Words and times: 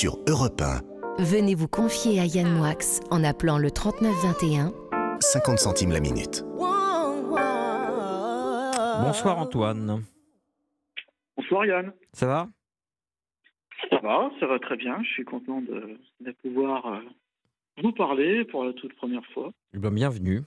sur 0.00 0.16
Europe 0.26 0.62
1. 0.62 0.80
Venez 1.22 1.54
vous 1.54 1.68
confier 1.68 2.20
à 2.20 2.24
Yann 2.24 2.50
Moix 2.50 2.72
en 3.10 3.22
appelant 3.22 3.58
le 3.58 3.70
3921. 3.70 4.72
50 5.20 5.58
centimes 5.58 5.92
la 5.92 6.00
minute. 6.00 6.42
Bonsoir 9.04 9.36
Antoine. 9.38 10.02
Bonsoir 11.36 11.66
Yann. 11.66 11.92
Ça 12.14 12.26
va? 12.26 12.48
Ça 13.90 13.98
va, 13.98 14.30
ça 14.40 14.46
va 14.46 14.58
très 14.58 14.78
bien. 14.78 15.02
Je 15.02 15.08
suis 15.10 15.24
content 15.24 15.60
de, 15.60 15.98
de 16.20 16.32
pouvoir 16.42 16.86
euh, 16.86 17.00
vous 17.82 17.92
parler 17.92 18.46
pour 18.46 18.64
la 18.64 18.72
toute 18.72 18.94
première 18.94 19.26
fois. 19.34 19.52
Eh 19.74 19.78
bien, 19.78 19.90
Bienvenue. 19.90 20.40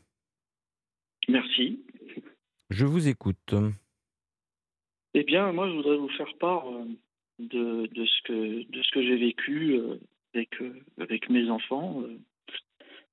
Merci. 1.27 1.85
Je 2.71 2.88
vous 2.88 3.07
écoute. 3.07 3.54
Eh 5.13 5.23
bien, 5.23 5.51
moi, 5.51 5.70
je 5.70 5.75
voudrais 5.75 5.97
vous 5.97 6.09
faire 6.09 6.33
part 6.39 6.67
euh, 6.67 6.85
de, 7.39 7.89
ce 8.05 8.91
que, 8.91 9.02
j'ai 9.02 9.16
vécu 9.16 9.73
euh, 9.73 9.98
avec, 10.34 10.62
euh, 10.62 10.73
avec 10.99 11.30
mes 11.30 11.49
enfants 11.49 12.02
euh, 12.02 12.17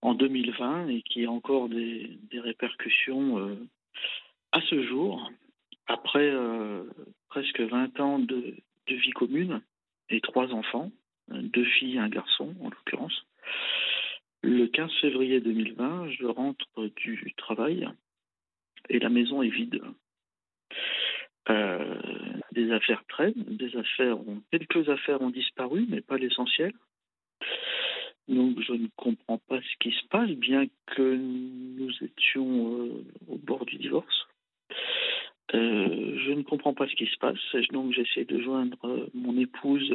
en 0.02 0.14
2020 0.14 0.88
et 0.88 1.02
qui 1.02 1.24
a 1.24 1.30
encore 1.30 1.68
des, 1.68 2.18
répercussions 2.32 3.59
à 4.52 4.60
ce 4.62 4.82
jour, 4.84 5.30
après 5.86 6.32
presque 7.28 7.60
20 7.60 8.00
ans 8.00 8.18
de, 8.18 8.56
vie 8.88 9.10
commune 9.10 9.60
et 10.09 10.23
trois 10.23 10.48
enfants, 10.54 10.90
deux 11.28 11.66
filles 11.66 11.96
et 11.96 11.98
un 11.98 12.09
garçon 12.09 12.54
en 12.62 12.70
l'occurrence. 12.70 13.26
Le 14.42 14.68
15 14.68 14.90
février 15.02 15.40
2020, 15.40 16.12
je 16.12 16.24
rentre 16.24 16.66
du 16.96 17.34
travail 17.37 17.87
et 18.88 18.98
la 19.00 19.10
maison 19.10 19.42
est 19.42 19.50
vide. 19.50 19.82
Euh, 21.48 21.94
des 22.52 22.70
affaires 22.70 23.02
traînent, 23.08 23.44
des 23.48 23.74
affaires 23.76 24.18
quelques 24.50 24.88
affaires 24.88 25.22
ont 25.22 25.30
disparu, 25.30 25.86
mais 25.88 26.00
pas 26.00 26.18
l'essentiel. 26.18 26.73
Donc 28.28 28.60
je 28.60 28.73
ne 28.73 28.87
comprends 28.96 29.38
pas 29.38 29.60
ce 29.60 29.76
qui 29.80 29.90
se 29.90 30.06
passe, 30.09 30.30
bien 30.30 30.66
que 30.87 31.16
nous 31.16 31.90
étions 32.02 32.84
euh, 32.84 33.04
au 33.28 33.38
bord 33.38 33.65
du 33.65 33.76
divorce. 33.76 34.28
Euh, 35.54 36.18
je 36.24 36.30
ne 36.32 36.42
comprends 36.42 36.74
pas 36.74 36.87
ce 36.87 36.95
qui 36.95 37.06
se 37.06 37.16
passe, 37.16 37.38
donc 37.72 37.93
j'essaie 37.93 38.24
de 38.24 38.40
joindre 38.40 39.09
mon 39.15 39.37
épouse 39.38 39.93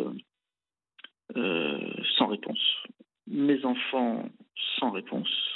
sans 1.33 2.27
réponse, 2.27 2.83
mes 3.27 3.64
enfants 3.66 4.30
sans 4.80 4.92
réponse. 4.92 5.55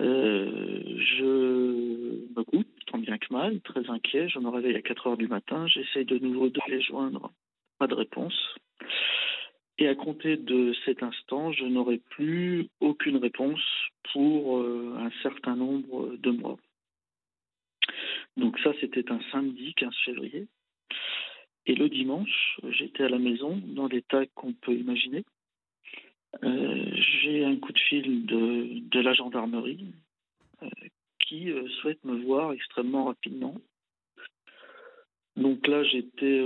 Euh, 0.00 0.82
je 1.18 1.24
me 1.24 2.42
goûte, 2.44 2.68
tant 2.86 2.98
bien 2.98 3.18
que 3.18 3.32
mal, 3.32 3.60
très 3.60 3.88
inquiet. 3.90 4.28
Je 4.28 4.38
me 4.38 4.48
réveille 4.48 4.76
à 4.76 4.82
4 4.82 5.06
heures 5.06 5.16
du 5.16 5.28
matin. 5.28 5.66
J'essaie 5.66 6.04
de 6.04 6.18
nouveau 6.18 6.48
de 6.48 6.60
les 6.68 6.80
joindre. 6.80 7.32
Pas 7.78 7.86
de 7.86 7.94
réponse. 7.94 8.56
Et 9.78 9.88
à 9.88 9.94
compter 9.94 10.36
de 10.36 10.74
cet 10.84 11.02
instant, 11.02 11.52
je 11.52 11.64
n'aurai 11.64 11.98
plus 12.10 12.68
aucune 12.80 13.16
réponse 13.16 13.62
pour 14.12 14.58
euh, 14.58 14.94
un 14.98 15.10
certain 15.22 15.56
nombre 15.56 16.16
de 16.16 16.30
mois. 16.30 16.58
Donc 18.36 18.58
ça, 18.60 18.72
c'était 18.80 19.10
un 19.10 19.20
samedi 19.30 19.74
15 19.74 19.94
février. 20.04 20.46
Et 21.66 21.74
le 21.74 21.88
dimanche, 21.88 22.58
j'étais 22.70 23.04
à 23.04 23.08
la 23.08 23.18
maison 23.18 23.60
dans 23.64 23.86
l'état 23.86 24.26
qu'on 24.34 24.52
peut 24.52 24.74
imaginer. 24.74 25.24
Euh, 26.44 26.90
j'ai 27.22 27.44
un 27.44 27.56
coup 27.56 27.72
de 27.72 27.78
fil 27.78 28.26
de, 28.26 29.00
la 29.00 29.12
gendarmerie 29.12 29.92
euh, 30.62 30.68
qui 31.18 31.50
euh, 31.50 31.68
souhaite 31.80 32.02
me 32.04 32.22
voir 32.24 32.52
extrêmement 32.52 33.04
rapidement. 33.04 33.54
Donc 35.36 35.66
là, 35.66 35.82
j'étais 35.84 36.44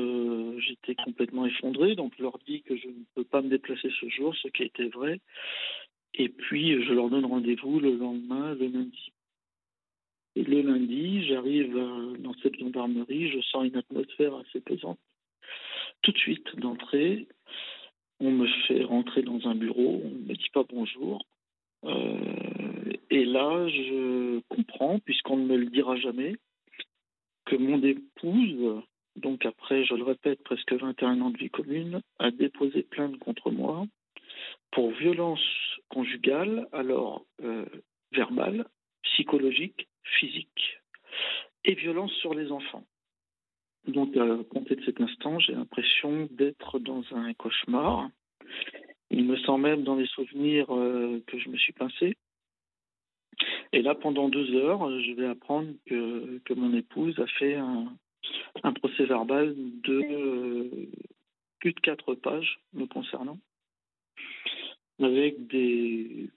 j'étais 0.61 0.95
complètement 0.95 1.47
effondré. 1.47 1.97
Donc 1.97 2.13
je 2.17 2.23
leur 2.23 2.39
dis 2.47 2.63
que 2.63 2.77
je 2.77 2.87
ne 2.87 3.05
peux 3.15 3.25
pas 3.25 3.43
me 3.43 3.49
déplacer 3.49 3.91
ce 4.01 4.09
jour, 4.09 4.35
ce 4.37 4.49
qui 4.49 4.63
était 4.63 4.89
vrai. 4.89 5.21
Et 6.15 6.29
puis 6.29 6.85
je 6.85 6.93
leur 6.93 7.11
donne 7.11 7.27
rendez-vous 7.27 7.81
le 7.81 7.97
lendemain, 7.97 8.55
le 8.55 8.69
lundi. 8.69 9.13
Et 10.37 10.45
le 10.45 10.63
lundi, 10.63 11.27
j'arrive 11.27 11.75
dans 12.19 12.35
cette 12.43 12.59
gendarmerie, 12.59 13.31
je 13.31 13.41
sens 13.41 13.67
une 13.67 13.77
atmosphère 13.77 14.35
assez 14.37 14.61
pesante. 14.61 15.01
Tout 16.03 16.13
de 16.13 16.19
suite, 16.19 16.57
d'entrée, 16.57 17.27
on 18.21 18.31
me 18.31 18.47
fait 18.67 18.83
rentrer 18.85 19.23
dans 19.23 19.47
un 19.47 19.55
bureau, 19.55 20.01
on 20.05 20.09
ne 20.09 20.29
me 20.29 20.35
dit 20.35 20.51
pas 20.53 20.65
bonjour. 20.69 21.25
Euh, 21.85 22.93
et 23.11 23.25
là, 23.25 23.69
je 23.69 24.41
comprends, 24.49 24.99
puisqu'on 25.01 25.37
ne 25.37 25.47
me 25.47 25.57
le 25.57 25.67
dira 25.67 25.97
jamais, 25.97 26.37
que 27.45 27.57
mon 27.57 27.83
épouse, 27.83 28.83
donc 29.17 29.47
après, 29.47 29.85
je 29.85 29.95
le 29.95 30.03
répète, 30.03 30.43
presque 30.43 30.73
21 30.73 31.21
ans 31.21 31.31
de 31.31 31.39
vie 31.39 31.51
commune, 31.51 32.01
a 32.19 32.31
déposé 32.31 32.83
plainte 32.83 33.19
contre 33.19 33.51
moi 33.51 33.87
pour 34.73 34.91
violence 34.91 35.41
conjugale, 35.89 36.67
alors 36.73 37.25
euh, 37.43 37.65
verbale, 38.13 38.67
psychologique, 39.03 39.89
physique, 40.03 40.81
et 41.65 41.75
violence 41.75 42.13
sur 42.15 42.35
les 42.35 42.51
enfants. 42.51 42.85
Donc, 43.87 44.17
à 44.17 44.39
compter 44.51 44.75
de 44.75 44.85
cet 44.85 45.01
instant, 45.01 45.39
j'ai 45.39 45.53
l'impression 45.53 46.29
d'être 46.33 46.79
dans 46.79 47.05
un 47.13 47.33
cauchemar. 47.35 48.11
Il 49.11 49.25
me 49.25 49.37
semble 49.39 49.63
même 49.63 49.85
dans 49.85 49.95
les 49.95 50.07
souvenirs 50.07 50.75
euh, 50.75 51.23
que 51.27 51.39
je 51.39 51.49
me 51.49 51.57
suis 51.57 51.73
pincé. 51.73 52.17
Et 53.73 53.83
là, 53.83 53.95
pendant 53.95 54.29
deux 54.29 54.55
heures, 54.55 54.89
je 55.01 55.13
vais 55.13 55.27
apprendre 55.27 55.73
que, 55.87 56.39
que 56.45 56.55
mon 56.55 56.75
épouse 56.75 57.19
a 57.21 57.27
fait 57.27 57.55
un, 57.55 57.93
procès 58.75 59.05
verbal 59.05 59.55
de 59.57 60.03
euh, 60.11 60.71
plus 61.61 61.73
de 61.73 61.81
quatre 61.81 62.15
pages 62.15 62.59
me 62.73 62.87
concernant, 62.87 63.39
avec 65.01 65.47
des, 65.47 66.29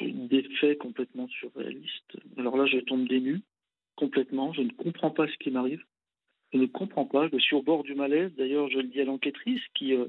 des 0.00 0.42
faits 0.60 0.78
complètement 0.78 1.28
surréalistes. 1.28 2.18
Alors 2.36 2.56
là, 2.56 2.66
je 2.66 2.78
tombe 2.78 3.08
nues, 3.10 3.42
complètement. 3.96 4.52
Je 4.52 4.62
ne 4.62 4.70
comprends 4.70 5.10
pas 5.10 5.26
ce 5.28 5.36
qui 5.38 5.50
m'arrive. 5.50 5.84
Je 6.54 6.58
ne 6.60 6.66
comprends 6.66 7.04
pas. 7.04 7.28
Je 7.32 7.38
suis 7.38 7.56
au 7.56 7.62
bord 7.62 7.82
du 7.82 7.94
malaise. 7.94 8.32
D'ailleurs, 8.36 8.70
je 8.70 8.78
le 8.78 8.84
dis 8.84 9.00
à 9.00 9.04
l'enquêtrice 9.04 9.60
qui, 9.74 9.92
euh, 9.92 10.06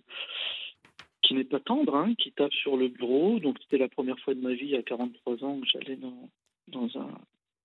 qui 1.23 1.33
n'est 1.33 1.43
pas 1.43 1.59
tendre, 1.59 1.95
hein, 1.95 2.13
qui 2.15 2.31
tape 2.31 2.53
sur 2.53 2.77
le 2.77 2.87
bureau. 2.87 3.39
Donc, 3.39 3.57
c'était 3.61 3.79
la 3.79 3.89
première 3.89 4.19
fois 4.19 4.35
de 4.35 4.41
ma 4.41 4.53
vie 4.53 4.75
à 4.75 4.83
43 4.83 5.43
ans 5.43 5.59
que 5.59 5.67
j'allais 5.67 5.95
dans, 5.95 6.29
dans, 6.67 6.97
un, 6.99 7.09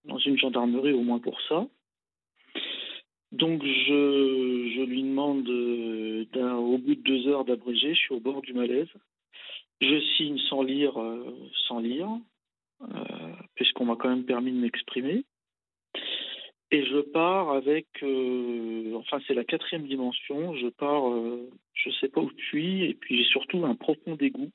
dans 0.06 0.18
une 0.18 0.38
gendarmerie, 0.38 0.94
au 0.94 1.02
moins 1.02 1.18
pour 1.18 1.38
ça. 1.42 1.68
Donc, 3.32 3.62
je, 3.62 4.72
je 4.74 4.82
lui 4.82 5.02
demande, 5.02 5.46
euh, 5.48 6.24
au 6.54 6.78
bout 6.78 6.94
de 6.94 7.02
deux 7.02 7.28
heures 7.28 7.44
d'abrégé, 7.44 7.94
je 7.94 8.00
suis 8.00 8.14
au 8.14 8.20
bord 8.20 8.40
du 8.40 8.54
malaise. 8.54 8.88
Je 9.82 10.00
signe 10.16 10.38
sans 10.48 10.62
lire, 10.62 10.98
euh, 10.98 11.36
sans 11.68 11.80
lire, 11.80 12.08
puisqu'on 13.56 13.84
m'a 13.84 13.96
quand 13.96 14.08
même 14.08 14.24
permis 14.24 14.52
de 14.52 14.58
m'exprimer. 14.58 15.24
Et 16.72 16.86
je 16.86 17.00
pars 17.00 17.50
avec, 17.50 17.88
euh, 18.02 18.94
enfin 18.94 19.18
c'est 19.26 19.34
la 19.34 19.44
quatrième 19.44 19.88
dimension, 19.88 20.54
je 20.54 20.68
pars, 20.68 21.10
euh, 21.10 21.50
je 21.74 21.90
sais 22.00 22.08
pas 22.08 22.20
où 22.20 22.30
je 22.36 22.44
suis, 22.44 22.84
et 22.84 22.94
puis 22.94 23.18
j'ai 23.18 23.28
surtout 23.28 23.64
un 23.64 23.74
profond 23.74 24.14
dégoût. 24.14 24.52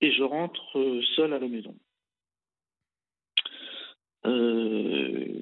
Et 0.00 0.12
je 0.12 0.24
rentre 0.24 0.78
euh, 0.78 1.00
seul 1.14 1.32
à 1.32 1.38
la 1.38 1.46
maison. 1.46 1.74
Euh, 4.26 5.40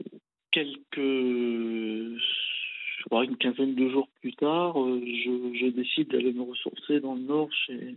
quelques, 0.50 0.98
je 0.98 3.04
crois 3.06 3.24
une 3.24 3.38
quinzaine 3.38 3.74
de 3.74 3.88
jours 3.88 4.08
plus 4.20 4.34
tard, 4.34 4.74
je, 4.76 5.58
je 5.58 5.66
décide 5.68 6.10
d'aller 6.10 6.34
me 6.34 6.42
ressourcer 6.42 7.00
dans 7.00 7.14
le 7.14 7.22
Nord 7.22 7.50
chez, 7.50 7.96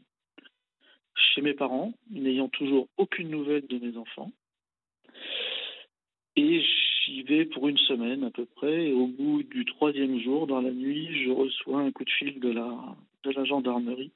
chez 1.14 1.42
mes 1.42 1.54
parents, 1.54 1.94
n'ayant 2.10 2.48
toujours 2.48 2.88
aucune 2.96 3.30
nouvelle 3.30 3.68
de 3.68 3.80
mes 3.80 3.98
enfants. 3.98 4.32
Et 6.38 6.64
j'y 7.08 7.24
vais 7.24 7.46
pour 7.46 7.68
une 7.68 7.78
semaine 7.78 8.24
à 8.24 8.32
peu 8.32 8.46
près. 8.46 8.88
Et 8.88 8.94
au 8.94 9.08
bout 9.08 9.44
du 9.44 9.66
troisième 9.66 10.20
jour, 10.20 10.48
dans 10.48 10.62
la 10.62 10.72
nuit, 10.72 11.24
je 11.24 11.32
reçois 11.32 11.80
un 11.80 11.92
coup 11.92 12.04
de 12.04 12.10
fil 12.10 12.40
de 12.40 12.52
la, 12.52 12.96
gendarmerie 13.46 14.12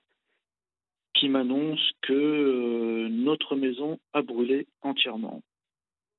qui 1.13 1.29
m'annonce 1.29 1.91
que 2.01 2.13
euh, 2.13 3.09
notre 3.09 3.55
maison 3.55 3.99
a 4.13 4.21
brûlé 4.21 4.67
entièrement. 4.81 5.41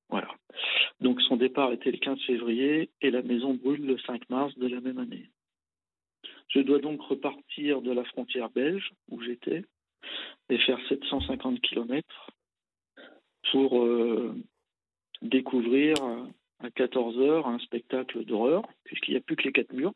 Voilà. 0.09 0.29
Donc 1.01 1.21
son 1.23 1.37
départ 1.37 1.71
était 1.73 1.91
le 1.91 1.97
15 1.97 2.19
février 2.21 2.91
et 3.01 3.09
la 3.09 3.23
maison 3.23 3.55
brûle 3.55 3.85
le 3.85 3.97
5 3.97 4.29
mars 4.29 4.55
de 4.57 4.67
la 4.67 4.79
même 4.79 4.99
année. 4.99 5.29
Je 6.49 6.59
dois 6.59 6.79
donc 6.79 7.01
repartir 7.01 7.81
de 7.81 7.91
la 7.91 8.03
frontière 8.05 8.51
belge 8.51 8.93
où 9.09 9.21
j'étais 9.21 9.65
et 10.49 10.57
faire 10.59 10.79
750 10.87 11.59
km 11.61 12.07
pour 13.51 13.83
euh, 13.83 14.35
découvrir 15.23 15.95
à 16.63 16.71
14 16.71 17.19
heures 17.19 17.47
un 17.47 17.59
spectacle 17.59 18.23
d'horreur, 18.25 18.63
puisqu'il 18.83 19.11
n'y 19.11 19.17
a 19.17 19.21
plus 19.21 19.35
que 19.35 19.43
les 19.43 19.51
quatre 19.51 19.73
murs. 19.73 19.93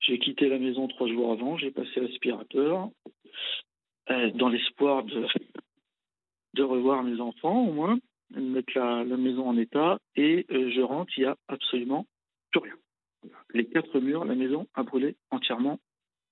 J'ai 0.00 0.18
quitté 0.18 0.48
la 0.48 0.58
maison 0.58 0.86
trois 0.88 1.08
jours 1.08 1.32
avant, 1.32 1.56
j'ai 1.56 1.70
passé 1.70 2.00
l'aspirateur, 2.00 2.90
euh, 4.10 4.30
dans 4.32 4.48
l'espoir 4.48 5.02
de, 5.04 5.26
de 6.54 6.62
revoir 6.62 7.02
mes 7.02 7.20
enfants 7.20 7.66
au 7.66 7.72
moins, 7.72 7.98
de 8.30 8.40
mettre 8.40 8.72
la, 8.76 9.04
la 9.04 9.16
maison 9.16 9.48
en 9.48 9.56
état, 9.56 9.98
et 10.16 10.46
euh, 10.50 10.70
je 10.70 10.80
rentre, 10.80 11.12
il 11.16 11.22
n'y 11.22 11.26
a 11.26 11.36
absolument 11.48 12.06
plus 12.50 12.60
rien. 12.60 12.74
Les 13.54 13.66
quatre 13.66 13.98
murs, 14.00 14.24
la 14.24 14.34
maison 14.34 14.66
a 14.74 14.82
brûlé 14.82 15.16
entièrement 15.30 15.78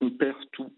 on 0.02 0.11
perd 0.11 0.38
tout. 0.52 0.73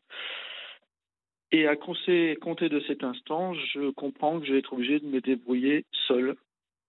Et 1.50 1.66
à 1.66 1.76
compter 1.76 2.36
de 2.68 2.80
cet 2.86 3.04
instant, 3.04 3.54
je 3.54 3.90
comprends 3.90 4.40
que 4.40 4.46
je 4.46 4.52
vais 4.52 4.58
être 4.58 4.72
obligé 4.72 4.98
de 5.00 5.06
me 5.06 5.20
débrouiller 5.20 5.86
seul, 6.08 6.36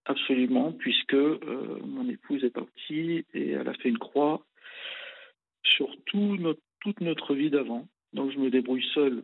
absolument, 0.05 0.71
puisque 0.71 1.13
euh, 1.13 1.79
mon 1.85 2.07
épouse 2.09 2.43
est 2.43 2.53
partie 2.53 3.25
et 3.33 3.51
elle 3.51 3.67
a 3.67 3.73
fait 3.73 3.89
une 3.89 3.97
croix 3.97 4.45
sur 5.63 5.89
tout 6.05 6.37
notre, 6.37 6.61
toute 6.81 7.01
notre 7.01 7.33
vie 7.33 7.49
d'avant. 7.49 7.87
Donc 8.13 8.31
je 8.31 8.39
me 8.39 8.49
débrouille 8.49 8.85
seul 8.93 9.23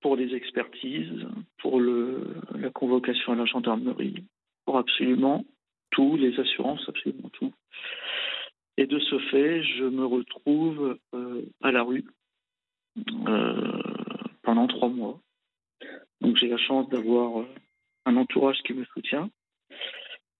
pour 0.00 0.16
les 0.16 0.34
expertises, 0.34 1.26
pour 1.58 1.80
le, 1.80 2.36
la 2.54 2.70
convocation 2.70 3.32
à 3.32 3.36
la 3.36 3.46
gendarmerie, 3.46 4.24
pour 4.64 4.78
absolument 4.78 5.44
tout, 5.90 6.16
les 6.16 6.38
assurances, 6.38 6.86
absolument 6.88 7.30
tout. 7.30 7.52
Et 8.76 8.86
de 8.86 8.98
ce 8.98 9.18
fait, 9.30 9.62
je 9.62 9.84
me 9.84 10.04
retrouve 10.04 10.98
euh, 11.14 11.42
à 11.62 11.72
la 11.72 11.82
rue 11.82 12.04
euh, 13.28 13.82
pendant 14.42 14.66
trois 14.66 14.88
mois. 14.88 15.20
Donc 16.20 16.36
j'ai 16.36 16.48
la 16.48 16.58
chance 16.58 16.88
d'avoir 16.88 17.40
euh, 17.40 17.46
un 18.06 18.16
entourage 18.16 18.58
qui 18.64 18.72
me 18.72 18.84
soutient 18.86 19.30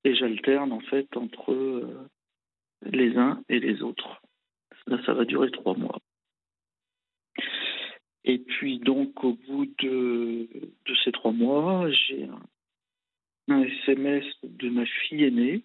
et 0.04 0.14
j'alterne 0.14 0.72
en 0.72 0.80
fait 0.80 1.16
entre 1.16 2.06
les 2.82 3.16
uns 3.16 3.42
et 3.48 3.60
les 3.60 3.82
autres. 3.82 4.20
Là, 4.86 4.98
ça 5.06 5.14
va 5.14 5.24
durer 5.24 5.50
trois 5.50 5.76
mois. 5.76 5.98
Et 8.24 8.38
puis 8.38 8.78
donc 8.78 9.24
au 9.24 9.34
bout 9.34 9.66
de, 9.82 10.48
ces 11.04 11.12
trois 11.12 11.32
mois, 11.32 11.90
j'ai 11.90 12.28
un 13.48 13.62
SMS 13.62 14.24
de 14.42 14.68
ma 14.68 14.86
fille 14.86 15.24
aînée 15.24 15.62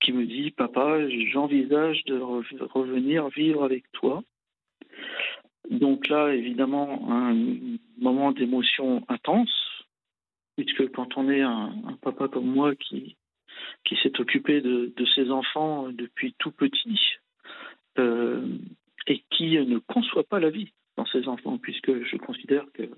qui 0.00 0.12
me 0.12 0.26
dit 0.26 0.50
Papa, 0.50 1.08
j'envisage 1.32 2.04
de 2.04 2.18
revenir 2.18 3.28
vivre 3.28 3.64
avec 3.64 3.90
toi. 3.92 4.22
Donc 5.70 6.08
là, 6.08 6.32
évidemment, 6.32 7.10
un 7.10 7.34
moment 7.98 8.32
d'émotion 8.32 9.04
intense, 9.08 9.65
puisque 10.56 10.90
quand 10.92 11.16
on 11.16 11.28
est 11.30 11.42
un, 11.42 11.72
papa 12.02 12.28
comme 12.28 12.46
moi 12.46 12.74
qui, 12.74 13.16
qui 13.84 13.96
s'est 14.02 14.20
occupé 14.20 14.60
de, 14.60 14.92
ses 15.14 15.30
enfants 15.30 15.88
depuis 15.90 16.34
tout 16.38 16.50
petit 16.50 17.00
euh, 17.98 18.58
et 19.06 19.22
qui 19.30 19.58
ne 19.58 19.78
conçoit 19.78 20.24
pas 20.24 20.40
la 20.40 20.50
vie 20.50 20.72
dans 20.96 21.06
ses 21.06 21.28
enfants, 21.28 21.58
puisque 21.58 22.04
je 22.04 22.16
considère 22.16 22.64
que 22.74 22.90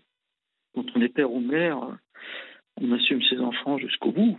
quand 0.75 0.84
on 0.94 1.02
est 1.02 1.08
père 1.08 1.32
ou 1.32 1.40
mère, 1.40 1.78
on 2.81 2.93
assume 2.93 3.22
ses 3.22 3.40
enfants 3.40 3.78
jusqu'au 3.78 4.12
bout 4.12 4.38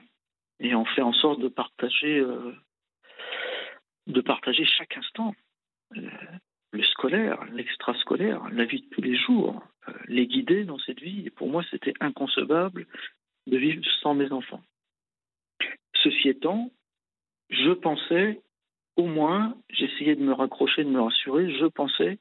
et 0.59 0.75
on 0.75 0.85
fait 0.85 1.01
en 1.01 1.13
sorte 1.13 1.39
de 1.39 1.47
partager, 1.47 2.19
euh, 2.19 2.53
de 4.07 4.21
partager 4.21 4.65
chaque 4.65 4.97
instant. 4.97 5.35
Euh, 5.97 6.09
le 6.71 6.83
scolaire, 6.83 7.43
l'extrascolaire, 7.51 8.47
la 8.51 8.65
vie 8.65 8.81
de 8.81 8.89
tous 8.89 9.01
les 9.01 9.15
jours, 9.15 9.63
les 10.07 10.27
guider 10.27 10.63
dans 10.63 10.79
cette 10.79 10.99
vie. 10.99 11.23
Et 11.25 11.29
pour 11.29 11.49
moi, 11.49 11.63
c'était 11.69 11.93
inconcevable 11.99 12.87
de 13.47 13.57
vivre 13.57 13.83
sans 14.01 14.13
mes 14.13 14.31
enfants. 14.31 14.63
Ceci 16.03 16.29
étant, 16.29 16.71
je 17.49 17.71
pensais, 17.71 18.41
au 18.95 19.05
moins, 19.05 19.55
j'essayais 19.69 20.15
de 20.15 20.23
me 20.23 20.33
raccrocher, 20.33 20.83
de 20.83 20.89
me 20.89 21.01
rassurer, 21.01 21.51
je 21.57 21.65
pensais 21.65 22.19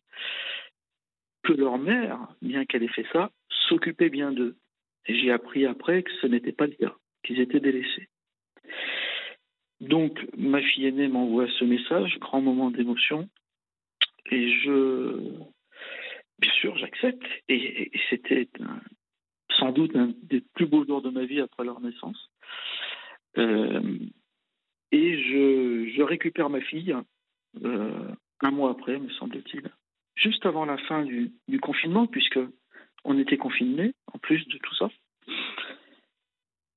que 1.42 1.52
leur 1.52 1.78
mère, 1.78 2.18
bien 2.42 2.64
qu'elle 2.64 2.82
ait 2.82 2.88
fait 2.88 3.06
ça, 3.12 3.30
s'occupait 3.68 4.10
bien 4.10 4.32
d'eux. 4.32 4.56
Et 5.06 5.18
j'ai 5.18 5.30
appris 5.30 5.64
après 5.66 6.02
que 6.02 6.10
ce 6.20 6.26
n'était 6.26 6.52
pas 6.52 6.66
le 6.66 6.74
cas, 6.74 6.94
qu'ils 7.22 7.40
étaient 7.40 7.60
délaissés. 7.60 8.08
Donc, 9.80 10.26
ma 10.36 10.60
fille 10.60 10.86
aînée 10.86 11.08
m'envoie 11.08 11.48
ce 11.58 11.64
message, 11.64 12.18
grand 12.18 12.40
moment 12.40 12.70
d'émotion, 12.70 13.28
et 14.30 14.50
je, 14.60 15.32
bien 16.38 16.52
sûr, 16.52 16.76
j'accepte. 16.78 17.22
Et, 17.48 17.90
c'était 18.10 18.48
sans 19.50 19.72
doute 19.72 19.94
un 19.96 20.12
des 20.22 20.40
plus 20.54 20.66
beaux 20.66 20.84
jours 20.84 21.02
de 21.02 21.10
ma 21.10 21.24
vie 21.24 21.40
après 21.40 21.64
leur 21.64 21.80
naissance. 21.80 22.30
Euh, 23.38 23.98
et 24.92 25.22
je, 25.22 26.02
récupère 26.02 26.48
ma 26.48 26.60
fille 26.60 26.94
euh, 27.64 28.12
un 28.40 28.50
mois 28.50 28.70
après, 28.70 28.98
me 28.98 29.10
semble-t-il, 29.10 29.70
juste 30.14 30.46
avant 30.46 30.64
la 30.64 30.78
fin 30.78 31.04
du, 31.04 31.32
du 31.48 31.60
confinement, 31.60 32.06
puisque 32.06 32.38
on 33.04 33.18
était 33.18 33.36
confinés 33.36 33.94
en 34.12 34.18
plus 34.18 34.46
de 34.48 34.58
tout 34.58 34.74
ça. 34.76 34.88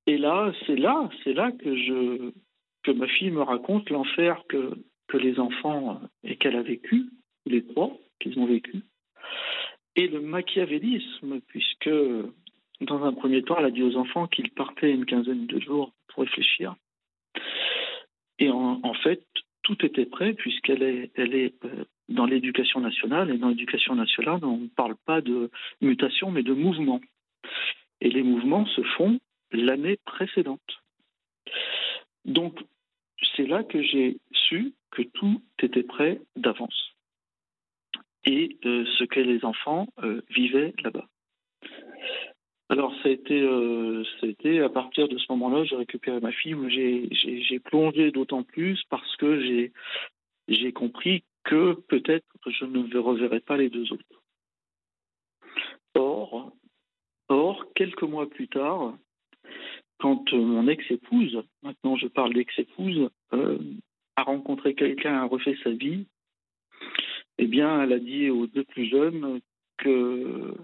Et 0.06 0.18
là, 0.18 0.52
c'est 0.66 0.76
là, 0.76 1.08
c'est 1.22 1.32
là 1.32 1.52
que 1.52 1.76
je 1.76 2.32
que 2.82 2.90
ma 2.90 3.06
fille 3.06 3.30
me 3.30 3.42
raconte 3.42 3.90
l'enfer 3.90 4.42
que 4.48 4.72
que 5.06 5.16
les 5.16 5.38
enfants 5.38 6.00
et 6.24 6.36
qu'elle 6.36 6.56
a 6.56 6.62
vécu, 6.62 7.10
les 7.46 7.64
trois 7.64 7.96
qu'ils 8.18 8.38
ont 8.38 8.46
vécu, 8.46 8.82
et 9.96 10.08
le 10.08 10.20
machiavélisme, 10.20 11.40
puisque 11.48 11.90
dans 12.80 13.04
un 13.04 13.12
premier 13.12 13.42
temps, 13.42 13.56
elle 13.58 13.66
a 13.66 13.70
dit 13.70 13.82
aux 13.82 13.96
enfants 13.96 14.26
qu'ils 14.26 14.50
partaient 14.50 14.90
une 14.90 15.06
quinzaine 15.06 15.46
de 15.46 15.60
jours 15.60 15.92
pour 16.08 16.24
réfléchir. 16.24 16.74
Et 18.38 18.50
en, 18.50 18.94
fait, 18.94 19.24
tout 19.62 19.84
était 19.84 20.06
prêt 20.06 20.32
puisqu'elle 20.32 20.82
est, 20.82 21.64
euh, 21.64 21.84
dans 22.08 22.26
l'éducation 22.26 22.80
nationale. 22.80 23.30
Et 23.30 23.38
dans 23.38 23.48
l'éducation 23.48 23.94
nationale, 23.94 24.40
on 24.42 24.56
ne 24.56 24.66
parle 24.68 24.96
pas 25.06 25.20
de 25.20 25.50
mutation, 25.80 26.30
mais 26.30 26.42
de 26.42 26.54
mouvement. 26.54 27.00
Et 28.00 28.10
les 28.10 28.22
mouvements 28.22 28.66
se 28.66 28.82
font 28.96 29.20
l'année 29.52 29.98
précédente. 30.04 30.60
Donc, 32.24 32.58
c'est 33.36 33.46
là 33.46 33.62
que 33.62 33.80
j'ai 33.82 34.18
su 34.32 34.72
que 34.90 35.02
tout 35.02 35.40
était 35.60 35.84
prêt 35.84 36.20
d'avance 36.34 36.91
et 38.24 38.58
euh, 38.64 38.84
ce 38.98 39.04
que 39.04 39.20
les 39.20 39.44
enfants 39.44 39.88
euh, 40.02 40.22
vivaient 40.30 40.74
là-bas. 40.82 41.06
Alors, 42.68 42.94
ça 43.02 43.08
a, 43.08 43.12
été, 43.12 43.40
euh, 43.40 44.02
ça 44.18 44.26
a 44.26 44.30
été 44.30 44.60
à 44.60 44.70
partir 44.70 45.08
de 45.08 45.18
ce 45.18 45.26
moment-là, 45.30 45.64
j'ai 45.64 45.76
récupéré 45.76 46.20
ma 46.20 46.32
fille, 46.32 46.56
j'ai 46.70 47.58
plongé 47.58 48.10
d'autant 48.10 48.44
plus 48.44 48.82
parce 48.88 49.16
que 49.16 49.70
j'ai 50.48 50.72
compris 50.72 51.24
que 51.44 51.74
peut-être 51.88 52.24
je 52.46 52.64
ne 52.64 52.98
reverrai 52.98 53.40
pas 53.40 53.58
les 53.58 53.68
deux 53.68 53.92
autres. 53.92 54.22
Or, 55.94 56.52
or 57.28 57.66
quelques 57.74 58.02
mois 58.02 58.30
plus 58.30 58.48
tard, 58.48 58.94
quand 59.98 60.32
mon 60.32 60.66
ex-épouse, 60.66 61.42
maintenant 61.62 61.96
je 61.96 62.06
parle 62.06 62.32
d'ex-épouse, 62.32 63.10
a 63.32 64.22
rencontré 64.22 64.74
quelqu'un, 64.74 65.16
a 65.16 65.24
refait 65.24 65.56
sa 65.62 65.70
vie, 65.70 66.06
eh 67.38 67.46
bien, 67.46 67.82
elle 67.82 67.92
a 67.92 67.98
dit 67.98 68.30
aux 68.30 68.46
deux 68.46 68.64
plus 68.64 68.86
jeunes 68.86 69.40
que 69.78 70.54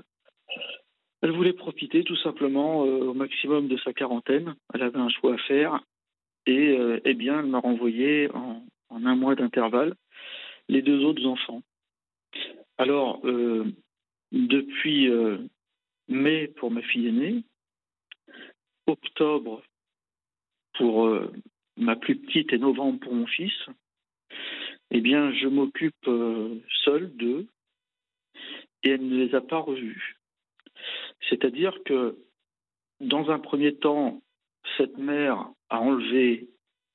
elle 1.20 1.32
voulait 1.32 1.52
profiter 1.52 2.04
tout 2.04 2.16
simplement 2.16 2.84
euh, 2.84 3.06
au 3.06 3.14
maximum 3.14 3.68
de 3.68 3.76
sa 3.78 3.92
quarantaine. 3.92 4.54
Elle 4.72 4.82
avait 4.82 4.98
un 4.98 5.08
choix 5.08 5.34
à 5.34 5.38
faire. 5.38 5.80
Et 6.46 6.78
euh, 6.78 7.00
eh 7.04 7.14
bien, 7.14 7.40
elle 7.40 7.46
m'a 7.46 7.58
renvoyé 7.58 8.30
en, 8.32 8.62
un 8.90 9.16
mois 9.16 9.34
d'intervalle 9.34 9.94
les 10.68 10.82
deux 10.82 11.04
autres 11.04 11.26
enfants. 11.26 11.62
Alors, 12.76 13.20
euh, 13.26 13.64
depuis 14.32 15.10
mai 16.08 16.48
pour 16.56 16.70
ma 16.70 16.82
fille 16.82 17.08
aînée, 17.08 17.42
octobre 18.86 19.62
pour 20.74 21.10
ma 21.76 21.96
plus 21.96 22.16
petite 22.16 22.52
et 22.52 22.58
novembre 22.58 23.00
pour 23.00 23.14
mon 23.14 23.26
fils, 23.26 23.54
eh 24.90 25.00
bien, 25.00 25.32
je 25.32 25.48
m'occupe 25.48 26.08
seul 26.84 27.14
d'eux 27.16 27.46
et 28.82 28.90
elle 28.90 29.06
ne 29.06 29.24
les 29.24 29.34
a 29.34 29.40
pas 29.40 29.58
revus. 29.58 30.16
C'est-à-dire 31.28 31.82
que, 31.84 32.16
dans 33.00 33.30
un 33.30 33.38
premier 33.38 33.74
temps, 33.74 34.20
cette 34.76 34.98
mère 34.98 35.48
a 35.68 35.80
enlevé 35.80 36.48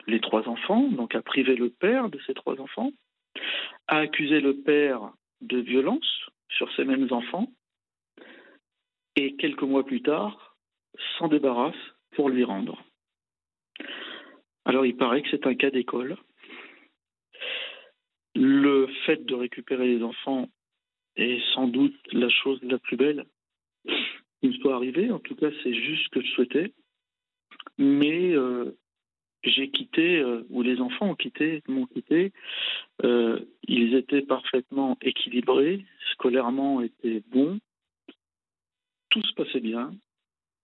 les 0.07 0.19
trois 0.19 0.47
enfants, 0.47 0.89
donc 0.89 1.15
a 1.15 1.21
privé 1.21 1.55
le 1.55 1.69
père 1.69 2.09
de 2.09 2.19
ces 2.25 2.33
trois 2.33 2.59
enfants, 2.59 2.91
a 3.87 3.97
accusé 3.97 4.39
le 4.41 4.57
père 4.61 5.13
de 5.41 5.57
violence 5.59 6.29
sur 6.49 6.73
ces 6.75 6.83
mêmes 6.83 7.07
enfants, 7.11 7.47
et 9.15 9.35
quelques 9.35 9.63
mois 9.63 9.85
plus 9.85 10.01
tard, 10.01 10.55
s'en 11.17 11.27
débarrasse 11.27 11.75
pour 12.11 12.29
lui 12.29 12.43
rendre. 12.43 12.83
Alors 14.65 14.85
il 14.85 14.95
paraît 14.95 15.21
que 15.21 15.29
c'est 15.29 15.47
un 15.47 15.55
cas 15.55 15.71
d'école. 15.71 16.17
Le 18.35 18.87
fait 19.05 19.25
de 19.25 19.35
récupérer 19.35 19.87
les 19.87 20.03
enfants 20.03 20.49
est 21.15 21.39
sans 21.53 21.67
doute 21.67 21.95
la 22.11 22.29
chose 22.29 22.59
la 22.63 22.79
plus 22.79 22.97
belle 22.97 23.25
qui 24.41 24.47
me 24.47 24.53
soit 24.53 24.75
arrivée. 24.75 25.11
En 25.11 25.19
tout 25.19 25.35
cas, 25.35 25.49
c'est 25.61 25.73
juste 25.73 26.05
ce 26.05 26.09
que 26.09 26.21
je 26.21 26.31
souhaitais. 26.31 26.73
Mais 27.77 28.33
euh, 28.35 28.75
j'ai 29.43 29.69
quitté, 29.69 30.19
euh, 30.19 30.45
ou 30.49 30.61
les 30.61 30.79
enfants 30.81 31.09
ont 31.11 31.15
quitté, 31.15 31.61
m'ont 31.67 31.85
quitté. 31.85 32.31
Euh, 33.03 33.39
ils 33.67 33.95
étaient 33.95 34.21
parfaitement 34.21 34.97
équilibrés, 35.01 35.85
scolairement 36.13 36.81
étaient 36.81 37.23
bons. 37.27 37.59
Tout 39.09 39.21
se 39.21 39.33
passait 39.33 39.59
bien. 39.59 39.93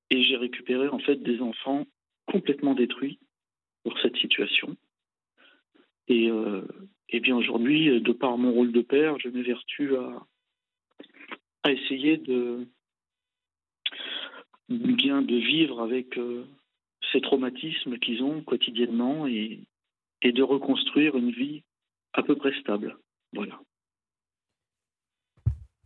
Et 0.09 0.23
j'ai 0.23 0.37
récupéré 0.37 0.87
en 0.87 0.99
fait 0.99 1.17
des 1.17 1.39
enfants 1.39 1.85
complètement 2.25 2.73
détruits 2.73 3.19
pour 3.83 3.97
cette 3.99 4.17
situation. 4.17 4.75
Et, 6.09 6.29
euh, 6.29 6.67
et 7.09 7.19
bien 7.19 7.35
aujourd'hui, 7.37 8.01
de 8.01 8.11
par 8.11 8.37
mon 8.37 8.51
rôle 8.51 8.71
de 8.71 8.81
père, 8.81 9.19
je 9.19 9.29
m'évertue 9.29 9.95
à, 9.95 10.25
à 11.63 11.71
essayer 11.71 12.17
de 12.17 12.67
bien 14.69 15.21
de 15.21 15.35
vivre 15.35 15.81
avec 15.81 16.17
euh, 16.17 16.45
ces 17.11 17.21
traumatismes 17.21 17.97
qu'ils 17.99 18.21
ont 18.23 18.41
quotidiennement 18.41 19.27
et, 19.27 19.61
et 20.21 20.31
de 20.31 20.43
reconstruire 20.43 21.15
une 21.15 21.31
vie 21.31 21.63
à 22.13 22.23
peu 22.23 22.35
près 22.35 22.53
stable. 22.59 22.97
Voilà. 23.33 23.59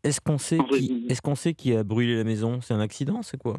Est-ce 0.03 0.19
qu'on 0.19 0.37
sait, 0.37 0.59
En 0.59 0.65
qui, 0.65 0.73
résumé. 0.73 1.11
est-ce 1.11 1.21
qu'on 1.21 1.35
sait 1.35 1.53
qui 1.53 1.73
a 1.73 1.83
brûlé 1.83 2.15
la 2.15 2.25
maison? 2.25 2.59
C'est 2.59 2.73
un 2.73 2.81
accident, 2.81 3.21
c'est 3.21 3.37
quoi? 3.37 3.57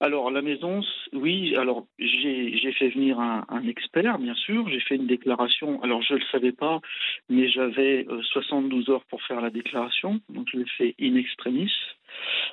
Alors, 0.00 0.30
la 0.30 0.42
maison, 0.42 0.80
oui, 1.12 1.56
alors 1.56 1.86
j'ai 1.98 2.72
fait 2.78 2.90
venir 2.90 3.18
un, 3.18 3.66
expert, 3.66 4.18
bien 4.18 4.34
sûr. 4.34 4.68
J'ai 4.68 4.80
fait 4.80 4.94
une 4.94 5.08
déclaration. 5.08 5.82
Alors, 5.82 6.02
je 6.02 6.14
ne 6.14 6.18
le 6.20 6.24
savais 6.30 6.52
pas, 6.52 6.80
mais 7.28 7.48
j'avais 7.48 8.06
euh, 8.08 8.22
72 8.22 8.90
heures 8.90 9.04
pour 9.06 9.20
faire 9.22 9.40
la 9.40 9.50
déclaration. 9.50 10.20
Donc, 10.28 10.48
je 10.52 10.58
l'ai 10.58 10.68
fait 10.76 10.94
in 11.00 11.16
extremis 11.16 11.72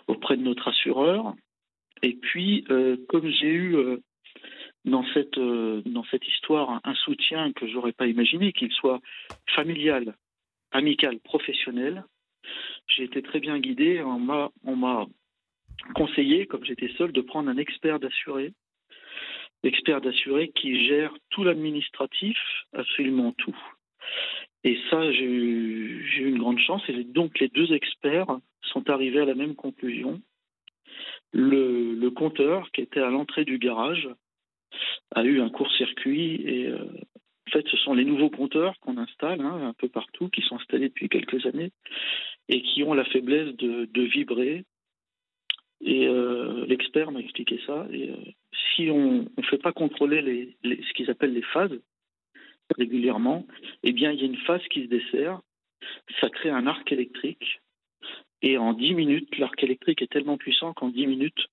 auprès 0.07 0.37
de 0.37 0.41
notre 0.41 0.69
assureur. 0.69 1.35
Et 2.01 2.13
puis, 2.13 2.65
euh, 2.69 2.97
comme 3.09 3.29
j'ai 3.29 3.51
eu 3.51 3.75
euh, 3.75 3.97
dans, 4.83 5.05
cette, 5.13 5.37
euh, 5.37 5.81
dans 5.85 6.03
cette 6.05 6.27
histoire 6.27 6.81
un, 6.83 6.95
soutien 6.95 7.51
que 7.53 7.67
j'aurais 7.67 7.93
pas 7.93 8.07
imaginé, 8.07 8.53
qu'il 8.53 8.71
soit 8.71 9.01
familial, 9.55 10.15
amical, 10.71 11.19
professionnel, 11.19 12.03
j'ai 12.87 13.03
été 13.03 13.21
très 13.21 13.39
bien 13.39 13.59
guidé. 13.59 14.01
On 14.03 14.19
m'a 14.19 15.05
conseillé, 15.93 16.45
comme 16.45 16.65
j'étais 16.65 16.91
seul, 16.97 17.11
de 17.11 17.21
prendre 17.21 17.49
un 17.49 17.57
expert 17.57 17.99
d'assuré, 17.99 18.53
expert 19.63 20.01
d'assuré 20.01 20.51
qui 20.55 20.87
gère 20.87 21.13
tout 21.29 21.43
l'administratif, 21.43 22.37
absolument 22.73 23.31
tout. 23.33 23.57
Et 24.63 24.79
ça, 24.89 25.11
j'ai 25.11 25.25
eu, 25.25 26.27
une 26.27 26.39
grande 26.39 26.59
chance. 26.59 26.81
Et 26.87 27.03
donc, 27.03 27.39
les 27.39 27.49
deux 27.49 27.71
experts 27.73 28.37
sont 28.61 28.89
arrivés 28.89 29.19
à 29.19 29.25
la 29.25 29.35
même 29.35 29.55
conclusion. 29.55 30.21
Le, 31.31 32.09
compteur, 32.09 32.71
qui 32.71 32.81
était 32.81 33.01
à 33.01 33.09
l'entrée 33.09 33.45
du 33.45 33.57
garage, 33.57 34.09
a 35.13 35.23
eu 35.23 35.41
un 35.41 35.49
court-circuit. 35.49 36.41
Et 36.45 36.67
euh, 36.67 36.83
en 37.47 37.51
fait, 37.51 37.67
ce 37.67 37.77
sont 37.77 37.93
les 37.93 38.05
nouveaux 38.05 38.29
compteurs 38.29 38.79
qu'on 38.79 38.97
installe 38.97 39.41
hein, 39.41 39.67
un 39.67 39.73
peu 39.73 39.89
partout, 39.89 40.29
qui 40.29 40.41
sont 40.41 40.55
installés 40.55 40.89
depuis 40.89 41.09
quelques 41.09 41.45
années, 41.45 41.71
et 42.49 42.61
qui 42.61 42.83
ont 42.83 42.93
la 42.93 43.05
faiblesse 43.05 43.55
de 43.55 44.01
vibrer 44.01 44.65
et 45.81 46.07
euh, 46.07 46.65
l'expert 46.67 47.11
m'a 47.11 47.19
expliqué 47.19 47.59
ça. 47.65 47.85
Et 47.91 48.09
euh, 48.11 48.15
si 48.75 48.89
on 48.89 49.27
ne 49.37 49.43
fait 49.43 49.57
pas 49.57 49.71
contrôler 49.73 50.21
les, 50.21 50.55
les- 50.63 50.81
ce 50.83 50.93
qu'ils 50.93 51.09
appellent 51.09 51.33
les 51.33 51.41
phases 51.41 51.77
régulièrement, 52.77 53.45
eh 53.83 53.91
bien, 53.91 54.11
il 54.11 54.19
y 54.19 54.23
a 54.23 54.25
une 54.25 54.37
phase 54.37 54.63
qui 54.69 54.83
se 54.83 54.87
dessert. 54.89 55.41
Ça 56.19 56.29
crée 56.29 56.49
un 56.49 56.65
arc 56.67 56.91
électrique. 56.91 57.61
Et 58.41 58.57
en 58.57 58.73
10 58.73 58.93
minutes, 58.95 59.37
l'arc 59.37 59.61
électrique 59.63 60.01
est 60.01 60.11
tellement 60.11 60.37
puissant 60.37 60.73
qu'en 60.73 60.89
10 60.89 61.07
minutes, 61.07 61.47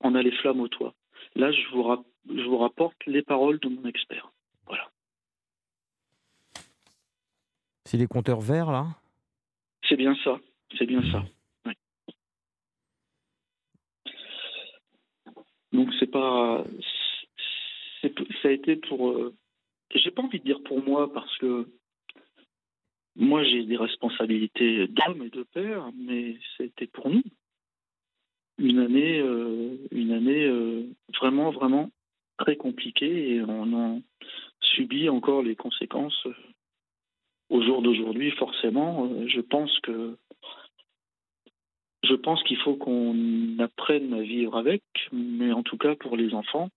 on 0.00 0.14
a 0.14 0.22
les 0.22 0.32
flammes 0.32 0.60
au 0.60 0.68
toit. 0.68 0.94
Là, 1.36 1.50
je 1.52 1.68
vous, 1.72 1.84
je 2.28 2.42
vous 2.42 2.58
rapporte 2.58 2.96
les 3.06 3.22
paroles 3.22 3.58
de 3.60 3.68
mon 3.68 3.84
expert. 3.86 4.30
Voilà. 4.66 4.88
C'est 7.84 7.96
les 7.96 8.06
compteurs 8.06 8.40
verts, 8.40 8.70
là? 8.70 8.86
C'est 9.88 9.96
bien 9.96 10.14
ça. 10.24 10.38
C'est 10.78 10.86
bien 10.86 11.02
ça. 11.12 11.24
Ouais. 11.66 11.74
Donc 15.72 15.88
c'est 15.98 16.10
pas, 16.10 16.64
ça 18.02 18.48
a 18.48 18.50
été 18.50 18.76
pour, 18.76 19.10
euh, 19.10 19.34
j'ai 19.94 20.10
pas 20.10 20.22
envie 20.22 20.38
de 20.38 20.44
dire 20.44 20.62
pour 20.62 20.82
moi 20.82 21.12
parce 21.12 21.36
que 21.38 21.66
moi 23.16 23.42
j'ai 23.44 23.64
des 23.64 23.76
responsabilités 23.76 24.86
d'homme 24.88 25.22
et 25.22 25.30
de 25.30 25.42
père, 25.42 25.90
mais 25.96 26.36
c'était 26.56 26.86
pour 26.86 27.08
nous 27.10 27.22
une 28.58 28.78
année, 28.80 29.20
euh, 29.20 29.76
une 29.90 30.12
année 30.12 30.44
euh, 30.44 30.84
vraiment 31.18 31.50
vraiment 31.50 31.90
très 32.36 32.56
compliquée 32.56 33.34
et 33.34 33.42
on 33.42 33.72
en 33.72 34.02
subit 34.60 35.08
encore 35.08 35.42
les 35.42 35.56
conséquences 35.56 36.26
au 37.48 37.62
jour 37.62 37.82
d'aujourd'hui 37.82 38.30
forcément. 38.32 39.26
Je 39.26 39.40
pense 39.40 39.78
que 39.80 40.16
je 42.04 42.14
pense 42.14 42.42
qu'il 42.44 42.56
faut 42.58 42.74
qu'on 42.74 43.58
apprenne 43.58 44.12
à 44.14 44.22
vivre 44.22 44.56
avec, 44.56 44.82
mais 45.12 45.52
en 45.52 45.62
tout 45.62 45.76
cas 45.76 45.94
pour 45.94 46.16
les 46.16 46.34
enfants, 46.34 46.68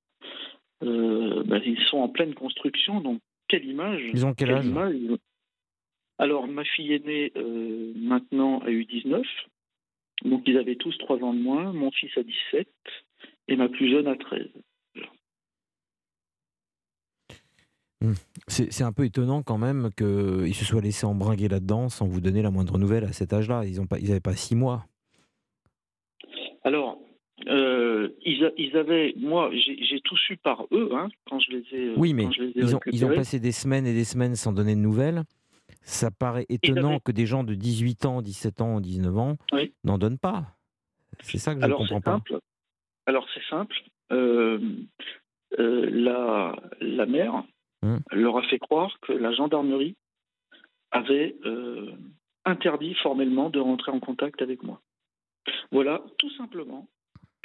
euh, 0.83 1.43
ben, 1.45 1.61
ils 1.65 1.81
sont 1.89 1.97
en 1.97 2.09
pleine 2.09 2.35
construction, 2.35 3.01
donc 3.01 3.21
quelle 3.47 3.65
image 3.65 4.01
Ils 4.13 4.25
ont 4.25 4.33
quel 4.33 4.51
âge 4.51 4.65
image 4.65 4.95
Alors, 6.17 6.47
ma 6.47 6.63
fille 6.63 6.93
aînée, 6.93 7.31
euh, 7.35 7.93
maintenant, 7.95 8.59
a 8.59 8.69
eu 8.69 8.85
19, 8.85 9.25
donc 10.25 10.43
ils 10.45 10.57
avaient 10.57 10.75
tous 10.75 10.95
3 10.99 11.19
ans 11.23 11.33
de 11.33 11.41
moins, 11.41 11.73
mon 11.73 11.91
fils 11.91 12.15
a 12.17 12.23
17, 12.23 12.67
et 13.47 13.55
ma 13.55 13.69
plus 13.69 13.89
jeune 13.89 14.07
a 14.07 14.15
13. 14.15 14.47
C'est 18.47 18.71
c'est 18.71 18.83
un 18.83 18.91
peu 18.91 19.05
étonnant 19.05 19.41
quand 19.41 19.57
même 19.57 19.89
qu'ils 19.97 20.53
se 20.53 20.63
soient 20.63 20.81
laissés 20.81 21.07
embringuer 21.07 21.47
là-dedans 21.47 21.89
sans 21.89 22.05
vous 22.05 22.21
donner 22.21 22.43
la 22.43 22.51
moindre 22.51 22.77
nouvelle 22.77 23.03
à 23.03 23.13
cet 23.13 23.33
âge-là. 23.33 23.63
Ils 23.65 23.79
n'avaient 23.79 24.19
pas 24.19 24.35
six 24.35 24.55
mois. 24.55 24.85
Alors, 26.65 26.99
euh, 27.47 28.09
ils, 28.25 28.75
avaient, 28.77 29.13
moi, 29.17 29.49
j'ai 29.53 30.01
tout 30.01 30.17
su 30.17 30.35
par 30.37 30.65
eux, 30.71 30.89
hein, 30.93 31.09
quand 31.29 31.39
je 31.39 31.51
les 31.51 31.63
ai, 31.73 31.93
Oui, 31.95 32.13
mais 32.13 32.25
quand 32.25 32.31
je 32.31 32.41
les 32.43 32.49
ai 32.49 32.53
ils 32.57 32.75
ont, 32.75 32.79
ils 32.87 33.05
ont 33.05 33.07
récupérés. 33.09 33.15
passé 33.15 33.39
des 33.39 33.51
semaines 33.51 33.85
et 33.85 33.93
des 33.93 34.03
semaines 34.03 34.35
sans 34.35 34.51
donner 34.51 34.73
de 34.75 34.79
nouvelles. 34.81 35.23
Ça 35.81 36.09
paraît 36.09 36.45
étonnant 36.49 36.89
avaient- 36.91 36.99
que 37.01 37.11
des 37.11 37.25
gens 37.27 37.43
de 37.43 37.53
18 37.53 38.05
ans, 38.05 38.21
17 38.23 38.61
ans, 38.61 38.79
19 38.81 39.15
ans 39.17 39.37
Oui. 39.53 39.73
n'en 39.83 39.97
donnent 39.99 40.17
pas. 40.17 40.45
C'est 41.21 41.37
ça 41.37 41.53
que 41.53 41.59
je 41.61 41.65
ne 41.65 41.65
Alors 41.65 41.77
comprends 41.79 41.97
c'est 41.97 42.03
pas. 42.03 42.11
simple. 42.13 42.39
Alors 43.05 43.27
c'est 43.33 43.43
simple. 43.49 43.75
Euh, 44.11 44.59
euh, 45.59 45.89
la, 45.91 46.55
la 46.81 47.05
mère 47.05 47.43
Hum. 47.83 47.99
leur 48.11 48.37
a 48.39 48.43
fait 48.43 48.57
croire 48.57 48.97
que 49.01 49.11
la 49.13 49.31
gendarmerie 49.31 49.95
avait 50.89 51.35
euh, 51.45 51.91
interdit 52.45 52.95
formellement 52.95 53.49
de 53.51 53.59
rentrer 53.59 53.91
en 53.91 53.99
contact 53.99 54.41
avec 54.41 54.63
moi. 54.63 54.81
Voilà, 55.71 56.01
tout 56.17 56.31
simplement, 56.31 56.87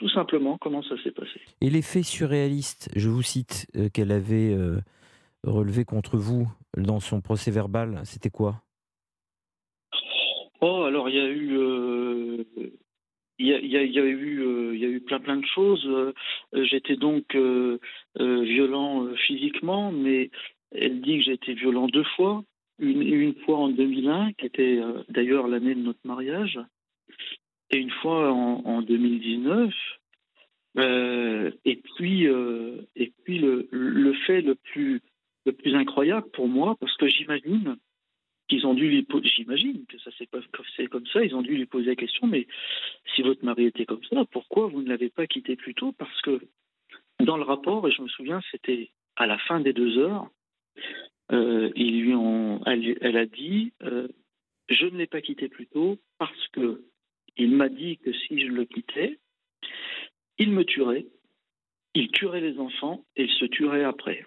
tout 0.01 0.09
simplement 0.09 0.57
comment 0.57 0.83
ça 0.83 0.97
s'est 1.03 1.11
passé. 1.11 1.39
Et 1.61 1.69
les 1.69 1.83
faits 1.83 2.05
surréalistes, 2.05 2.89
je 2.97 3.11
vous 3.11 3.21
cite, 3.23 3.67
euh, 3.77 3.91
qu'elle 3.91 4.13
avait 4.13 4.51
euh, 4.51 4.79
relevés 5.45 5.85
contre 5.85 6.17
vous 6.17 6.49
dans 6.79 7.01
son 7.01 7.21
procès 7.21 7.51
verbal, 7.51 8.01
c'était 8.05 8.31
quoi? 8.31 8.63
Oh, 10.63 10.85
alors 10.87 11.11
il 11.11 11.17
y 11.17 11.21
a 11.21 11.29
eu, 11.29 11.59
euh, 11.59 12.45
il 13.39 13.47
y, 13.47 13.53
a, 13.53 13.59
il 13.61 13.71
y 13.71 13.77
a- 13.77 13.83
il 13.83 13.93
y 13.93 13.99
a 13.99 14.07
eu, 14.07 14.73
il 14.75 14.81
y 14.81 14.87
a 14.87 14.89
eu 14.89 15.01
plein 15.03 15.21
plein 15.21 15.37
de 15.37 15.45
choses. 15.47 15.87
J'étais 16.55 16.97
donc 16.97 17.37
violent 18.17 19.07
physiquement, 19.27 19.93
mais 19.93 20.31
elle 20.73 21.03
dit 21.03 21.19
que 21.19 21.25
j'ai 21.25 21.33
été 21.35 21.53
violent 21.53 21.89
deux 21.89 22.05
fois. 22.17 22.43
Une, 22.79 23.03
une 23.03 23.35
fois 23.45 23.59
en 23.59 23.69
2001, 23.69 24.33
qui 24.33 24.47
était 24.47 24.81
d'ailleurs 25.11 25.47
l'année 25.47 25.75
de 25.75 25.81
notre 25.83 26.01
mariage, 26.05 26.59
et 27.71 27.79
une 27.79 27.91
fois 27.91 28.33
en, 28.33 28.63
en 28.65 28.83
2019. 28.83 29.73
Euh, 30.79 31.51
et 31.65 31.77
puis, 31.77 32.27
euh, 32.29 32.83
et 32.95 33.13
puis 33.25 33.39
le, 33.39 33.69
le 33.71 34.13
fait 34.13 34.41
le 34.41 34.55
plus, 34.55 35.03
le 35.47 35.53
plus 35.53 35.75
incroyable 35.75 36.29
pour 36.31 36.49
moi, 36.49 36.77
parce 36.79 36.97
que 36.97 37.09
j'imagine 37.09 37.77
qu'ils 38.49 38.67
ont 38.67 38.75
dû 38.75 38.89
lui 38.89 39.03
poser, 39.03 39.29
j'imagine 39.29 39.85
que 39.87 39.99
ça 39.99 40.11
c'est 40.17 40.27
comme 40.89 41.07
ça, 41.07 41.25
ils 41.25 41.35
ont 41.35 41.43
dû 41.43 41.57
lui 41.57 41.67
poser 41.67 41.87
la 41.87 41.97
question, 41.97 42.27
mais 42.27 42.47
si 43.15 43.23
votre 43.23 43.45
mari 43.45 43.67
était 43.67 43.87
comme 43.87 44.03
ça, 44.11 44.25
pourquoi 44.31 44.69
vous 44.69 44.83
ne 44.83 44.89
l'avez 44.89 45.09
pas 45.09 45.27
quitté 45.27 45.57
plus 45.57 45.75
tôt? 45.75 45.93
Parce 45.93 46.21
que 46.23 46.41
dans 47.21 47.37
le 47.37 47.45
rapport, 47.45 47.87
et 47.87 47.93
je 47.93 48.03
me 48.03 48.09
souviens, 48.09 48.41
c'était 48.51 48.91
à 49.17 49.27
la 49.27 49.39
fin 49.39 49.61
des 49.61 49.73
deux 49.73 49.99
heures, 49.99 50.29
euh, 51.33 51.71
lui 51.77 52.13
elle, 53.01 53.17
a 53.17 53.27
dit, 53.27 53.73
je 54.69 54.87
ne 54.87 54.97
l'ai 54.99 55.07
pas 55.07 55.21
quitté 55.21 55.49
plus 55.49 55.67
tôt 55.67 55.99
parce 56.19 56.49
que 56.49 56.83
il 57.37 57.57
m'a 57.57 57.69
dit 57.69 57.99
que 57.99 58.13
si 58.13 58.41
je 58.41 58.47
le 58.47 58.65
quittais, 58.65 59.19
il 60.39 60.53
me 60.53 60.65
tuerait, 60.65 61.07
il 61.95 62.11
tuerait 62.11 62.41
les 62.41 62.59
enfants 62.59 63.05
et 63.17 63.25
il 63.25 63.31
se 63.31 63.45
tuerait 63.47 63.85
après. 63.85 64.27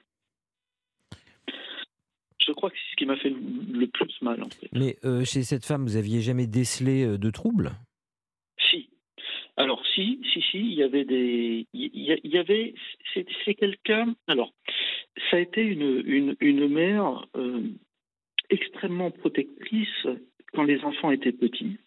Je 2.45 2.51
crois 2.51 2.69
que 2.69 2.75
c'est 2.75 2.91
ce 2.91 2.95
qui 2.98 3.05
m'a 3.05 3.15
fait 3.15 3.29
le 3.29 3.88
plus 3.88 4.22
mal, 4.22 4.43
en 4.43 4.50
fait. 4.50 4.69
Mais 4.74 4.98
euh, 5.05 5.24
chez 5.24 5.43
cette 5.43 5.65
femme, 5.65 5.83
vous 5.83 5.95
aviez 5.95 6.22
jamais 6.22 6.45
décelé 6.45 7.05
euh, 7.05 7.17
de 7.17 7.29
troubles? 7.29 7.72
Si. 8.69 8.89
Alors, 9.55 9.81
si, 9.95 10.19
si, 10.33 10.41
si, 10.51 10.57
il 10.57 10.74
y 10.74 10.83
avait 10.83 11.05
des. 11.05 11.67
Il 11.74 12.19
y, 12.24 12.38
avait. 12.38 12.74
C'est 13.13 13.25
c'est 13.45 13.53
quelqu'un. 13.53 14.13
Alors, 14.27 14.53
ça 15.29 15.38
a 15.38 15.39
été 15.39 15.62
une, 15.62 16.03
une, 16.05 16.36
une 16.41 16.67
mère 16.67 17.25
euh, 17.36 17.62
extrêmement 18.50 19.12
protectrice 19.12 20.07
quand 20.53 20.63
les 20.63 20.81
enfants 20.81 21.12
étaient 21.12 21.31
petits 21.31 21.77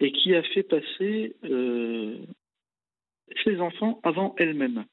et 0.00 0.12
qui 0.12 0.34
a 0.34 0.42
fait 0.42 0.62
passer 0.62 1.36
euh, 1.44 2.18
ses 3.44 3.60
enfants 3.60 4.00
avant 4.02 4.34
elle-même. 4.38 4.84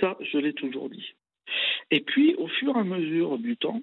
Ça, 0.00 0.16
je 0.20 0.38
l'ai 0.38 0.52
toujours 0.52 0.90
dit. 0.90 1.14
Et 1.90 2.00
puis, 2.00 2.34
au 2.36 2.48
fur 2.48 2.76
et 2.76 2.80
à 2.80 2.84
mesure 2.84 3.38
du 3.38 3.56
temps, 3.56 3.80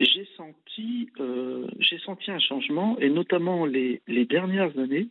j'ai 0.00 0.28
senti, 0.36 1.10
euh, 1.18 1.66
j'ai 1.78 1.98
senti 1.98 2.30
un 2.30 2.38
changement, 2.38 2.98
et 2.98 3.08
notamment 3.08 3.64
les, 3.64 4.02
dernières 4.06 4.78
années, 4.78 5.08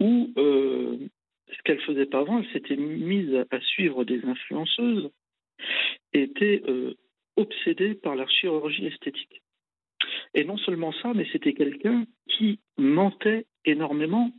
où 0.00 0.32
euh, 0.38 0.96
ce 1.52 1.62
qu'elle 1.64 1.80
faisait 1.82 2.06
pas 2.06 2.20
avant, 2.20 2.38
elle 2.38 2.50
s'était 2.52 2.76
mise 2.76 3.44
à 3.50 3.60
suivre 3.60 4.04
des 4.04 4.24
influenceuses, 4.24 5.10
et 6.14 6.22
était 6.22 6.62
obsédée 7.36 7.94
par 7.94 8.16
la 8.16 8.26
chirurgie 8.26 8.86
esthétique. 8.86 9.39
Et 10.34 10.44
non 10.44 10.56
seulement 10.58 10.92
ça, 11.02 11.12
mais 11.14 11.26
c'était 11.32 11.54
quelqu'un 11.54 12.04
qui 12.26 12.60
mentait 12.78 13.46
énormément, 13.64 14.30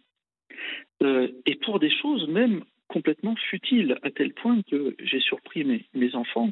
euh, 1.03 1.27
et 1.45 1.55
pour 1.55 1.79
des 1.79 1.91
choses 1.91 2.27
même 2.27 2.63
complètement 2.87 3.35
futiles, 3.49 3.97
à 4.03 4.11
tel 4.11 4.33
point 4.33 4.61
que 4.69 4.95
j'ai 4.99 5.19
surpris 5.21 5.63
mes, 5.63 5.85
mes 5.93 6.13
enfants. 6.15 6.49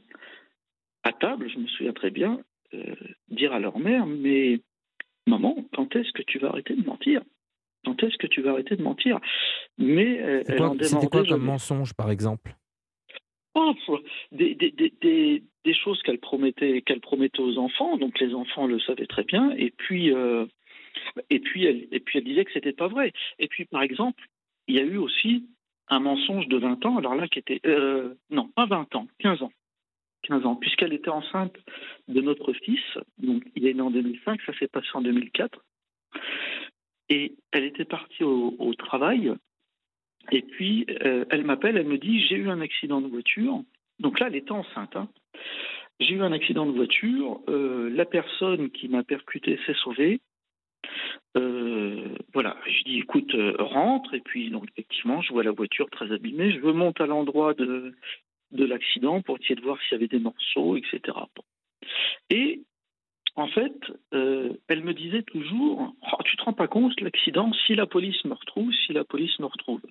À 1.04 1.12
table, 1.12 1.50
je 1.50 1.60
me 1.60 1.68
souviens 1.68 1.94
très 1.94 2.12
bien, 2.12 2.40
euh, 2.74 2.96
dire 3.30 3.54
à 3.54 3.60
leur 3.60 3.80
mère, 3.80 4.06
mais 4.06 4.60
maman, 5.28 5.66
quand 5.74 5.96
est-ce 5.96 6.12
que 6.14 6.22
tu 6.24 6.40
vas 6.40 6.50
arrêter 6.50 6.76
de 6.76 6.86
mentir? 6.86 7.22
Quand 7.86 8.02
est-ce 8.04 8.18
que 8.18 8.28
tu 8.28 8.42
vas 8.42 8.52
arrêter 8.52 8.76
de 8.76 8.84
mentir? 8.84 9.20
Mais 9.78 10.22
euh, 10.22 10.44
elle 10.48 10.64
en 10.64 10.74
C'était 10.80 11.08
quoi 11.08 11.22
demandait 11.22 11.30
comme 11.30 11.44
mensonge, 11.44 11.94
par 11.94 12.12
exemple? 12.12 12.54
Des, 14.32 15.74
choses 15.74 16.02
qu'elle 16.04 16.20
promettait, 16.20 16.82
qu'elle 16.82 17.00
promettait 17.00 17.42
aux 17.42 17.58
enfants, 17.58 17.98
donc 17.98 18.20
les 18.20 18.34
enfants 18.34 18.68
le 18.68 18.80
savaient 18.80 19.08
très 19.08 19.24
bien, 19.24 19.52
et 19.52 19.72
puis, 19.72 20.14
euh, 20.14 20.46
et 21.30 21.40
puis, 21.40 21.66
elle, 21.66 21.88
et 21.92 22.00
puis 22.00 22.20
elle 22.20 22.26
disait 22.26 22.46
que 22.46 22.52
c'était 22.52 22.74
pas 22.74 22.88
vrai. 22.88 23.14
Et 23.38 23.48
puis, 23.48 23.66
par 23.66 23.82
exemple, 23.82 24.24
il 24.68 24.76
y 24.76 24.80
a 24.80 24.84
eu 24.84 24.98
aussi 24.98 25.48
un 25.88 26.00
mensonge 26.00 26.48
de 26.48 26.58
20 26.58 26.86
ans, 26.86 26.98
alors 26.98 27.16
là, 27.16 27.28
qui 27.28 27.40
était, 27.40 27.62
euh, 27.66 28.14
non, 28.30 28.48
pas 28.50 28.66
20 28.66 28.96
ans, 28.96 29.08
15 29.20 29.44
ans. 29.44 29.52
15 30.24 30.46
ans, 30.46 30.56
puisqu'elle 30.56 30.94
était 30.94 31.10
enceinte 31.10 31.56
de 32.08 32.22
notre 32.22 32.54
fils, 32.54 32.84
donc 33.20 33.44
il 33.56 33.68
est 33.68 33.74
né 33.74 33.82
en 33.82 33.90
2005, 33.90 34.42
ça 34.46 34.54
s'est 34.60 34.68
passé 34.68 34.88
en 34.94 35.02
2004, 35.02 35.64
et 37.10 37.36
elle 37.52 37.64
était 37.64 37.86
partie 37.86 38.24
au 38.24 38.74
travail, 38.78 39.34
et 40.32 40.42
puis 40.42 40.86
euh, 41.04 41.26
elle 41.30 41.44
m'appelle, 41.44 41.78
elle 41.78 41.88
me 41.88 41.98
dit 41.98 42.22
j'ai 42.28 42.36
eu 42.36 42.50
un 42.50 42.62
accident 42.62 43.02
de 43.02 43.08
voiture, 43.08 43.62
donc 44.00 44.20
là 44.20 44.28
elle 44.28 44.36
était 44.36 44.52
enceinte, 44.52 44.96
hein. 44.96 45.10
j'ai 46.00 46.16
eu 46.16 46.22
un 46.22 46.32
accident 46.32 46.66
de 46.66 46.72
voiture, 46.72 47.42
euh, 47.48 47.90
la 47.90 48.06
personne 48.06 48.70
qui 48.72 48.88
m'a 48.88 49.04
percuté 49.04 49.60
s'est 49.66 49.76
sauvée, 49.76 50.20
euh, 51.38 52.16
voilà, 52.34 52.58
je 52.66 52.84
dis 52.84 53.00
écoute, 53.00 53.36
rentre, 53.58 54.14
et 54.14 54.22
puis 54.22 54.50
donc 54.50 54.66
effectivement 54.72 55.22
je 55.22 55.34
vois 55.34 55.44
la 55.44 55.52
voiture 55.52 55.90
très 55.90 56.12
abîmée, 56.12 56.52
je 56.52 56.60
monte 56.60 57.02
à 57.02 57.06
l'endroit 57.06 57.54
de, 57.54 57.96
de 58.52 58.66
l'accident 58.66 59.22
pour 59.22 59.38
essayer 59.38 59.56
de 59.56 59.62
voir 59.62 59.80
s'il 59.82 59.94
y 59.94 59.96
avait 59.96 60.08
des 60.08 60.20
morceaux, 60.20 60.76
etc. 60.76 61.18
Et 62.30 62.62
en 63.36 63.48
fait, 63.48 63.74
elle 64.12 64.84
me 64.84 64.94
disait 64.94 65.24
toujours 65.24 65.96
Oh, 66.02 66.24
Tu 66.26 66.36
te 66.36 66.44
rends 66.44 66.54
pas 66.54 66.68
compte, 66.68 67.00
l'accident, 67.00 67.54
si 67.66 67.76
la 67.76 67.86
police 67.86 68.26
me 68.26 68.34
retrouve, 68.34 68.74
si 68.86 68.92
la 68.92 69.06
police 69.06 69.40
me 69.40 69.46
retrouve. 69.46 69.82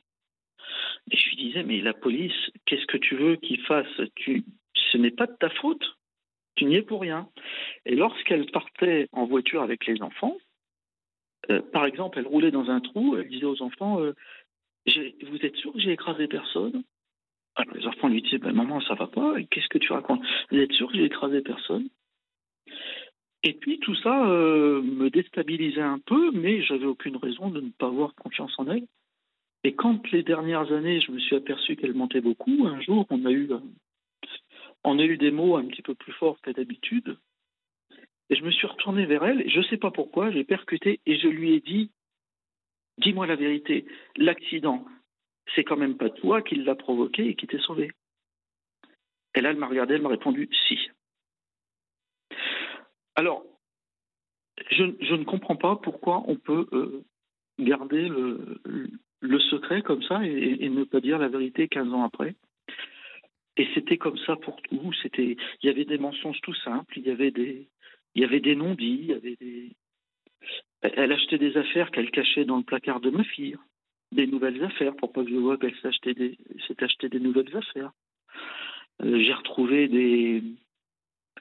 Et 1.11 1.17
je 1.17 1.29
lui 1.31 1.37
disais 1.37 1.63
Mais 1.63 1.81
la 1.81 1.95
police, 1.95 2.51
qu'est-ce 2.67 2.87
que 2.87 2.99
tu 2.99 3.17
veux 3.17 3.37
qu'ils 3.37 3.63
fassent? 3.63 4.01
Tu, 4.17 4.45
Ce 4.93 4.99
n'est 4.99 5.11
pas 5.11 5.27
de 5.27 5.37
ta 5.39 5.51
faute. 5.51 5.85
Tu 6.57 6.65
n'y 6.65 6.77
es 6.77 6.83
pour 6.83 7.01
rien. 7.01 7.29
Et 7.87 7.95
lorsqu'elle 7.95 8.51
partait 8.51 9.09
en 9.13 9.27
voiture 9.27 9.63
avec 9.63 9.87
les 9.87 10.03
enfants, 10.03 10.37
euh, 11.51 11.63
par 11.73 11.87
exemple, 11.87 12.19
elle 12.19 12.27
roulait 12.27 12.51
dans 12.51 12.69
un 12.69 12.81
trou, 12.81 13.17
elle 13.17 13.29
disait 13.29 13.45
aux 13.45 13.63
enfants 13.63 14.01
euh, 14.01 14.13
Vous 14.87 15.39
êtes 15.43 15.57
sûr 15.57 15.73
que 15.73 15.81
j'ai 15.81 15.93
écrasé 15.93 16.27
personne? 16.27 16.83
Alors 17.55 17.75
les 17.75 17.87
enfants 17.87 18.09
lui 18.09 18.23
disaient 18.23 18.39
ben, 18.39 18.53
Maman, 18.53 18.81
ça 18.81 18.95
va 18.95 19.07
pas, 19.07 19.35
qu'est-ce 19.51 19.69
que 19.69 19.79
tu 19.79 19.93
racontes? 19.93 20.23
Vous 20.51 20.59
êtes 20.59 20.73
sûr 20.73 20.91
que 20.91 20.97
j'ai 20.97 21.05
écrasé 21.05 21.41
personne? 21.43 21.89
Et 23.45 23.55
puis 23.55 23.79
tout 23.79 23.95
ça 23.97 24.29
euh, 24.29 24.83
me 24.83 25.11
déstabilisait 25.11 25.81
un 25.81 26.01
peu, 26.01 26.33
mais 26.33 26.63
j'avais 26.63 26.87
aucune 26.87 27.17
raison 27.17 27.51
de 27.51 27.61
ne 27.61 27.71
pas 27.71 27.87
avoir 27.87 28.15
confiance 28.15 28.53
en 28.59 28.67
elle. 28.69 28.87
Et 29.65 29.75
quand 29.75 30.11
les 30.13 30.23
dernières 30.23 30.73
années, 30.73 31.01
je 31.01 31.11
me 31.11 31.19
suis 31.19 31.37
aperçu 31.37 31.77
qu'elle 31.77 31.95
mentait 31.95 32.21
beaucoup, 32.21 32.67
un 32.67 32.81
jour, 32.81 33.07
on 33.11 33.25
a 33.25 33.31
eu, 33.31 33.53
euh, 33.53 33.59
on 34.85 34.99
a 34.99 35.05
eu 35.05 35.17
des 35.17 35.31
mots 35.31 35.57
un 35.57 35.67
petit 35.67 35.83
peu 35.83 35.95
plus 35.95 36.13
forts 36.13 36.41
que 36.41 36.51
d'habitude. 36.51 37.19
Et 38.31 38.37
je 38.37 38.45
me 38.45 38.51
suis 38.51 38.67
retourné 38.67 39.07
vers 39.07 39.25
elle, 39.25 39.41
et 39.41 39.49
je 39.49 39.59
ne 39.59 39.65
sais 39.65 39.79
pas 39.79 39.91
pourquoi, 39.91 40.31
j'ai 40.31 40.45
percuté 40.45 41.01
et 41.07 41.19
je 41.19 41.29
lui 41.29 41.55
ai 41.55 41.61
dit 41.61 41.91
Dis-moi 42.99 43.27
la 43.27 43.37
vérité, 43.37 43.87
l'accident, 44.17 44.85
c'est 45.55 45.65
quand 45.65 45.77
même 45.77 45.97
pas 45.97 46.11
toi 46.11 46.43
qui 46.43 46.57
l'a 46.57 46.75
provoqué 46.75 47.29
et 47.29 47.35
qui 47.37 47.47
t'est 47.47 47.61
sauvé. 47.61 47.93
Et 49.35 49.41
là, 49.41 49.51
elle 49.51 49.57
m'a 49.57 49.69
regardé, 49.69 49.95
elle 49.95 50.03
m'a 50.03 50.09
répondu 50.09 50.49
si. 50.67 50.79
Alors, 53.15 53.45
je, 54.71 54.85
je 55.01 55.15
ne 55.15 55.25
comprends 55.25 55.57
pas 55.57 55.77
pourquoi 55.77 56.25
on 56.27 56.37
peut 56.37 56.67
euh, 56.73 57.05
garder 57.59 58.09
le 58.09 58.61
secret 59.51 59.83
comme 59.83 60.03
ça 60.03 60.25
et, 60.25 60.59
et 60.61 60.69
ne 60.69 60.85
pas 60.85 61.01
dire 61.01 61.19
la 61.19 61.29
vérité 61.29 61.69
15 61.69 61.93
ans 61.93 62.05
après. 62.05 62.35
Et 63.57 63.67
c'était 63.75 63.99
comme 63.99 64.19
ça 64.19 64.37
pour 64.37 64.63
tout. 64.63 64.93
C'était, 65.03 65.37
il 65.63 65.67
y 65.67 65.69
avait 65.69 65.85
des 65.85 65.99
mensonges 65.99 66.41
tout 66.43 66.55
simples, 66.55 66.97
il 66.97 67.07
y 67.07 67.11
avait 67.11 67.33
des, 67.33 67.69
il 68.15 68.23
y 68.23 68.25
avait 68.25 68.41
des 68.41 68.55
non-dits, 68.55 69.01
il 69.03 69.07
y 69.07 69.13
avait 69.13 69.37
des. 69.41 69.73
Elle 70.81 71.13
achetait 71.13 71.39
des 71.39 71.57
affaires 71.57 71.91
qu'elle 71.91 72.13
cachait 72.13 72.45
dans 72.45 72.57
le 72.57 72.63
placard 72.63 73.01
de 73.01 73.11
ma 73.11 73.25
fille 73.25 73.57
des 74.13 74.27
nouvelles 74.27 74.63
affaires 74.65 74.95
pour 74.97 75.13
pas 75.13 75.23
que 75.23 75.31
je 75.31 75.37
vois 75.37 75.59
qu'elle 75.59 75.75
s'est 75.83 75.89
acheté 75.89 76.15
des, 76.15 76.39
s'est 76.67 76.83
acheté 76.83 77.09
des 77.09 77.21
nouvelles 77.21 77.55
affaires. 77.55 77.93
Euh, 79.03 79.23
j'ai 79.23 79.33
retrouvé 79.33 79.89
des, 79.89 80.43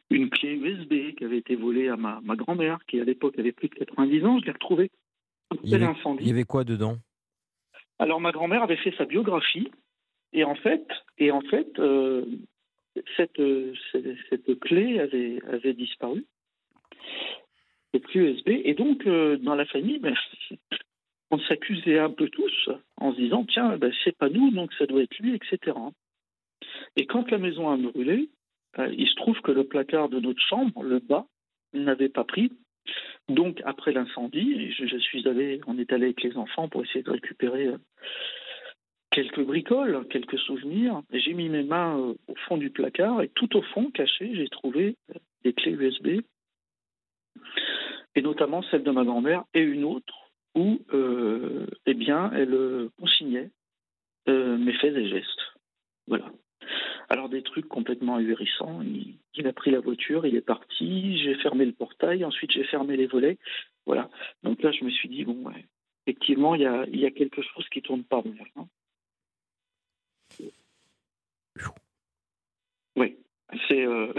une 0.10 0.30
clé 0.30 0.56
USB 0.56 1.16
qui 1.16 1.24
avait 1.24 1.38
été 1.38 1.56
volée 1.56 1.88
à 1.88 1.98
ma, 1.98 2.20
ma 2.24 2.36
grand-mère, 2.36 2.80
qui 2.88 3.00
à 3.00 3.04
l'époque 3.04 3.38
avait 3.40 3.52
plus 3.52 3.70
de 3.70 3.76
90 3.76 4.26
ans. 4.26 4.40
Je 4.40 4.46
l'ai 4.46 4.52
retrouvée. 4.52 4.92
il 5.64 5.70
y, 5.70 5.76
avait, 5.76 5.88
il 6.20 6.28
y 6.28 6.32
avait 6.32 6.44
quoi 6.44 6.64
dedans? 6.64 6.98
Alors 8.00 8.20
ma 8.22 8.32
grand-mère 8.32 8.64
avait 8.64 8.78
fait 8.78 8.94
sa 8.98 9.06
biographie 9.06 9.70
et 10.34 10.44
en 10.44 10.56
fait, 10.56 10.86
et 11.18 11.32
en 11.32 11.42
fait, 11.42 11.80
euh, 11.80 12.26
cette, 13.16 13.42
cette, 13.92 14.18
cette, 14.30 14.60
clé 14.60 15.00
avait, 15.00 15.40
avait 15.52 15.74
disparu. 15.74 16.26
Cette 17.94 18.06
clé 18.08 18.22
USB 18.22 18.50
et 18.50 18.74
donc 18.74 19.06
euh, 19.08 19.38
dans 19.38 19.56
la 19.56 19.66
famille, 19.66 20.00
ben, 20.00 20.16
on 21.32 21.40
s'accusait 21.40 22.00
un 22.00 22.10
peu 22.10 22.30
tous 22.30 22.70
en 22.98 23.12
se 23.14 23.18
disant 23.18 23.46
tiens 23.46 23.78
ben, 23.78 23.92
c'est 24.04 24.18
pas 24.18 24.30
nous 24.30 24.52
donc 24.52 24.74
ça 24.74 24.86
doit 24.86 25.04
être 25.04 25.18
lui 25.20 25.36
etc 25.36 25.78
et 26.96 27.06
quand 27.06 27.30
la 27.32 27.38
maison 27.38 27.70
a 27.70 27.78
brûlé 27.78 28.30
euh, 28.80 28.94
il 28.98 29.08
se 29.08 29.16
trouve 29.16 29.40
que 29.42 29.52
le 29.52 29.66
placard 29.66 30.10
de 30.10 30.20
notre 30.20 30.42
chambre 30.42 30.84
le 30.84 31.00
bas 31.00 31.26
n'avait 31.74 32.10
pas 32.10 32.24
pris 32.24 32.52
donc 33.30 33.62
après 33.66 33.92
l'incendie 33.92 34.72
je, 34.72 34.98
suis 34.98 35.28
allé 35.28 35.62
on 35.68 35.78
est 35.78 35.92
allé 35.92 36.06
avec 36.06 36.24
les 36.24 36.38
enfants 36.38 36.68
pour 36.68 36.84
essayer 36.84 37.04
de 37.04 37.12
récupérer 37.12 37.68
euh, 37.68 37.78
quelques 39.12 39.44
bricoles 39.44 40.08
quelques 40.10 40.40
souvenirs 40.40 41.02
j'ai 41.12 41.34
mis 41.34 41.50
mes 41.50 41.64
mains 41.64 42.00
euh, 42.00 42.14
au 42.28 42.36
fond 42.48 42.58
du 42.58 42.70
placard 42.70 43.22
et 43.22 43.30
tout 43.30 43.56
au 43.58 43.62
fond 43.62 43.92
caché 43.92 44.34
j'ai 44.36 44.50
trouvé 44.50 44.96
euh, 45.12 45.20
des 45.44 45.54
clés 45.54 45.74
USB 45.74 46.22
et 48.16 48.22
notamment 48.22 48.64
celle 48.64 48.84
de 48.84 48.92
ma 48.92 49.04
grand-mère 49.04 49.44
et 49.54 49.62
une 49.62 49.84
autre 49.84 50.32
où 50.56 50.80
eh 51.86 51.94
bien, 51.94 52.32
elle 52.34 52.90
consignait 53.00 53.52
mes 54.26 54.74
faits 54.74 54.96
et 54.96 55.08
gestes. 55.08 55.54
Voilà. 56.08 56.32
Alors 57.10 57.30
des 57.30 57.42
trucs 57.42 57.68
complètement 57.68 58.18
ahurissants. 58.18 58.82
Il, 59.34 59.48
a 59.48 59.54
pris 59.54 59.72
la 59.72 59.80
voiture, 59.80 60.26
il 60.26 60.36
est 60.36 60.42
parti, 60.42 61.18
j'ai 61.20 61.36
fermé 61.36 61.66
le 61.66 61.72
portail, 61.72 62.26
ensuite 62.26 62.52
j'ai 62.52 62.66
fermé 62.66 62.98
les 62.98 63.08
volets. 63.08 63.38
Voilà. 63.86 64.10
Donc 64.44 64.62
là, 64.62 64.72
je 64.72 64.84
me 64.84 64.90
suis 64.90 65.08
dit, 65.08 65.24
bon, 65.24 65.46
ouais, 65.46 65.66
effectivement, 66.06 66.56
il 66.56 66.62
y 66.62 67.06
a, 67.06 67.12
quelque 67.12 67.42
chose 67.42 67.68
qui 67.70 67.82
tourne 67.82 68.04
pas 68.04 68.22
bien. 68.22 68.44
Hein. 68.58 68.68
Oui, 72.98 73.16
c'est 73.68 73.86
euh, 73.86 74.12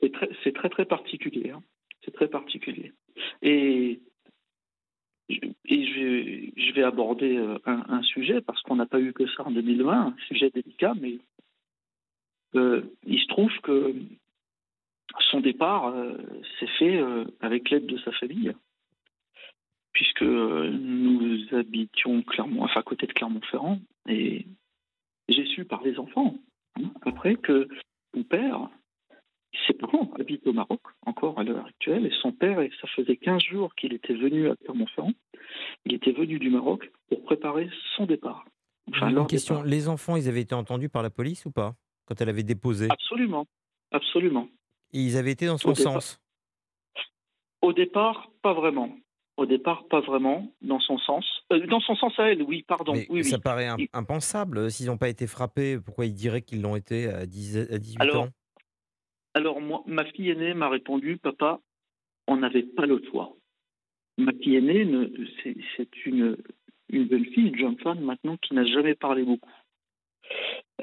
très, 0.12 0.52
très, 0.52 0.68
très 0.68 0.84
particulier. 0.84 1.50
Hein. 1.50 1.62
C'est 2.04 2.12
très 2.12 2.28
particulier. 2.28 2.92
Et 3.40 4.00
je, 5.28 6.72
vais 6.74 6.82
aborder 6.84 7.36
un, 7.66 7.84
un 7.88 8.02
sujet 8.02 8.40
parce 8.40 8.62
qu'on 8.62 8.76
n'a 8.76 8.86
pas 8.86 9.00
eu 9.00 9.12
que 9.12 9.26
ça 9.28 9.44
en 9.44 9.50
2020, 9.50 9.92
un 9.92 10.16
sujet 10.28 10.50
délicat, 10.50 10.94
mais 11.00 11.14
euh, 11.14 11.31
il 12.54 13.20
se 13.20 13.26
trouve 13.28 13.52
que 13.62 13.94
son 15.30 15.40
départ 15.40 15.86
euh, 15.86 16.16
s'est 16.58 16.70
fait 16.78 16.96
euh, 16.96 17.24
avec 17.40 17.70
l'aide 17.70 17.86
de 17.86 17.98
sa 17.98 18.12
famille, 18.12 18.52
puisque 19.92 20.22
nous 20.22 21.38
habitions 21.52 22.22
Clermont, 22.22 22.64
enfin 22.64 22.80
à 22.80 22.82
côté 22.82 23.06
de 23.06 23.12
Clermont-Ferrand, 23.12 23.78
et 24.08 24.46
j'ai 25.28 25.46
su 25.46 25.64
par 25.64 25.82
les 25.82 25.98
enfants 25.98 26.34
hein, 26.76 26.90
après 27.02 27.36
que 27.36 27.68
mon 28.14 28.24
père 28.24 28.68
ses 29.66 29.74
parents 29.74 30.10
habitent 30.18 30.46
au 30.46 30.54
Maroc, 30.54 30.80
encore 31.04 31.38
à 31.38 31.44
l'heure 31.44 31.66
actuelle, 31.66 32.06
et 32.06 32.12
son 32.22 32.32
père, 32.32 32.60
et 32.60 32.70
ça 32.80 32.88
faisait 32.88 33.16
15 33.16 33.42
jours 33.42 33.74
qu'il 33.74 33.92
était 33.92 34.14
venu 34.14 34.48
à 34.48 34.56
Clermont-Ferrand, 34.56 35.12
il 35.84 35.94
était 35.94 36.12
venu 36.12 36.38
du 36.38 36.48
Maroc 36.48 36.90
pour 37.10 37.22
préparer 37.22 37.68
son 37.96 38.06
départ. 38.06 38.46
Enfin, 38.88 39.10
Une 39.10 39.26
question, 39.26 39.56
départ. 39.56 39.68
les 39.68 39.88
enfants, 39.88 40.16
ils 40.16 40.26
avaient 40.28 40.40
été 40.40 40.54
entendus 40.54 40.88
par 40.88 41.02
la 41.02 41.10
police 41.10 41.44
ou 41.44 41.50
pas? 41.50 41.74
Quand 42.06 42.20
elle 42.20 42.28
avait 42.28 42.42
déposé 42.42 42.88
Absolument. 42.90 43.46
Absolument. 43.90 44.48
Et 44.92 45.00
ils 45.00 45.16
avaient 45.16 45.32
été 45.32 45.46
dans 45.46 45.58
son 45.58 45.70
Au 45.70 45.72
départ- 45.72 45.92
sens. 45.94 46.18
Au 47.60 47.72
départ, 47.72 48.30
pas 48.42 48.52
vraiment. 48.54 48.94
Au 49.36 49.46
départ, 49.46 49.86
pas 49.88 50.00
vraiment, 50.00 50.52
dans 50.60 50.80
son 50.80 50.98
sens. 50.98 51.24
Euh, 51.52 51.66
dans 51.66 51.80
son 51.80 51.94
sens 51.96 52.12
à 52.18 52.30
elle, 52.30 52.42
oui, 52.42 52.64
pardon. 52.64 52.92
Mais 52.92 53.06
oui, 53.08 53.24
ça 53.24 53.36
oui. 53.36 53.42
paraît 53.42 53.68
impensable. 53.92 54.58
euh, 54.58 54.68
S'ils 54.68 54.86
n'ont 54.86 54.98
pas 54.98 55.08
été 55.08 55.26
frappés, 55.26 55.78
pourquoi 55.80 56.04
ils 56.06 56.14
diraient 56.14 56.42
qu'ils 56.42 56.60
l'ont 56.60 56.76
été 56.76 57.06
à, 57.08 57.24
10 57.24 57.56
à 57.72 57.78
18 57.78 58.00
Alors, 58.00 58.22
ans? 58.24 58.28
Alors, 59.34 59.60
moi, 59.60 59.82
ma 59.86 60.04
fille 60.04 60.28
aînée 60.30 60.52
m'a 60.54 60.68
répondu, 60.68 61.16
papa, 61.16 61.60
on 62.26 62.36
n'avait 62.36 62.62
pas 62.64 62.84
le 62.84 63.02
choix. 63.10 63.34
Ma 64.18 64.32
fille 64.32 64.56
aînée, 64.56 64.86
c'est 65.42 65.56
c'est 65.76 66.04
une, 66.06 66.36
une 66.90 67.06
belle 67.06 67.24
fille, 67.26 67.48
une 67.48 67.56
jeune 67.58 67.78
femme 67.78 68.00
maintenant 68.00 68.36
qui 68.36 68.52
n'a 68.54 68.66
jamais 68.66 68.94
parlé 68.94 69.22
beaucoup. 69.24 69.50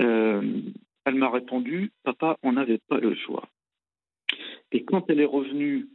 Euh, 0.02 0.62
elle 1.10 1.16
m'a 1.16 1.30
répondu, 1.30 1.92
papa, 2.04 2.38
on 2.44 2.54
n'avait 2.54 2.78
pas 2.78 3.00
le 3.00 3.16
choix. 3.16 3.50
Et 4.72 4.86
quand 4.86 5.10
elle 5.10 5.20
est 5.20 5.26
revenue 5.26 5.88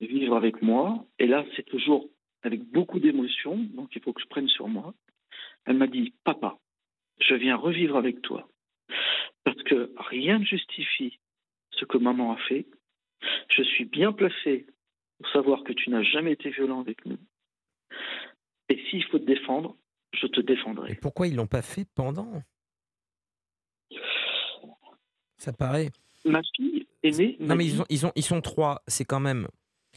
vivre 0.00 0.36
avec 0.36 0.62
moi, 0.62 1.06
et 1.20 1.26
là 1.28 1.44
c'est 1.54 1.64
toujours 1.64 2.08
avec 2.42 2.62
beaucoup 2.64 2.98
d'émotion, 2.98 3.56
donc 3.56 3.94
il 3.94 4.02
faut 4.02 4.12
que 4.12 4.20
je 4.20 4.26
prenne 4.26 4.48
sur 4.48 4.66
moi, 4.66 4.94
elle 5.64 5.76
m'a 5.76 5.86
dit, 5.86 6.12
papa, 6.24 6.58
je 7.20 7.34
viens 7.34 7.56
revivre 7.56 7.96
avec 7.96 8.20
toi. 8.22 8.48
Parce 9.44 9.62
que 9.62 9.92
rien 9.96 10.40
ne 10.40 10.44
justifie 10.44 11.20
ce 11.70 11.84
que 11.84 11.98
maman 11.98 12.32
a 12.32 12.36
fait. 12.48 12.66
Je 13.50 13.62
suis 13.62 13.84
bien 13.84 14.12
placé 14.12 14.66
pour 15.18 15.28
savoir 15.30 15.62
que 15.62 15.72
tu 15.72 15.90
n'as 15.90 16.02
jamais 16.02 16.32
été 16.32 16.50
violent 16.50 16.80
avec 16.80 17.04
nous. 17.06 17.18
Et 18.68 18.82
s'il 18.90 19.04
faut 19.04 19.18
te 19.18 19.24
défendre, 19.24 19.76
je 20.14 20.26
te 20.26 20.40
défendrai. 20.40 20.96
pourquoi 21.00 21.28
ils 21.28 21.36
l'ont 21.36 21.46
pas 21.46 21.62
fait 21.62 21.86
pendant? 21.94 22.42
Ça 25.38 25.52
paraît. 25.52 25.90
Ma 26.24 26.40
fille 26.56 26.86
m'a 27.40 27.46
Non, 27.46 27.56
mais 27.56 27.64
ils, 27.66 27.76
sont, 27.76 27.84
ils, 27.88 27.98
sont, 27.98 28.12
ils 28.16 28.22
sont 28.24 28.40
trois, 28.40 28.82
c'est 28.86 29.04
quand 29.04 29.20
même. 29.20 29.46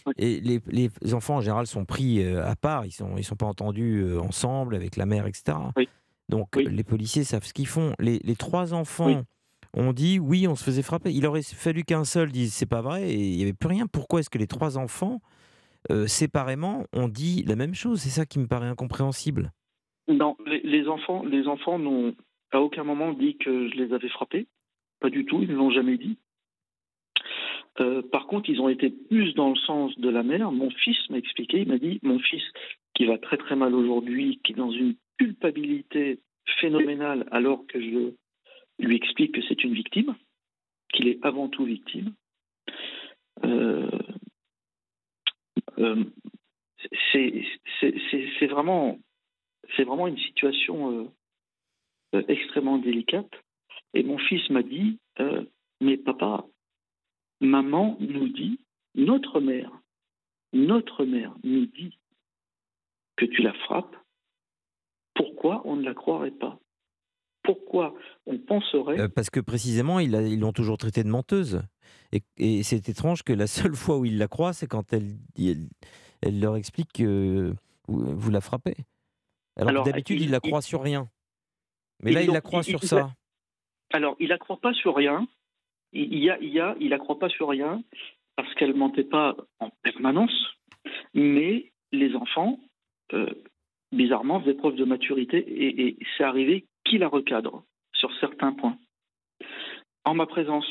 Oui. 0.05 0.13
Et 0.17 0.39
les, 0.39 0.59
les 0.71 1.13
enfants, 1.13 1.37
en 1.37 1.41
général, 1.41 1.67
sont 1.67 1.85
pris 1.85 2.23
euh, 2.23 2.45
à 2.45 2.55
part, 2.55 2.85
ils 2.85 2.89
ne 2.89 2.93
sont, 2.93 3.17
ils 3.17 3.23
sont 3.23 3.35
pas 3.35 3.45
entendus 3.45 4.01
euh, 4.01 4.19
ensemble 4.19 4.75
avec 4.75 4.95
la 4.95 5.05
mère, 5.05 5.27
etc. 5.27 5.57
Oui. 5.75 5.89
Donc, 6.29 6.47
Oui. 6.55 6.65
les 6.69 6.83
policiers 6.83 7.23
savent 7.23 7.43
ce 7.43 7.53
qu'ils 7.53 7.67
font. 7.67 7.93
Les, 7.99 8.19
les 8.23 8.35
trois 8.35 8.73
enfants 8.73 9.23
ont 9.73 9.93
dit 9.93 10.17
oui, 10.19 10.47
on 10.47 10.55
se 10.55 10.63
faisait 10.63 10.81
frapper. 10.81 11.11
Il 11.11 11.25
aurait 11.25 11.43
fallu 11.43 11.83
qu'un 11.83 12.05
seul 12.05 12.31
dise 12.31 12.53
c'est 12.53 12.65
pas 12.65 12.81
vrai 12.81 13.09
et 13.11 13.15
il 13.19 13.35
n'y 13.37 13.43
avait 13.43 13.53
plus 13.53 13.67
rien. 13.69 13.85
Pourquoi 13.87 14.21
est-ce 14.21 14.29
que 14.29 14.37
les 14.37 14.47
trois 14.47 14.77
enfants, 14.77 15.21
euh, 15.91 16.07
séparément, 16.07 16.85
ont 16.93 17.07
dit 17.09 17.43
la 17.43 17.55
même 17.55 17.73
chose? 17.75 17.99
C'est 18.01 18.09
ça 18.09 18.25
qui 18.25 18.39
me 18.39 18.47
paraît 18.47 18.67
incompréhensible. 18.67 19.51
Non, 20.07 20.35
les, 20.45 20.61
les 20.61 20.87
enfants, 20.87 21.23
les 21.25 21.47
enfants 21.47 21.77
n'ont 21.79 22.15
à 22.51 22.59
aucun 22.61 22.83
moment 22.83 23.13
dit 23.13 23.37
que 23.37 23.69
je 23.69 23.75
les 23.75 23.93
avais 23.93 24.09
frappés. 24.09 24.47
Pas 25.01 25.09
du 25.09 25.25
tout, 25.25 25.41
ils 25.41 25.49
ne 25.49 25.55
l'ont 25.55 25.71
jamais 25.71 25.97
dit. 25.97 26.17
Euh, 27.79 28.01
par 28.03 28.27
contre, 28.27 28.49
ils 28.49 28.61
ont 28.61 28.69
été 28.69 28.89
plus 28.89 29.33
dans 29.33 29.49
le 29.49 29.55
sens 29.55 29.97
de 29.97 30.09
la 30.09 30.23
mère. 30.23 30.51
Mon 30.51 30.69
fils 30.69 30.97
m'a 31.09 31.17
expliqué, 31.17 31.61
il 31.61 31.67
m'a 31.67 31.79
dit, 31.79 31.99
mon 32.03 32.19
fils 32.19 32.43
qui 32.93 33.05
va 33.05 33.17
très 33.17 33.37
très 33.37 33.55
mal 33.55 33.73
aujourd'hui, 33.73 34.39
qui 34.43 34.53
est 34.53 34.55
dans 34.55 34.71
une 34.71 34.95
culpabilité 35.17 36.19
phénoménale 36.59 37.27
alors 37.31 37.65
que 37.67 37.81
je 37.81 38.13
lui 38.79 38.95
explique 38.95 39.33
que 39.33 39.41
c'est 39.47 39.63
une 39.63 39.73
victime, 39.73 40.15
qu'il 40.93 41.07
est 41.07 41.19
avant 41.23 41.47
tout 41.47 41.65
victime. 41.65 42.13
Euh, 43.43 43.89
euh, 45.79 46.03
c'est 47.11 48.47
vraiment 48.47 48.97
une 50.07 50.17
situation 50.17 51.11
extrêmement 52.27 52.77
délicate. 52.77 53.31
Et 53.93 54.03
mon 54.03 54.17
fils 54.17 54.49
m'a 54.49 54.63
dit, 54.63 54.99
euh, 55.19 55.43
mais 55.81 55.97
papa, 55.97 56.45
maman 57.39 57.97
nous 57.99 58.29
dit, 58.29 58.59
notre 58.95 59.39
mère, 59.41 59.71
notre 60.53 61.05
mère 61.05 61.33
nous 61.43 61.65
dit 61.65 61.97
que 63.17 63.25
tu 63.25 63.41
la 63.41 63.53
frappes. 63.53 63.95
Pourquoi 65.13 65.61
on 65.65 65.75
ne 65.75 65.83
la 65.83 65.93
croirait 65.93 66.31
pas? 66.31 66.59
Pourquoi 67.43 67.93
on 68.27 68.37
penserait 68.37 68.99
Euh, 68.99 69.09
parce 69.09 69.29
que 69.29 69.39
précisément, 69.39 69.99
ils 69.99 70.11
la- 70.11 70.21
ils 70.27 70.39
l'ont 70.39 70.53
toujours 70.53 70.77
traitée 70.77 71.03
de 71.03 71.09
menteuse. 71.09 71.61
Et, 72.11 72.21
et 72.37 72.63
c'est 72.63 72.87
étrange 72.87 73.23
que 73.23 73.33
la 73.33 73.47
seule 73.47 73.75
fois 73.75 73.97
où 73.97 74.05
ils 74.05 74.17
la 74.17 74.27
croient, 74.27 74.53
c'est 74.53 74.67
quand 74.67 74.93
elle, 74.93 75.17
elle, 75.37 75.67
elle 76.21 76.39
leur 76.39 76.55
explique 76.55 76.93
que 76.93 77.53
vous, 77.87 78.15
vous 78.17 78.29
la 78.31 78.41
frappez. 78.41 78.75
Alors, 79.57 79.83
d'habitude, 79.85 80.19
il- 80.19 80.25
ils 80.25 80.31
la 80.31 80.37
il- 80.43 80.47
croient 80.49 80.61
sur 80.61 80.81
rien. 80.81 81.09
Mais 82.03 82.11
là, 82.11 82.21
ils 82.21 82.29
la 82.31 82.41
croient 82.41 82.63
sur 82.63 82.83
ça. 82.83 83.13
Alors, 83.91 84.15
il 84.19 84.29
la 84.29 84.37
croit 84.37 84.57
pas 84.57 84.73
sur 84.73 84.95
rien. 84.95 85.27
Il 85.93 86.17
y 86.17 86.29
a, 86.29 86.37
il 86.39 86.53
y 86.53 87.17
pas 87.19 87.29
sur 87.29 87.49
rien 87.49 87.83
parce 88.35 88.53
qu'elle 88.55 88.73
mentait 88.73 89.03
pas 89.03 89.35
en 89.59 89.69
permanence. 89.83 90.55
Mais 91.13 91.71
les 91.91 92.15
enfants, 92.15 92.59
euh, 93.13 93.29
bizarrement, 93.91 94.39
faisaient 94.39 94.53
preuve 94.53 94.75
de 94.75 94.85
maturité 94.85 95.43
et, 95.47 95.97
c'est 96.17 96.23
arrivé 96.23 96.65
qu'il 96.85 97.01
la 97.01 97.09
recadre 97.09 97.63
sur 97.93 98.11
certains 98.19 98.53
points. 98.53 98.77
En 100.05 100.15
ma 100.15 100.25
présence, 100.25 100.65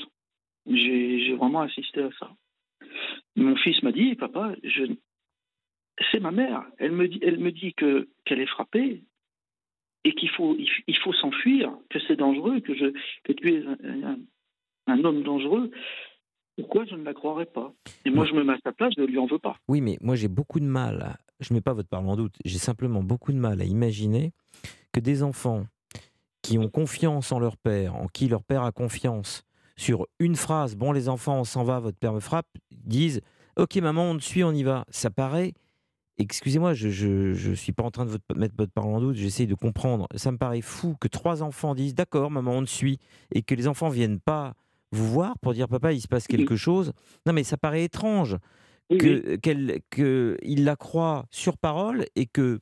j'ai 0.67 1.35
vraiment 1.35 1.61
assisté 1.61 2.03
à 2.03 2.11
ça. 2.19 2.31
Mon 3.37 3.57
fils 3.57 3.83
m'a 3.83 3.93
dit, 3.93 4.15
papa, 4.15 4.55
c'est 6.11 6.21
ma 6.21 6.31
mère. 6.31 6.65
Elle 6.79 6.93
me 6.93 7.07
dit, 7.07 7.21
elle 7.23 7.39
me 7.39 7.53
dit 7.53 7.75
que 7.75 8.09
qu'elle 8.25 8.41
est 8.41 8.47
frappée 8.47 9.03
et 10.05 10.13
qu'il 10.15 10.31
faut, 10.31 10.57
il, 10.59 10.69
il 10.87 10.97
faut 10.99 11.13
s'enfuir, 11.13 11.73
que 11.91 11.99
c'est 12.07 12.17
dangereux, 12.17 12.61
que, 12.61 12.75
je, 12.75 12.93
que 13.25 13.33
tu 13.33 13.55
es 13.55 13.65
un, 14.87 15.05
homme 15.05 15.23
dangereux. 15.23 15.71
Pourquoi 16.57 16.85
je 16.85 16.95
ne 16.95 17.05
la 17.05 17.15
croirais 17.15 17.47
pas? 17.47 17.73
Et 18.05 18.11
moi, 18.11 18.27
je 18.27 18.35
me 18.35 18.43
mets 18.45 18.55
à 18.55 18.59
sa 18.65 18.73
place, 18.73 18.93
je 18.97 19.03
ne 19.03 19.07
lui 19.07 19.19
en 19.19 19.27
veux 19.27 19.39
pas. 19.39 19.57
Oui, 19.69 19.81
mais 19.81 19.97
moi, 20.01 20.17
j'ai 20.17 20.29
beaucoup 20.29 20.61
de 20.61 20.65
mal. 20.65 21.03
à- 21.03 21.17
Je 21.41 21.53
ne 21.53 21.59
mets 21.59 21.63
pas 21.63 21.73
votre 21.73 21.89
parole 21.89 22.09
en 22.09 22.17
doute. 22.17 22.35
J'ai 22.45 22.59
simplement 22.59 23.03
beaucoup 23.03 23.33
de 23.33 23.39
mal 23.39 23.61
à 23.63 23.65
imaginer 23.65 24.33
que 24.93 25.01
des 25.01 25.23
enfants 25.23 25.65
qui 26.43 26.59
ont 26.59 26.69
confiance 26.69 27.33
en 27.33 27.39
leur 27.39 27.57
père, 27.57 27.95
en 27.97 28.09
qui 28.09 28.29
leur 28.29 28.43
père 28.43 28.63
a 28.63 28.73
confiance, 28.73 29.45
sur 29.77 30.07
une 30.19 30.37
phrase, 30.37 30.77
bon 30.77 30.93
les 30.93 31.09
enfants, 31.09 31.41
on 31.41 31.45
s'en 31.45 31.65
va, 31.65 31.81
votre 31.81 31.99
père 31.99 32.13
me 32.13 32.21
frappe, 32.21 32.49
disent, 32.71 33.23
ok 33.57 33.77
maman, 33.77 34.11
on 34.11 34.17
te 34.19 34.23
suit, 34.23 34.45
on 34.45 34.53
y 34.53 34.63
va. 34.63 34.85
Ça 34.91 35.11
paraît, 35.11 35.53
excusez-moi, 36.23 36.75
je 36.75 37.49
ne 37.49 37.55
suis 37.55 37.73
pas 37.73 37.83
en 37.83 37.91
train 37.91 38.05
de 38.05 38.11
votre- 38.11 38.35
mettre 38.37 38.55
votre 38.57 38.73
parole 38.73 38.95
en 38.95 39.01
doute, 39.01 39.17
j'essaye 39.17 39.47
de 39.47 39.55
comprendre. 39.55 40.07
Ça 40.15 40.31
me 40.33 40.39
paraît 40.39 40.61
fou 40.61 40.95
que 41.01 41.09
trois 41.09 41.43
enfants 41.43 41.75
disent, 41.75 41.95
d'accord 41.95 42.31
maman, 42.31 42.53
on 42.59 42.65
te 42.65 42.71
suit, 42.71 42.99
et 43.35 43.43
que 43.43 43.55
les 43.55 43.67
enfants 43.69 43.89
viennent 43.89 44.21
pas 44.21 44.55
vous 44.93 45.07
voir 45.07 45.39
pour 45.39 45.55
dire, 45.55 45.69
papa, 45.69 45.93
il 45.93 46.01
se 46.01 46.09
passe 46.09 46.27
quelque 46.27 46.57
chose. 46.57 46.93
Non 47.27 47.33
mais 47.33 47.45
ça 47.45 47.57
paraît 47.57 47.85
étrange 47.85 48.37
oui. 48.91 48.99
que, 48.99 49.37
qu'elle- 49.37 49.81
que 49.91 50.37
il 50.43 50.65
la 50.65 50.77
croit 50.77 51.27
sur 51.31 51.57
parole 51.59 52.07
et 52.17 52.27
que 52.27 52.61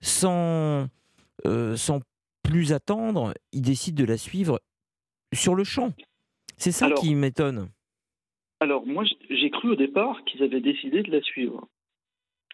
sans, 0.00 0.86
euh, 1.46 1.76
sans 1.76 2.00
plus 2.42 2.72
attendre, 2.72 3.32
il 3.52 3.62
décide 3.62 3.94
de 3.94 4.04
la 4.04 4.18
suivre 4.18 4.60
sur 5.32 5.54
le 5.54 5.64
champ. 5.64 5.92
C'est 6.56 6.72
ça 6.72 6.86
Alors- 6.86 6.98
qui 6.98 7.14
m'étonne. 7.14 7.68
Alors, 8.60 8.86
moi, 8.86 9.04
j'ai 9.28 9.50
cru 9.50 9.70
au 9.72 9.76
départ 9.76 10.24
qu'ils 10.24 10.42
avaient 10.42 10.60
décidé 10.60 11.02
de 11.02 11.10
la 11.10 11.20
suivre. 11.22 11.68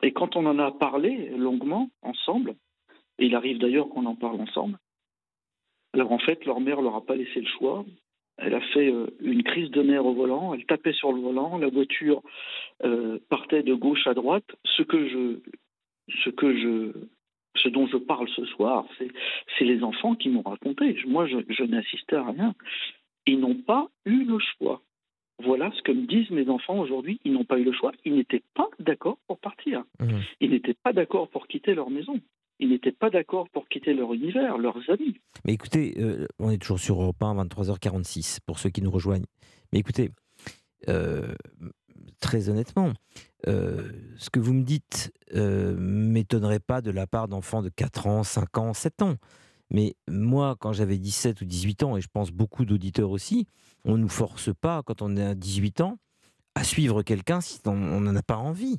Et 0.02 0.12
quand 0.12 0.36
on 0.36 0.46
en 0.46 0.58
a 0.58 0.72
parlé 0.72 1.30
longuement, 1.36 1.90
ensemble, 2.02 2.54
et 3.18 3.26
il 3.26 3.34
arrive 3.34 3.58
d'ailleurs 3.58 3.88
qu'on 3.88 4.06
en 4.06 4.14
parle 4.14 4.40
ensemble, 4.40 4.78
alors 5.92 6.12
en 6.12 6.18
fait, 6.18 6.44
leur 6.44 6.60
mère 6.60 6.80
leur 6.80 6.94
a 6.94 7.04
pas 7.04 7.16
laissé 7.16 7.40
le 7.40 7.48
choix. 7.58 7.84
Elle 8.38 8.54
a 8.54 8.60
fait 8.60 8.90
euh, 8.90 9.08
une 9.20 9.42
crise 9.42 9.70
de 9.70 9.82
nerfs 9.82 10.06
au 10.06 10.14
volant, 10.14 10.54
elle 10.54 10.64
tapait 10.64 10.94
sur 10.94 11.12
le 11.12 11.20
volant, 11.20 11.58
la 11.58 11.68
voiture 11.68 12.22
euh, 12.84 13.18
partait 13.28 13.62
de 13.62 13.74
gauche 13.74 14.06
à 14.06 14.14
droite. 14.14 14.46
Ce 14.64 14.82
que 14.82 15.08
je, 15.08 15.40
ce 16.24 16.30
que 16.30 16.56
je, 16.56 16.92
ce 17.56 17.68
dont 17.68 17.86
je 17.86 17.98
parle 17.98 18.28
ce 18.30 18.46
soir, 18.46 18.86
c'est, 18.96 19.10
c'est 19.58 19.64
les 19.64 19.82
enfants 19.82 20.14
qui 20.14 20.30
m'ont 20.30 20.42
raconté. 20.42 20.96
Moi, 21.06 21.26
je, 21.26 21.38
je 21.50 21.64
n'assistais 21.64 22.16
à 22.16 22.24
rien. 22.24 22.54
Ils 23.26 23.40
n'ont 23.40 23.56
pas 23.56 23.90
eu 24.06 24.24
le 24.24 24.38
choix. 24.38 24.80
Voilà 25.44 25.70
ce 25.76 25.82
que 25.82 25.92
me 25.92 26.06
disent 26.06 26.30
mes 26.30 26.48
enfants 26.48 26.78
aujourd'hui. 26.78 27.20
Ils 27.24 27.32
n'ont 27.32 27.44
pas 27.44 27.58
eu 27.58 27.64
le 27.64 27.72
choix. 27.72 27.92
Ils 28.04 28.14
n'étaient 28.14 28.42
pas 28.54 28.68
d'accord 28.78 29.18
pour 29.26 29.38
partir. 29.38 29.84
Mhm. 30.00 30.20
Ils 30.40 30.50
n'étaient 30.50 30.76
pas 30.82 30.92
d'accord 30.92 31.28
pour 31.28 31.46
quitter 31.46 31.74
leur 31.74 31.90
maison. 31.90 32.20
Ils 32.58 32.68
n'étaient 32.68 32.92
pas 32.92 33.08
d'accord 33.08 33.48
pour 33.48 33.68
quitter 33.68 33.94
leur 33.94 34.12
univers, 34.12 34.58
leurs 34.58 34.78
amis. 34.90 35.16
Mais 35.46 35.54
écoutez, 35.54 35.94
euh, 35.98 36.26
on 36.38 36.50
est 36.50 36.58
toujours 36.58 36.78
sur 36.78 37.00
Europe 37.00 37.22
1, 37.22 37.34
23h46, 37.46 38.40
pour 38.44 38.58
ceux 38.58 38.68
qui 38.68 38.82
nous 38.82 38.90
rejoignent. 38.90 39.24
Mais 39.72 39.78
écoutez, 39.78 40.10
euh, 40.88 41.32
très 42.20 42.48
honnêtement, 42.48 42.92
euh, 43.48 43.90
ce 44.16 44.30
que 44.30 44.40
vous 44.40 44.52
me 44.52 44.62
dites 44.62 45.12
euh, 45.34 45.74
m'étonnerait 45.78 46.60
pas 46.60 46.80
de 46.80 46.90
la 46.90 47.06
part 47.06 47.28
d'enfants 47.28 47.62
de 47.62 47.70
4 47.70 48.06
ans, 48.06 48.22
5 48.22 48.58
ans, 48.58 48.74
7 48.74 49.02
ans. 49.02 49.14
Mais 49.70 49.94
moi, 50.08 50.56
quand 50.58 50.72
j'avais 50.72 50.98
17 50.98 51.40
ou 51.40 51.44
18 51.44 51.82
ans, 51.84 51.96
et 51.96 52.00
je 52.00 52.08
pense 52.12 52.30
beaucoup 52.30 52.64
d'auditeurs 52.64 53.10
aussi, 53.10 53.46
on 53.84 53.92
ne 53.92 54.02
nous 54.02 54.08
force 54.08 54.50
pas, 54.52 54.82
quand 54.82 55.02
on 55.02 55.16
est 55.16 55.24
à 55.24 55.34
18 55.34 55.80
ans, 55.80 55.98
à 56.54 56.64
suivre 56.64 57.02
quelqu'un 57.02 57.40
si 57.40 57.60
on 57.66 58.00
n'en 58.00 58.16
a 58.16 58.22
pas 58.22 58.36
envie. 58.36 58.78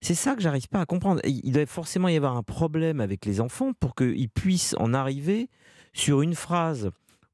C'est 0.00 0.14
ça 0.14 0.34
que 0.34 0.42
j'arrive 0.42 0.68
pas 0.68 0.80
à 0.80 0.86
comprendre. 0.86 1.20
Il 1.24 1.52
doit 1.52 1.64
forcément 1.66 2.08
y 2.08 2.16
avoir 2.16 2.36
un 2.36 2.42
problème 2.42 3.00
avec 3.00 3.24
les 3.24 3.40
enfants 3.40 3.72
pour 3.72 3.94
qu'ils 3.94 4.28
puissent 4.28 4.74
en 4.78 4.92
arriver 4.92 5.48
sur 5.94 6.20
une 6.20 6.34
phrase 6.34 6.90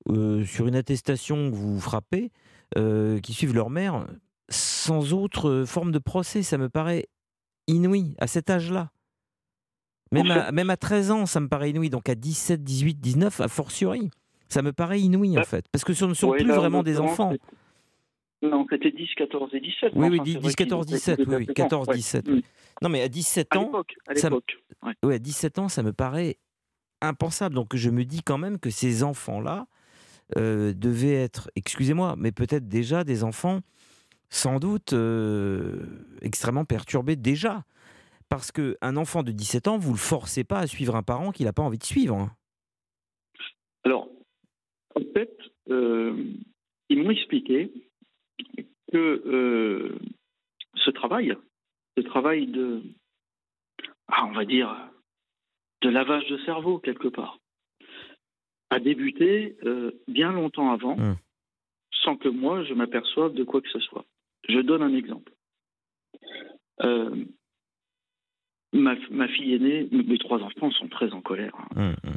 euh, 0.09 0.45
sur 0.47 0.67
une 0.67 0.77
attestation 0.77 1.51
que 1.51 1.55
vous 1.55 1.79
frappez, 1.79 2.33
euh, 2.79 3.21
qui 3.21 3.35
suivent 3.35 3.55
leur 3.55 3.69
mère, 3.69 4.07
sans 4.49 5.13
autre 5.13 5.65
forme 5.67 5.93
de 5.93 5.99
procès. 5.99 6.43
Ça 6.43 6.57
me 6.57 6.69
paraît 6.69 7.07
inouï 7.67 8.15
à 8.19 8.27
cet 8.27 8.49
âge-là. 8.49 8.91
Même, 10.13 10.31
à, 10.31 10.51
même 10.53 10.71
à 10.71 10.77
13 10.77 11.11
ans, 11.13 11.27
ça 11.27 11.41
me 11.41 11.49
paraît 11.49 11.71
inouï. 11.71 11.89
Donc 11.91 12.09
à 12.09 12.15
17, 12.15 12.63
18, 12.65 13.01
19, 13.01 13.41
a 13.41 13.49
fortiori. 13.49 14.11
Ça 14.49 14.63
me 14.63 14.73
paraît 14.73 15.01
inouï, 15.01 15.31
en 15.33 15.35
Bah, 15.41 15.45
fait. 15.45 15.67
Parce 15.71 15.85
que 15.85 15.93
ce 15.95 16.05
ne 16.05 16.15
sont 16.15 16.33
plus 16.33 16.45
là, 16.45 16.57
vraiment 16.57 16.83
des 16.83 16.99
enfants. 16.99 17.33
Non, 18.43 18.67
c'était 18.71 18.91
10, 18.91 19.07
14 19.17 19.51
et 19.55 19.61
17. 19.61 19.93
Oui, 19.95 20.09
oui, 20.09 20.17
enfin, 20.17 20.25
10, 20.25 20.33
c'est 20.33 20.39
vrai 20.41 20.53
14, 20.55 20.87
qu'ils 20.87 20.95
ont 20.95 20.97
17. 20.97 21.17
fait 21.17 21.29
Oui, 21.29 21.37
oui, 21.37 21.47
des 21.47 21.55
14, 21.55 21.89
ouais. 21.89 21.95
17. 21.95 22.29
Mm. 22.29 22.41
Non, 22.83 22.89
mais 22.89 23.03
à 23.03 23.09
17 23.09 23.49
À 23.51 23.59
ans, 23.61 23.71
à 24.09 24.15
ça 24.17 24.31
me- 24.31 24.37
ouais. 24.37 24.95
ouais, 25.05 25.15
à 25.17 25.19
17 25.19 25.59
ans, 25.59 25.69
ça 25.69 25.83
me 25.83 25.93
paraît 25.93 26.39
impensable. 27.03 27.55
Donc 27.55 27.77
je 27.77 27.91
me 27.91 28.05
dis 28.05 28.23
quand 28.23 28.39
même 28.39 28.59
que 28.59 28.71
ces 28.71 29.03
enfants-là 29.05 29.67
euh, 30.39 30.73
devaient 30.75 31.15
être, 31.15 31.51
excusez-moi, 31.55 32.15
mais 32.17 32.33
peut-être 32.33 32.67
déjà 32.69 33.05
des 33.05 33.25
enfants 33.25 33.61
sans 34.31 34.59
doute 34.59 34.93
euh, 34.95 35.83
extrêmement 36.23 36.65
perturbés 36.65 37.17
déjà. 37.17 37.65
Parce 38.31 38.53
qu'un 38.53 38.97
enfant 38.97 39.23
de 39.23 39.33
17 39.33 39.69
ans, 39.69 39.77
vous 39.77 39.91
ne 39.91 39.95
le 39.97 39.99
forcez 40.01 40.45
pas 40.45 40.61
à 40.61 40.67
suivre 40.67 40.95
un 40.97 41.03
parent 41.03 41.33
qu'il 41.33 41.45
n'a 41.47 41.53
pas 41.53 41.63
envie 41.63 41.79
de 41.79 41.85
suivre. 41.85 42.17
hein. 42.17 42.31
Alors, 43.85 44.09
en 44.95 45.01
fait, 45.15 45.37
euh, 45.69 46.15
ils 46.89 47.03
m'ont 47.03 47.11
expliqué 47.11 47.73
que 48.93 48.97
euh, 48.97 49.99
ce 50.77 50.91
travail, 50.91 51.37
ce 51.97 52.03
travail 52.03 52.47
de, 52.47 52.83
ah, 54.09 54.27
on 54.27 54.33
va 54.33 54.45
dire, 54.45 54.75
de 55.83 55.89
lavage 55.89 56.27
de 56.29 56.39
cerveau 56.45 56.79
quelque 56.79 57.09
part, 57.09 57.39
a 58.71 58.79
débuté 58.79 59.57
euh, 59.65 59.91
bien 60.07 60.31
longtemps 60.33 60.71
avant, 60.71 60.97
Mm. 60.97 61.17
sans 62.05 62.17
que 62.17 62.29
moi 62.29 62.63
je 62.65 62.75
m'aperçoive 62.75 63.35
de 63.35 63.43
quoi 63.45 63.61
que 63.61 63.71
ce 63.71 63.81
soit. 63.81 64.05
Je 64.49 64.61
donne 64.61 64.83
un 64.83 64.95
exemple. 64.95 65.33
Euh, 66.83 67.25
ma, 68.73 68.95
ma 69.11 69.29
fille 69.29 69.55
aînée, 69.55 69.89
mes 69.91 70.19
trois 70.19 70.41
enfants 70.43 70.71
sont 70.71 70.89
très 70.89 71.13
en 71.13 71.21
colère. 71.21 71.55
hein 71.77 71.95
Hum, 72.03 72.13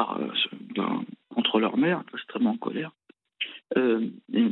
hum. 0.00 0.20
euh, 0.22 0.32
ben, 0.74 1.04
contre 1.34 1.60
leur 1.60 1.76
mère, 1.76 2.02
extrêmement 2.14 2.50
en 2.52 2.56
colère. 2.56 2.92
Euh, 3.76 4.08
je, 4.32 4.46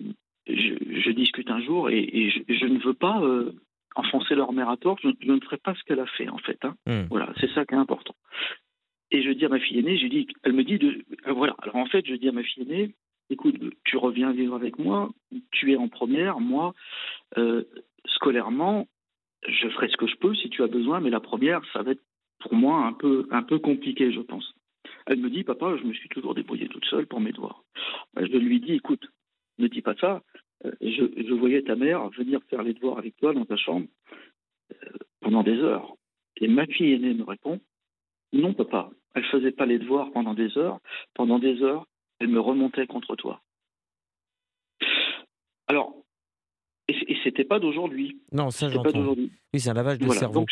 je 0.47 1.11
discute 1.11 1.51
un 1.51 1.61
jour 1.63 1.91
et, 1.91 1.99
et 2.01 2.31
je, 2.31 2.41
je 2.49 2.67
ne 2.67 2.79
veux 2.79 2.95
pas 2.95 3.21
euh, 3.23 3.53
enfoncer 3.97 4.35
leur 4.35 4.53
mère 4.53 4.69
à 4.69 4.77
tort, 4.77 4.99
je, 5.03 5.09
je 5.21 5.33
ne 5.33 5.41
ferai 5.41 5.57
pas 5.57 5.75
ce 5.75 5.83
qu'elle 5.85 6.01
a 6.01 6.07
fait 6.07 6.29
en 6.29 6.39
fait. 6.39 6.63
hein. 6.65 6.77
Mm. 6.87 7.07
Voilà, 7.11 7.33
c'est 7.41 7.51
ça 7.53 7.65
qui 7.65 7.75
est 7.75 7.79
important. 7.79 8.15
Et 9.11 9.23
je 9.23 9.31
dis 9.31 9.45
à 9.45 9.49
ma 9.49 9.59
fille 9.59 9.79
aînée, 9.79 9.97
je 9.99 10.07
dis, 10.09 10.27
elle 10.43 10.53
me 10.53 10.65
dit, 10.65 10.79
de, 10.79 11.05
euh, 11.27 11.33
voilà, 11.33 11.55
alors 11.63 11.77
en 11.77 11.87
fait 11.87 12.07
je 12.07 12.15
dis 12.15 12.29
à 12.29 12.33
ma 12.33 12.43
fille 12.43 12.63
aînée, 12.65 12.95
écoute, 13.31 13.57
tu 13.85 13.97
reviens 13.97 14.33
vivre 14.33 14.55
avec 14.55 14.79
moi, 14.79 15.11
tu 15.51 15.73
es 15.73 15.77
en 15.77 15.89
première, 15.89 16.39
moi, 16.41 16.75
scolairement, 18.07 18.87
je 19.47 19.69
ferai 19.69 19.89
ce 19.89 19.97
que 19.97 20.07
je 20.07 20.17
peux 20.17 20.35
si 20.35 20.51
tu 20.51 20.63
as 20.63 20.67
besoin, 20.67 21.01
mais 21.01 21.11
la 21.11 21.21
première, 21.21 21.61
ça 21.73 21.83
va 21.83 21.93
être 21.93 22.03
pour 22.41 22.55
moi 22.55 22.85
un 22.85 22.93
peu, 22.93 23.27
un 23.31 23.43
peu 23.43 23.59
compliqué, 23.59 24.13
je 24.13 24.21
pense. 24.21 24.55
Elle 25.07 25.21
me 25.21 25.31
dit, 25.31 25.45
papa, 25.45 25.77
je 25.77 25.85
me 25.85 25.93
suis 25.93 26.09
toujours 26.09 26.35
débrouillée 26.35 26.69
toute 26.69 26.85
seule 26.87 27.07
pour 27.07 27.21
mes 27.21 27.33
devoirs. 27.33 27.63
Ben, 28.15 28.27
Je 28.27 28.37
lui 28.37 28.61
dis, 28.61 28.73
écoute, 28.73 29.07
ne 29.59 29.69
dis 29.69 29.83
pas 29.83 29.95
ça. 29.97 30.23
Euh, 30.65 30.73
Je, 30.81 31.05
je 31.17 31.35
voyais 31.35 31.63
ta 31.63 31.77
mère 31.77 32.09
venir 32.11 32.41
faire 32.49 32.63
les 32.63 32.75
devoirs 32.75 32.99
avec 32.99 33.17
toi 33.17 33.33
dans 33.33 33.45
ta 33.45 33.57
chambre 33.57 33.87
euh, 34.73 34.91
pendant 35.21 35.43
des 35.43 35.59
heures. 35.59 35.95
Et 36.39 36.49
ma 36.49 36.67
fille 36.67 36.93
aînée 36.93 37.15
me 37.15 37.25
répond, 37.25 37.61
non, 38.33 38.53
papa, 38.53 38.91
elle 39.15 39.25
faisait 39.25 39.53
pas 39.53 39.67
les 39.67 39.79
devoirs 39.79 40.11
pendant 40.13 40.35
des 40.35 40.59
heures. 40.59 40.81
Pendant 41.15 41.39
des 41.39 41.63
heures, 41.63 41.87
elle 42.19 42.29
me 42.29 42.41
remontait 42.41 42.87
contre 42.87 43.17
toi. 43.17 43.41
Alors, 45.69 45.95
et, 46.89 47.17
c'était 47.25 47.45
pas 47.45 47.59
d'aujourd'hui. 47.59 48.21
Non, 48.33 48.51
ça 48.51 48.69
j'entends. 48.69 49.15
Oui, 49.17 49.31
c'est 49.61 49.71
un 49.71 49.75
lavage 49.75 49.99
de 49.99 50.07
Voilà. 50.07 50.21
cerveau. 50.21 50.41
Donc, 50.41 50.51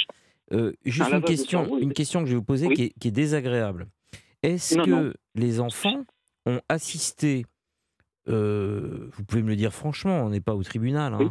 Euh, 0.53 0.73
juste 0.85 1.11
Un 1.11 1.19
une 1.19 1.25
question, 1.25 1.61
cerveau, 1.61 1.79
une 1.79 1.93
question 1.95 2.21
que 2.21 2.27
je 2.27 2.33
vais 2.33 2.37
vous 2.37 2.45
poser 2.45 2.67
Oui. 2.67 2.75
qui, 2.75 2.83
est, 2.83 2.93
qui 3.01 3.09
est 3.09 3.13
désagréable. 3.13 3.87
Est-ce 4.43 4.77
que 4.77 4.91
non. 4.91 5.13
les 5.35 5.59
enfants 5.61 6.05
ont 6.45 6.61
assisté, 6.69 7.47
euh, 8.29 9.09
vous 9.13 9.25
pouvez 9.25 9.43
me 9.43 9.49
le 9.49 9.57
dire 9.57 9.73
franchement, 9.73 10.23
on 10.23 10.29
n'est 10.29 10.43
pas 10.43 10.55
au 10.55 10.63
tribunal, 10.63 11.15
hein, 11.15 11.19
Oui. 11.21 11.29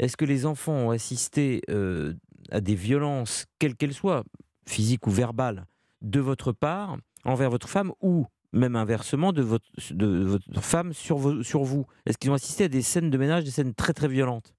est-ce 0.00 0.16
que 0.16 0.24
les 0.24 0.44
enfants 0.44 0.72
ont 0.72 0.90
assisté 0.90 1.62
euh, 1.70 2.14
à 2.50 2.60
des 2.60 2.74
violences, 2.74 3.46
quelles 3.60 3.76
qu'elles 3.76 3.94
soient, 3.94 4.24
physiques 4.66 5.06
ou 5.06 5.10
verbales, 5.10 5.64
de 6.02 6.18
votre 6.18 6.50
part 6.52 6.96
envers 7.24 7.50
votre 7.50 7.68
femme 7.68 7.92
ou 8.02 8.26
même 8.52 8.76
inversement 8.76 9.32
de 9.32 9.42
votre, 9.42 9.66
de 9.92 10.24
votre 10.24 10.62
femme 10.62 10.92
sur, 10.92 11.16
vos- 11.18 11.42
sur 11.42 11.62
vous 11.62 11.86
Est-ce 12.06 12.16
qu'ils 12.18 12.30
ont 12.30 12.34
assisté 12.34 12.64
à 12.64 12.68
des 12.68 12.82
scènes 12.82 13.10
de 13.10 13.18
ménage, 13.18 13.44
des 13.44 13.50
scènes 13.50 13.74
très 13.74 13.92
très 13.92 14.08
violentes? 14.08 14.54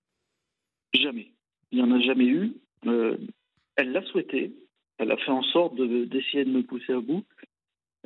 Jamais. 0.94 1.32
Il 1.72 1.78
n'y 1.78 1.84
en 1.84 1.96
a 1.96 2.00
jamais 2.02 2.26
eu. 2.26 2.54
Euh, 2.88 3.18
elle 3.76 3.92
l'a 3.92 4.04
souhaité. 4.06 4.54
Elle 4.98 5.12
a 5.12 5.18
fait 5.18 5.32
en 5.32 5.44
sorte 5.44 5.76
de- 5.76 6.06
d'essayer 6.06 6.46
de 6.46 6.52
me 6.52 6.64
pousser 6.64 6.94
à 6.94 7.00
bout. 7.00 7.24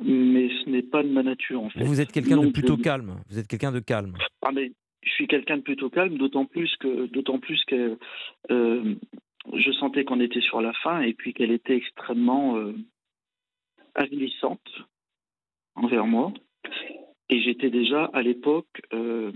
Mais 0.02 0.48
ce 0.64 0.70
n'est 0.70 0.82
pas 0.82 1.02
de 1.02 1.08
ma 1.08 1.22
nature, 1.22 1.62
en 1.62 1.70
fait. 1.70 1.84
Vous 1.84 2.00
êtes 2.00 2.10
quelqu'un 2.12 2.36
de 2.42 2.50
plutôt 2.50 2.76
je- 2.76 2.82
calme. 2.82 3.20
Vous 3.28 3.38
êtes 3.38 3.46
quelqu'un 3.46 3.70
de 3.72 3.78
calme. 3.80 4.16
Ah, 4.42 4.50
mais 4.52 4.72
je 5.02 5.10
suis 5.10 5.28
quelqu'un 5.28 5.58
de 5.58 5.62
plutôt 5.62 5.88
calme, 5.88 6.18
d'autant 6.18 6.46
plus 6.46 6.74
que, 6.80 7.06
d'autant 7.06 7.38
plus 7.38 7.62
que 7.66 7.96
euh, 8.50 8.94
je 9.52 9.70
sentais 9.72 10.04
qu'on 10.04 10.18
était 10.20 10.40
sur 10.40 10.60
la 10.60 10.72
fin 10.82 11.00
et 11.02 11.14
puis 11.14 11.32
qu'elle 11.32 11.52
était 11.52 11.76
extrêmement 11.76 12.56
euh, 12.56 12.74
avilissante 13.94 14.66
envers 15.74 16.06
moi. 16.06 16.32
Et 17.30 17.40
j'étais 17.42 17.70
déjà 17.70 18.04
à 18.12 18.22
l'époque 18.22 18.82
euh, 18.92 19.32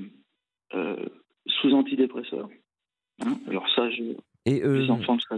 euh, 0.75 0.97
sous 1.47 1.73
antidépresseur. 1.73 2.49
Hein, 3.25 3.39
Alors 3.49 3.69
ça, 3.75 3.91
je, 3.91 4.03
Et 4.47 4.63
euh, 4.63 4.87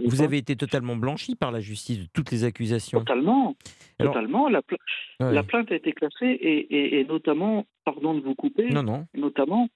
vous 0.03 0.17
pas. 0.17 0.23
avez 0.23 0.37
été 0.37 0.55
totalement 0.55 0.95
blanchi 0.95 1.35
par 1.35 1.51
la 1.51 1.61
justice 1.61 1.99
de 1.99 2.07
toutes 2.13 2.31
les 2.31 2.43
accusations. 2.43 2.99
Totalement, 2.99 3.55
Alors- 3.99 4.13
totalement. 4.13 4.49
La, 4.49 4.61
pla- 4.61 4.77
Ouais. 5.19 5.33
la 5.33 5.43
plainte 5.43 5.71
a 5.71 5.75
été 5.75 5.93
classée 5.93 6.27
et, 6.27 6.57
et- 6.75 6.99
et 6.99 7.05
notamment, 7.05 7.65
pardon 7.85 8.13
de 8.13 8.19
vous 8.21 8.35
couper, 8.35 8.69
Non, 8.69 8.83
non. 8.83 9.05
notamment, 9.15 9.69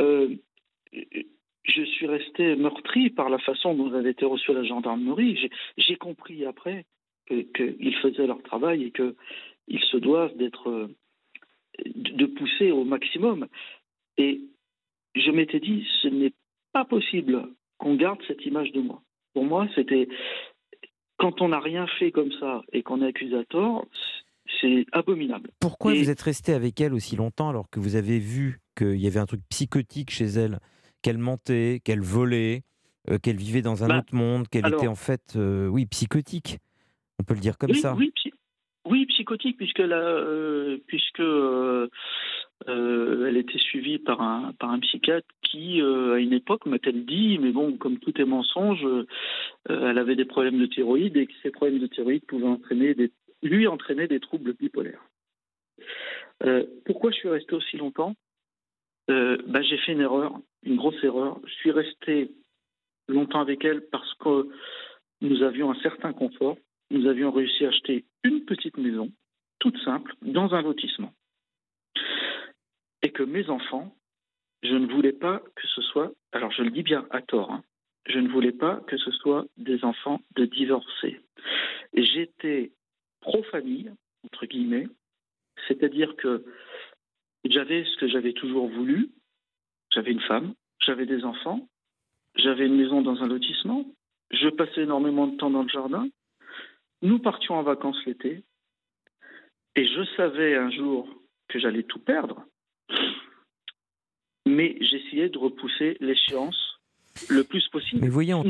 euh, 0.00 0.34
je 0.92 1.82
suis 1.84 2.06
resté 2.06 2.54
meurtri 2.56 3.10
par 3.10 3.30
la 3.30 3.38
façon 3.38 3.74
dont 3.74 3.92
avait 3.94 4.10
été 4.10 4.24
reçue 4.24 4.52
la 4.52 4.64
gendarmerie. 4.64 5.36
J'ai- 5.36 5.50
compris 5.96 6.44
après 6.44 6.84
que- 7.26 7.42
qu'ils 7.70 7.94
faisaient 7.96 8.26
leur 8.26 8.42
travail 8.42 8.84
et 8.84 8.90
qu'ils 9.70 9.80
se 9.84 9.96
doivent 9.96 10.36
d'être 10.36 10.90
de 11.86 12.26
pousser 12.26 12.70
au 12.72 12.84
maximum. 12.84 13.46
Et 14.18 14.40
je 15.14 15.30
m'étais 15.30 15.60
dit, 15.60 15.86
ce 16.02 16.08
n'est 16.08 16.32
pas 16.72 16.84
possible 16.84 17.48
qu'on 17.78 17.94
garde 17.94 18.20
cette 18.26 18.44
image 18.44 18.72
de 18.72 18.80
moi. 18.80 19.02
Pour 19.32 19.44
moi, 19.44 19.66
c'était 19.74 20.08
quand 21.18 21.40
on 21.40 21.48
n'a 21.48 21.60
rien 21.60 21.86
fait 21.98 22.10
comme 22.10 22.32
ça 22.40 22.62
et 22.72 22.82
qu'on 22.82 23.02
est 23.02 23.06
accusé 23.06 23.36
à 23.36 23.44
tort, 23.44 23.86
c'est 24.60 24.84
abominable. 24.92 25.50
Pourquoi 25.60 25.94
Et- 25.94 25.98
vous 26.02 26.10
êtes 26.10 26.20
resté 26.22 26.52
avec 26.52 26.80
elle 26.80 26.92
aussi 26.94 27.14
longtemps 27.16 27.48
alors 27.48 27.70
que 27.70 27.78
vous 27.80 27.94
avez 27.96 28.18
vu 28.18 28.58
qu'il 28.76 28.96
y 29.00 29.06
avait 29.06 29.20
un 29.20 29.26
truc 29.26 29.40
psychotique 29.48 30.10
chez 30.10 30.24
elle, 30.26 30.58
qu'elle 31.02 31.18
mentait, 31.18 31.80
qu'elle 31.84 32.00
volait, 32.00 32.62
euh, 33.10 33.18
qu'elle 33.18 33.36
vivait 33.36 33.62
dans 33.62 33.84
un 33.84 33.88
Bah, 33.88 33.98
autre 33.98 34.14
monde, 34.14 34.48
qu'elle 34.48 34.66
alors- 34.66 34.80
était 34.80 34.88
en 34.88 34.94
fait, 34.96 35.34
euh, 35.36 35.68
oui, 35.68 35.86
psychotique. 35.86 36.58
On 37.18 37.22
peut 37.22 37.34
le 37.34 37.40
dire 37.40 37.56
comme 37.58 37.70
oui, 37.70 37.78
ça. 37.78 37.94
Oui, 37.94 38.12
oui, 38.90 39.06
psychotique, 39.06 39.56
puisque, 39.56 39.78
la, 39.78 40.00
euh, 40.00 40.78
puisque 40.88 41.20
euh, 41.20 41.88
euh, 42.68 43.26
elle 43.28 43.36
était 43.36 43.58
suivie 43.58 43.98
par 43.98 44.20
un, 44.20 44.52
par 44.58 44.70
un 44.70 44.80
psychiatre 44.80 45.26
qui, 45.42 45.80
à 45.80 46.18
une 46.18 46.32
époque, 46.32 46.66
m'a-t-elle 46.66 47.06
dit, 47.06 47.38
mais 47.38 47.52
bon, 47.52 47.76
comme 47.76 47.98
tout 47.98 48.20
est 48.20 48.24
mensonge, 48.24 48.86
elle 49.68 49.98
avait 49.98 50.16
des 50.16 50.24
problèmes 50.24 50.58
de 50.58 50.66
thyroïde 50.66 51.16
et 51.16 51.26
que 51.26 51.32
ces 51.42 51.50
problèmes 51.50 51.78
de 51.78 51.86
thyroïde 51.86 52.24
pouvaient 52.26 52.46
entraîner 52.46 52.94
des, 52.94 53.10
lui 53.42 53.66
entraîner 53.66 54.06
des 54.06 54.20
troubles 54.20 54.54
bipolaires. 54.54 55.04
Pourquoi 56.84 57.10
je 57.10 57.16
suis 57.16 57.28
resté 57.28 57.54
aussi 57.54 57.76
longtemps? 57.78 58.14
Bah, 59.08 59.62
J'ai 59.62 59.78
fait 59.78 59.92
une 59.92 60.00
erreur, 60.02 60.38
une 60.62 60.76
grosse 60.76 61.02
erreur. 61.02 61.40
Je 61.44 61.52
suis 61.54 61.72
resté 61.72 62.30
longtemps 63.08 63.40
avec 63.40 63.64
elle 63.64 63.82
parce 63.90 64.14
que 64.14 64.48
nous 65.20 65.42
avions 65.42 65.70
un 65.70 65.80
certain 65.80 66.12
confort. 66.12 66.56
Nous 66.90 67.06
avions 67.06 67.30
réussi 67.30 67.64
à 67.64 67.68
acheter 67.68 68.04
une 68.24 68.44
petite 68.44 68.76
maison, 68.76 69.10
toute 69.58 69.78
simple, 69.78 70.14
dans 70.22 70.54
un 70.54 70.62
lotissement. 70.62 71.12
Et 73.02 73.10
que 73.10 73.22
mes 73.22 73.48
enfants, 73.48 73.94
je 74.62 74.74
ne 74.74 74.86
voulais 74.92 75.12
pas 75.12 75.40
que 75.56 75.66
ce 75.68 75.82
soit, 75.82 76.12
alors 76.32 76.52
je 76.52 76.62
le 76.62 76.70
dis 76.70 76.82
bien 76.82 77.06
à 77.10 77.22
tort, 77.22 77.52
hein, 77.52 77.62
je 78.06 78.18
ne 78.18 78.28
voulais 78.28 78.52
pas 78.52 78.80
que 78.86 78.96
ce 78.96 79.10
soit 79.12 79.46
des 79.56 79.84
enfants 79.84 80.20
de 80.36 80.44
divorcés. 80.44 81.20
J'étais 81.94 82.72
pro-famille, 83.20 83.92
entre 84.24 84.46
guillemets, 84.46 84.88
c'est-à-dire 85.68 86.16
que 86.16 86.44
j'avais 87.44 87.84
ce 87.84 87.96
que 87.98 88.08
j'avais 88.08 88.32
toujours 88.32 88.68
voulu, 88.68 89.10
j'avais 89.92 90.12
une 90.12 90.20
femme, 90.20 90.54
j'avais 90.80 91.06
des 91.06 91.24
enfants, 91.24 91.68
j'avais 92.36 92.66
une 92.66 92.76
maison 92.76 93.02
dans 93.02 93.22
un 93.22 93.28
lotissement, 93.28 93.86
je 94.30 94.48
passais 94.48 94.82
énormément 94.82 95.26
de 95.26 95.36
temps 95.36 95.50
dans 95.50 95.62
le 95.62 95.68
jardin, 95.68 96.08
nous 97.02 97.18
partions 97.18 97.54
en 97.54 97.62
vacances 97.62 97.98
l'été, 98.06 98.42
et 99.76 99.86
je 99.86 100.04
savais 100.16 100.56
un 100.56 100.70
jour 100.70 101.08
que 101.48 101.58
j'allais 101.58 101.82
tout 101.82 101.98
perdre. 101.98 102.44
Mais 104.46 104.76
j'essayais 104.80 105.28
de 105.28 105.38
repousser 105.38 105.96
l'échéance 106.00 106.80
le 107.28 107.44
plus 107.44 107.68
possible. 107.68 108.00
Mais 108.02 108.08
voyons. 108.08 108.42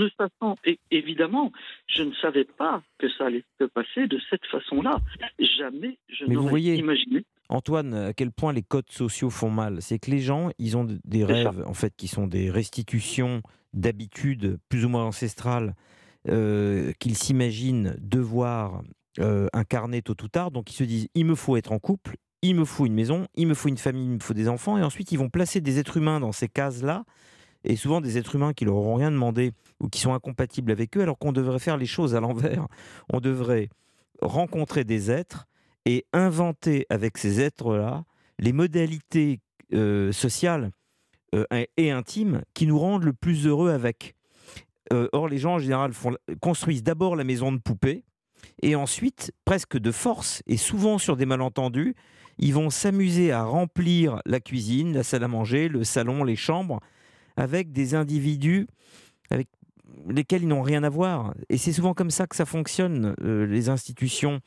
Évidemment, 0.91 1.53
je 1.87 2.03
ne 2.03 2.13
savais 2.15 2.45
pas 2.45 2.83
que 2.99 3.09
ça 3.11 3.27
allait 3.27 3.45
se 3.59 3.65
passer 3.65 4.07
de 4.07 4.21
cette 4.31 4.45
façon-là. 4.47 5.01
Jamais 5.39 5.99
je 6.09 6.25
n'aurais 6.27 6.61
imaginé. 6.61 7.25
Antoine, 7.49 7.95
à 7.95 8.13
quel 8.13 8.31
point 8.31 8.53
les 8.53 8.63
codes 8.63 8.91
sociaux 8.91 9.31
font 9.31 9.51
mal 9.51 9.83
C'est 9.83 9.99
que 9.99 10.11
les 10.11 10.21
gens, 10.21 10.51
ils 10.59 10.77
ont 10.77 10.87
des 11.05 11.25
rêves, 11.25 11.65
en 11.67 11.75
fait, 11.75 11.95
qui 11.97 12.07
sont 12.07 12.27
des 12.27 12.51
restitutions 12.51 13.43
d'habitudes 13.73 14.59
plus 14.69 14.85
ou 14.85 14.89
moins 14.89 15.05
ancestrales 15.05 15.75
euh, 16.29 16.93
qu'ils 16.99 17.17
s'imaginent 17.17 17.97
devoir 17.99 18.83
euh, 19.19 19.49
incarner 19.55 20.03
tôt 20.03 20.15
ou 20.23 20.29
tard. 20.29 20.51
Donc 20.51 20.71
ils 20.71 20.75
se 20.75 20.85
disent, 20.85 21.09
il 21.15 21.25
me 21.25 21.35
faut 21.35 21.57
être 21.57 21.73
en 21.73 21.79
couple, 21.79 22.17
il 22.43 22.55
me 22.55 22.65
faut 22.65 22.85
une 22.85 22.95
maison, 22.95 23.27
il 23.35 23.47
me 23.47 23.55
faut 23.55 23.69
une 23.69 23.79
famille, 23.79 24.05
il 24.05 24.11
me 24.11 24.21
faut 24.21 24.35
des 24.35 24.49
enfants. 24.49 24.77
Et 24.77 24.83
ensuite, 24.83 25.13
ils 25.13 25.19
vont 25.19 25.31
placer 25.31 25.61
des 25.61 25.79
êtres 25.79 25.97
humains 25.97 26.21
dans 26.21 26.33
ces 26.33 26.47
cases-là 26.47 27.05
et 27.65 27.75
souvent 27.77 28.01
des 28.01 28.19
êtres 28.19 28.37
humains 28.37 28.53
qui 28.53 28.67
leur 28.67 28.77
auront 28.77 28.97
rien 28.97 29.11
demandé 29.11 29.53
ou 29.81 29.89
qui 29.89 29.99
sont 29.99 30.13
incompatibles 30.13 30.71
avec 30.71 30.97
eux, 30.97 31.01
alors 31.01 31.19
qu'on 31.19 31.33
devrait 31.33 31.59
faire 31.59 31.77
les 31.77 31.87
choses 31.87 32.15
à 32.15 32.21
l'envers. 32.21 32.67
On 33.13 33.21
devrait 33.21 33.69
rencontrer 34.21 34.85
des 34.85 35.11
êtres 35.11 35.47
et 35.87 36.05
inventer 36.13 36.87
avec 36.91 37.17
ces 37.17 37.41
êtres-là 37.41 38.05
les 38.39 38.53
modalités 38.53 39.41
euh, 39.73 40.13
sociales 40.13 40.71
et 41.77 41.91
intimes 41.91 42.43
qui 42.55 42.67
nous 42.67 42.79
rendent 42.79 43.05
le 43.05 43.13
plus 43.13 43.47
heureux 43.47 43.71
avec. 43.71 44.15
Euh, 44.93 45.09
or, 45.13 45.29
les 45.29 45.39
gens 45.39 45.55
en 45.55 45.59
général 45.59 45.93
construisent 46.41 46.83
d'abord 46.83 47.17
la 47.17 47.25
maison 47.25 47.53
de 47.53 47.59
poupée 47.59 48.05
et 48.63 48.75
ensuite, 48.75 49.33
presque 49.45 49.79
de 49.79 49.93
force 49.93 50.43
et 50.47 50.57
souvent 50.57 50.99
sur 50.99 51.17
des 51.17 51.27
malentendus, 51.27 51.95
ils 52.39 52.55
vont 52.55 52.71
s'amuser 52.71 53.33
à 53.33 53.45
remplir 53.45 54.21
la 54.25 54.41
cuisine, 54.41 54.95
la 54.95 55.03
salle 55.03 55.25
à 55.25 55.29
manger, 55.29 55.69
le 55.69 55.85
salon, 55.85 56.25
les 56.25 56.37
chambres 56.37 56.81
avec 57.37 57.73
des 57.73 57.95
individus 57.95 58.67
avec 59.31 59.49
lesquels 60.09 60.43
ils 60.43 60.49
n'ont 60.49 60.63
rien 60.63 60.83
à 60.85 60.89
voir. 60.89 61.35
Et 61.49 61.59
c'est 61.59 61.73
souvent 61.73 61.95
comme 61.95 62.11
ça 62.11 62.27
que 62.27 62.37
ça 62.37 62.47
fonctionne, 62.47 63.15
euh, 63.23 63.47
les 63.47 63.69
institutions 63.69 64.41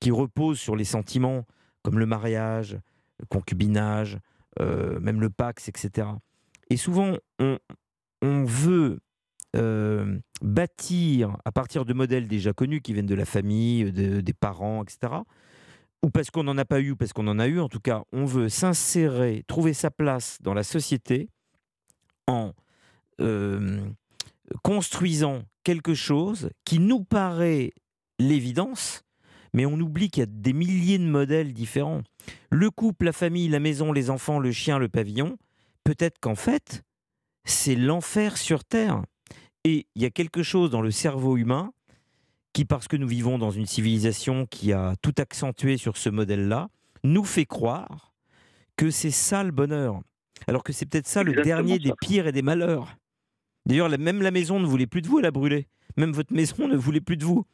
qui 0.00 0.10
reposent 0.10 0.58
sur 0.58 0.76
les 0.76 0.84
sentiments, 0.84 1.44
comme 1.82 1.98
le 1.98 2.06
mariage, 2.06 2.78
le 3.18 3.26
concubinage, 3.26 4.18
euh, 4.60 5.00
même 5.00 5.20
le 5.20 5.30
Pax, 5.30 5.68
etc. 5.68 6.08
Et 6.70 6.76
souvent, 6.76 7.16
on, 7.38 7.58
veut 8.44 8.98
euh, 9.58 10.18
bâtir 10.40 11.36
à 11.44 11.52
partir 11.52 11.84
de 11.84 11.92
modèles 11.92 12.28
déjà 12.28 12.52
connus 12.52 12.80
qui 12.80 12.92
viennent 12.92 13.06
de 13.06 13.14
la 13.14 13.24
famille, 13.24 13.92
des 13.92 14.32
parents, 14.32 14.82
etc. 14.82 15.14
Ou 16.04 16.10
parce 16.10 16.30
qu'on 16.30 16.44
n'en 16.44 16.56
a 16.58 16.64
pas 16.64 16.80
eu, 16.80 16.92
ou 16.92 16.96
parce 16.96 17.12
qu'on 17.12 17.26
en 17.26 17.38
a 17.38 17.48
eu, 17.48 17.58
en 17.58 17.68
tout 17.68 17.80
cas, 17.80 18.02
on 18.12 18.24
veut 18.24 18.48
s'insérer, 18.48 19.42
trouver 19.48 19.74
sa 19.74 19.90
place 19.90 20.38
dans 20.40 20.54
la 20.54 20.62
société 20.62 21.28
en 22.28 22.52
euh, 23.20 23.80
construisant 24.62 25.42
quelque 25.64 25.94
chose 25.94 26.50
qui 26.64 26.78
nous 26.78 27.02
paraît 27.02 27.72
l'évidence, 28.18 29.02
mais 29.52 29.66
on 29.66 29.78
oublie 29.80 30.08
qu'il 30.08 30.20
y 30.20 30.22
a 30.22 30.26
des 30.26 30.52
milliers 30.52 30.98
de 30.98 31.04
modèles 31.04 31.52
différents. 31.52 32.02
Le 32.50 32.70
couple, 32.70 33.06
la 33.06 33.12
famille, 33.12 33.48
la 33.48 33.60
maison, 33.60 33.92
les 33.92 34.10
enfants, 34.10 34.38
le 34.38 34.52
chien, 34.52 34.78
le 34.78 34.88
pavillon, 34.88 35.36
peut-être 35.84 36.18
qu'en 36.20 36.34
fait, 36.34 36.84
c'est 37.44 37.74
l'enfer 37.74 38.36
sur 38.36 38.64
Terre. 38.64 39.02
Et 39.70 39.86
il 39.94 40.00
y 40.00 40.06
a 40.06 40.10
quelque 40.10 40.42
chose 40.42 40.70
dans 40.70 40.80
le 40.80 40.90
cerveau 40.90 41.36
humain 41.36 41.74
qui, 42.54 42.64
parce 42.64 42.88
que 42.88 42.96
nous 42.96 43.06
vivons 43.06 43.36
dans 43.36 43.50
une 43.50 43.66
civilisation 43.66 44.46
qui 44.46 44.72
a 44.72 44.94
tout 45.02 45.12
accentué 45.18 45.76
sur 45.76 45.98
ce 45.98 46.08
modèle-là, 46.08 46.68
nous 47.04 47.24
fait 47.24 47.44
croire 47.44 48.14
que 48.78 48.88
c'est 48.88 49.10
ça 49.10 49.44
le 49.44 49.50
bonheur. 49.50 50.00
Alors 50.46 50.64
que 50.64 50.72
c'est 50.72 50.88
peut-être 50.88 51.06
ça 51.06 51.22
le 51.22 51.34
dernier 51.42 51.78
des 51.78 51.92
pires 52.00 52.26
et 52.26 52.32
des 52.32 52.40
malheurs. 52.40 52.96
D'ailleurs, 53.66 53.90
même 53.98 54.22
la 54.22 54.30
maison 54.30 54.58
ne 54.58 54.64
voulait 54.64 54.86
plus 54.86 55.02
de 55.02 55.06
vous, 55.06 55.18
elle 55.18 55.26
a 55.26 55.30
brûlé. 55.30 55.66
Même 55.98 56.12
votre 56.12 56.32
maison 56.32 56.66
ne 56.66 56.76
voulait 56.76 57.02
plus 57.02 57.18
de 57.18 57.24
vous. 57.26 57.44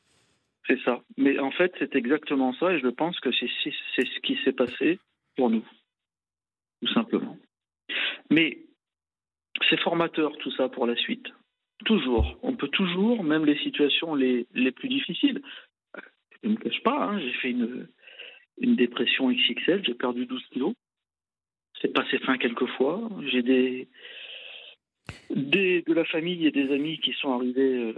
C'est 0.68 0.78
ça. 0.84 1.02
Mais 1.16 1.40
en 1.40 1.50
fait, 1.50 1.72
c'est 1.80 1.96
exactement 1.96 2.54
ça, 2.60 2.72
et 2.74 2.78
je 2.78 2.86
pense 2.86 3.18
que 3.18 3.30
c'est 3.32 3.48
ce 4.04 4.20
qui 4.20 4.38
s'est 4.44 4.52
passé 4.52 5.00
pour 5.34 5.50
nous, 5.50 5.64
tout 6.80 6.94
simplement. 6.94 7.36
Mais 8.30 8.60
c'est 9.68 9.80
formateur 9.80 10.30
tout 10.38 10.52
ça 10.52 10.68
pour 10.68 10.86
la 10.86 10.94
suite. 10.94 11.26
Toujours. 11.84 12.38
On 12.42 12.54
peut 12.54 12.68
toujours, 12.68 13.24
même 13.24 13.44
les 13.44 13.58
situations 13.58 14.14
les, 14.14 14.46
les 14.54 14.72
plus 14.72 14.88
difficiles. 14.88 15.42
Je 16.42 16.48
ne 16.48 16.54
me 16.54 16.58
cache 16.58 16.82
pas, 16.82 17.04
hein, 17.04 17.18
j'ai 17.20 17.32
fait 17.34 17.50
une, 17.50 17.88
une 18.58 18.76
dépression 18.76 19.30
XXL, 19.30 19.82
j'ai 19.84 19.94
perdu 19.94 20.26
12 20.26 20.42
kilos 20.52 20.74
c'est 21.84 21.92
passé 21.92 22.18
fin 22.18 22.38
quelquefois. 22.38 23.10
J'ai 23.30 23.42
des, 23.42 23.88
de 25.30 25.92
la 25.92 26.04
famille 26.06 26.46
et 26.46 26.50
des 26.50 26.72
amis 26.72 26.98
qui 26.98 27.12
sont 27.12 27.32
arrivés 27.32 27.78
euh, 27.78 27.94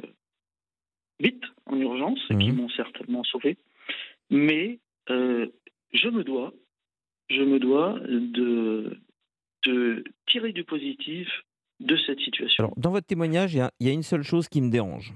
vite, 1.20 1.44
en 1.66 1.79
urgence, 1.81 2.20
et 2.31 2.37
qui 2.37 2.51
mhm. 2.51 2.57
m'ont 2.57 2.68
certainement 2.70 3.22
sauvé. 3.25 3.57
Mais 4.31 4.81
euh, 5.11 5.46
je 5.92 6.09
me 6.09 6.25
dois, 6.25 6.53
je 7.31 7.42
me 7.42 7.61
dois 7.61 7.99
de, 8.01 8.99
de 9.64 10.05
tirer 10.27 10.53
du 10.53 10.64
positif 10.64 11.29
de 11.80 11.96
cette 12.06 12.20
situation. 12.20 12.64
Alors, 12.64 12.74
dans 12.76 12.90
votre 12.90 13.06
témoignage, 13.06 13.54
il 13.54 13.68
y, 13.80 13.84
y, 13.84 13.88
a 13.88 13.92
une 13.92 14.02
seule 14.02 14.22
chose 14.22 14.48
qui 14.48 14.60
me 14.60 14.70
dérange. 14.70 15.14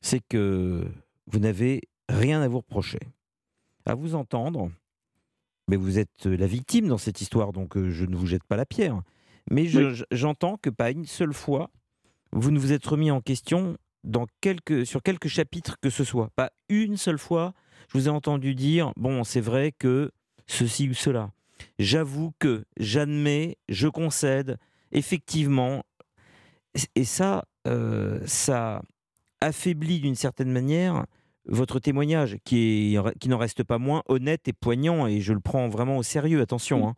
C'est 0.00 0.20
que 0.20 0.86
vous 1.26 1.38
n'avez 1.38 1.82
rien 2.08 2.40
à 2.42 2.48
vous 2.48 2.58
reprocher. 2.58 3.00
À 3.84 3.94
vous 3.94 4.14
entendre, 4.14 4.70
mais 5.68 5.76
vous 5.76 5.98
êtes 5.98 6.26
la 6.26 6.46
victime 6.46 6.88
dans 6.88 6.98
cette 6.98 7.20
histoire, 7.20 7.52
donc 7.52 7.76
euh, 7.76 7.90
je 7.90 8.04
ne 8.04 8.16
vous 8.16 8.26
jette 8.26 8.44
pas 8.44 8.56
la 8.56 8.66
pierre. 8.66 9.02
Mais 9.50 9.66
j'entends 10.10 10.56
que 10.56 10.70
pas 10.70 10.90
une 10.90 11.06
seule 11.06 11.32
fois, 11.32 11.70
vous 12.32 12.50
ne 12.50 12.58
vous 12.58 12.72
êtes 12.72 12.84
remis 12.84 13.10
en 13.10 13.20
question 13.20 13.78
dans 14.04 14.26
quelques, 14.40 14.86
sur 14.86 15.02
quelques 15.02 15.28
chapitres 15.28 15.76
que 15.80 15.90
ce 15.90 16.04
soit. 16.04 16.30
Pas 16.36 16.50
une 16.68 16.96
seule 16.96 17.18
fois, 17.18 17.54
je 17.88 17.98
vous 17.98 18.08
ai 18.08 18.10
entendu 18.10 18.54
dire, 18.54 18.92
bon, 18.96 19.24
c'est 19.24 19.40
vrai 19.40 19.72
que 19.72 20.10
ceci 20.46 20.88
ou 20.88 20.94
cela. 20.94 21.30
J'avoue 21.78 22.32
que, 22.38 22.64
j'admets, 22.78 23.56
je 23.68 23.88
concède, 23.88 24.58
effectivement. 24.92 25.84
Et 26.94 27.04
ça, 27.04 27.44
euh, 27.66 28.20
ça 28.26 28.82
affaiblit 29.40 30.00
d'une 30.00 30.14
certaine 30.14 30.50
manière 30.50 31.06
votre 31.46 31.80
témoignage, 31.80 32.36
qui, 32.44 32.94
est, 32.94 33.18
qui 33.18 33.28
n'en 33.28 33.38
reste 33.38 33.64
pas 33.64 33.78
moins 33.78 34.02
honnête 34.06 34.46
et 34.48 34.52
poignant, 34.52 35.06
et 35.06 35.20
je 35.20 35.32
le 35.32 35.40
prends 35.40 35.68
vraiment 35.68 35.96
au 35.96 36.02
sérieux, 36.02 36.40
attention. 36.40 36.88
Hein. 36.88 36.94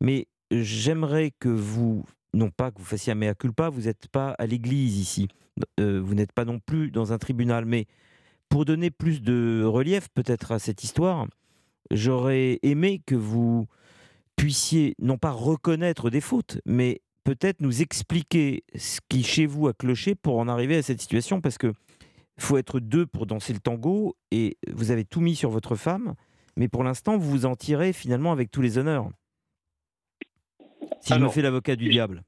Mais 0.00 0.26
j'aimerais 0.50 1.32
que 1.38 1.50
vous, 1.50 2.04
non 2.32 2.50
pas 2.50 2.70
que 2.70 2.78
vous 2.78 2.84
fassiez 2.84 3.12
un 3.12 3.16
mea 3.16 3.34
culpa, 3.34 3.68
vous 3.68 3.82
n'êtes 3.82 4.08
pas 4.08 4.30
à 4.38 4.46
l'église 4.46 4.98
ici, 4.98 5.28
euh, 5.78 6.00
vous 6.02 6.14
n'êtes 6.14 6.32
pas 6.32 6.46
non 6.46 6.58
plus 6.58 6.90
dans 6.90 7.12
un 7.12 7.18
tribunal, 7.18 7.66
mais 7.66 7.86
pour 8.48 8.64
donner 8.64 8.90
plus 8.90 9.20
de 9.22 9.62
relief 9.64 10.08
peut-être 10.14 10.52
à 10.52 10.58
cette 10.58 10.82
histoire, 10.82 11.26
j'aurais 11.90 12.58
aimé 12.62 13.02
que 13.04 13.14
vous 13.14 13.66
puissiez 14.36 14.94
non 14.98 15.18
pas 15.18 15.30
reconnaître 15.30 16.08
des 16.08 16.22
fautes, 16.22 16.58
mais 16.64 17.02
peut-être 17.24 17.60
nous 17.60 17.82
expliquer 17.82 18.64
ce 18.74 19.00
qui 19.08 19.22
chez 19.22 19.46
vous 19.46 19.68
a 19.68 19.72
cloché 19.72 20.14
pour 20.14 20.38
en 20.38 20.48
arriver 20.48 20.76
à 20.76 20.82
cette 20.82 21.00
situation, 21.00 21.40
parce 21.40 21.58
que 21.58 21.72
faut 22.38 22.56
être 22.56 22.80
deux 22.80 23.06
pour 23.06 23.26
danser 23.26 23.52
le 23.52 23.58
tango 23.58 24.16
et 24.30 24.56
vous 24.68 24.90
avez 24.90 25.04
tout 25.04 25.20
mis 25.20 25.36
sur 25.36 25.50
votre 25.50 25.76
femme, 25.76 26.14
mais 26.56 26.68
pour 26.68 26.84
l'instant, 26.84 27.18
vous 27.18 27.30
vous 27.30 27.46
en 27.46 27.54
tirez 27.54 27.92
finalement 27.92 28.32
avec 28.32 28.50
tous 28.50 28.62
les 28.62 28.78
honneurs. 28.78 29.08
Si 31.00 31.14
je 31.14 31.18
me 31.18 31.28
fais 31.28 31.42
l'avocat 31.42 31.76
du 31.76 31.88
diable. 31.88 32.22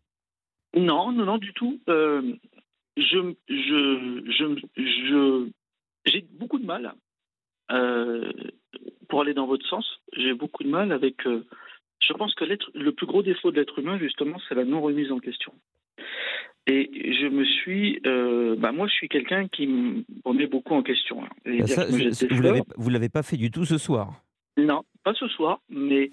Non, 0.75 1.13
non, 1.13 1.25
non, 1.25 1.39
du 1.39 1.53
tout. 1.53 1.81
Euh, 1.89 2.35
je, 2.97 3.35
je, 3.49 4.61
je, 4.77 5.51
j'ai 6.07 6.27
beaucoup 6.33 6.59
de 6.59 6.65
mal 6.65 6.95
euh, 7.71 8.33
pour 9.09 9.21
aller 9.21 9.35
dans 9.35 9.47
votre 9.47 9.67
sens. 9.69 9.87
J'ai 10.15 10.35
beaucoup 10.35 10.65
de 10.65 10.71
mal 10.71 10.93
avec. 10.93 11.27
Euh, 11.27 11.45
je 12.07 12.13
pense 12.13 12.35
que 12.35 12.45
le 12.45 12.93
plus 12.93 13.07
gros 13.07 13.23
défaut 13.23 13.51
de 13.51 13.57
l'être 13.57 13.79
humain, 13.79 13.99
justement, 13.99 14.37
c'est 14.49 14.55
la 14.55 14.65
non 14.65 14.81
remise 14.81 15.13
en 15.13 15.19
question. 15.19 15.53
Et 16.67 16.91
je 17.21 17.27
me 17.27 17.45
suis, 17.45 18.01
euh, 18.07 18.55
bah 18.57 18.71
moi, 18.71 18.87
je 18.87 18.93
suis 18.93 19.09
quelqu'un 19.09 19.49
qui 19.49 19.67
me 19.67 20.05
remet 20.25 20.47
beaucoup 20.47 20.75
en 20.75 20.83
question. 20.83 21.25
Hein. 21.25 21.29
Bah 21.45 22.61
vous 22.77 22.91
l'avez 22.91 23.09
pas 23.09 23.23
fait 23.23 23.37
du 23.37 23.51
tout 23.51 23.65
ce 23.65 23.79
soir. 23.79 24.23
Non, 24.57 24.83
pas 25.03 25.15
ce 25.15 25.27
soir, 25.29 25.61
mais 25.71 26.11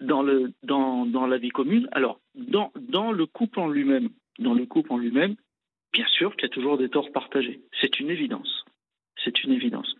dans 0.00 0.22
le 0.22 0.52
dans, 0.62 1.06
dans 1.06 1.26
la 1.26 1.38
vie 1.38 1.50
commune. 1.50 1.88
Alors, 1.92 2.18
dans 2.34 2.72
dans 2.80 3.12
le 3.12 3.26
couple 3.26 3.60
en 3.60 3.68
lui-même, 3.68 4.08
dans 4.38 4.54
le 4.54 4.66
couple 4.66 4.92
en 4.92 4.98
lui-même, 4.98 5.36
bien 5.92 6.06
sûr 6.08 6.34
qu'il 6.34 6.48
y 6.48 6.50
a 6.50 6.54
toujours 6.54 6.78
des 6.78 6.88
torts 6.88 7.12
partagés. 7.12 7.60
C'est 7.80 8.00
une 8.00 8.10
évidence. 8.10 8.64
C'est 9.24 9.44
une 9.44 9.52
évidence. 9.52 9.94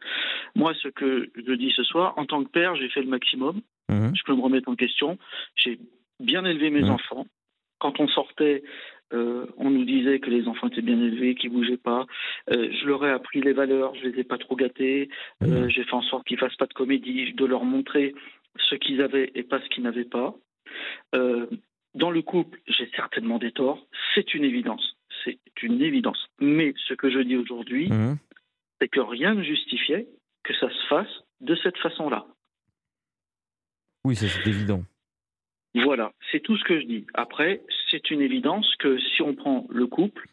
Moi, 0.56 0.74
ce 0.82 0.88
que 0.88 1.30
je 1.36 1.52
dis 1.52 1.70
ce 1.76 1.84
soir, 1.84 2.14
en 2.16 2.26
tant 2.26 2.42
que 2.42 2.50
père, 2.50 2.74
j'ai 2.74 2.88
fait 2.88 3.02
le 3.02 3.08
maximum. 3.08 3.60
Mmh. 3.92 4.12
Je 4.14 4.22
peux 4.24 4.34
me 4.34 4.42
remettre 4.42 4.68
en 4.68 4.76
question. 4.76 5.18
J'ai 5.56 5.78
bien 6.20 6.44
élevé 6.44 6.70
mes 6.70 6.82
mmh. 6.82 6.90
enfants. 6.90 7.26
Quand 7.78 7.98
on 8.00 8.08
sortait, 8.08 8.62
euh, 9.12 9.46
on 9.56 9.70
nous 9.70 9.84
disait 9.84 10.20
que 10.20 10.30
les 10.30 10.46
enfants 10.46 10.68
étaient 10.68 10.82
bien 10.82 11.00
élevés, 11.00 11.34
qu'ils 11.34 11.50
bougeaient 11.50 11.76
pas. 11.76 12.06
Euh, 12.50 12.70
je 12.72 12.86
leur 12.86 13.04
ai 13.04 13.10
appris 13.10 13.40
les 13.40 13.52
valeurs, 13.52 13.94
je 13.96 14.08
les 14.08 14.20
ai 14.20 14.24
pas 14.24 14.38
trop 14.38 14.56
gâtés. 14.56 15.08
Euh, 15.42 15.68
j'ai 15.68 15.84
fait 15.84 15.94
en 15.94 16.02
sorte 16.02 16.26
qu'ils 16.26 16.38
fassent 16.38 16.56
pas 16.56 16.66
de 16.66 16.74
comédie, 16.74 17.32
de 17.32 17.44
leur 17.44 17.64
montrer 17.64 18.14
ce 18.58 18.74
qu'ils 18.76 19.02
avaient 19.02 19.30
et 19.34 19.42
pas 19.42 19.60
ce 19.60 19.68
qu'ils 19.68 19.82
n'avaient 19.82 20.04
pas. 20.04 20.34
Dans 21.94 22.10
le 22.10 22.22
couple, 22.22 22.58
j'ai 22.66 22.88
certainement 22.96 23.38
des 23.38 23.52
torts, 23.52 23.86
c'est 24.14 24.32
une 24.32 24.44
évidence, 24.44 24.96
c'est 25.24 25.38
une 25.62 25.82
évidence. 25.82 26.30
Mais 26.40 26.72
ce 26.88 26.94
que 26.94 27.10
je 27.10 27.18
dis 27.18 27.36
aujourd'hui, 27.36 27.88
Mhm. 27.88 28.16
c'est 28.80 28.88
que 28.88 29.00
rien 29.00 29.34
ne 29.34 29.42
justifiait 29.42 30.06
que 30.42 30.54
ça 30.54 30.70
se 30.70 30.86
fasse 30.88 31.24
de 31.40 31.54
cette 31.56 31.76
façon-là. 31.78 32.26
Oui, 34.04 34.16
ça 34.16 34.26
c'est 34.28 34.48
évident. 34.48 34.84
Voilà, 35.74 36.12
c'est 36.30 36.40
tout 36.40 36.56
ce 36.56 36.64
que 36.64 36.78
je 36.80 36.86
dis. 36.86 37.06
Après, 37.14 37.62
c'est 37.90 38.10
une 38.10 38.20
évidence 38.20 38.66
que 38.78 38.98
si 38.98 39.22
on 39.22 39.34
prend 39.34 39.66
le 39.70 39.86
couple, 39.86 40.28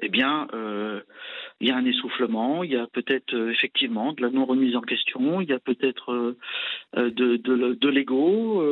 eh 0.00 0.08
bien, 0.08 0.48
euh, 0.54 1.02
il 1.60 1.68
y 1.68 1.72
a 1.72 1.76
un 1.76 1.84
essoufflement, 1.84 2.62
il 2.62 2.70
y 2.70 2.76
a 2.76 2.86
peut-être 2.86 3.34
euh, 3.34 3.50
effectivement 3.50 4.12
de 4.12 4.22
la 4.22 4.30
non-remise 4.30 4.76
en 4.76 4.80
question, 4.80 5.40
il 5.40 5.48
y 5.48 5.52
a 5.52 5.58
peut-être 5.58 6.12
euh, 6.94 7.10
de, 7.10 7.36
de, 7.36 7.74
de 7.74 7.88
l'ego, 7.88 8.64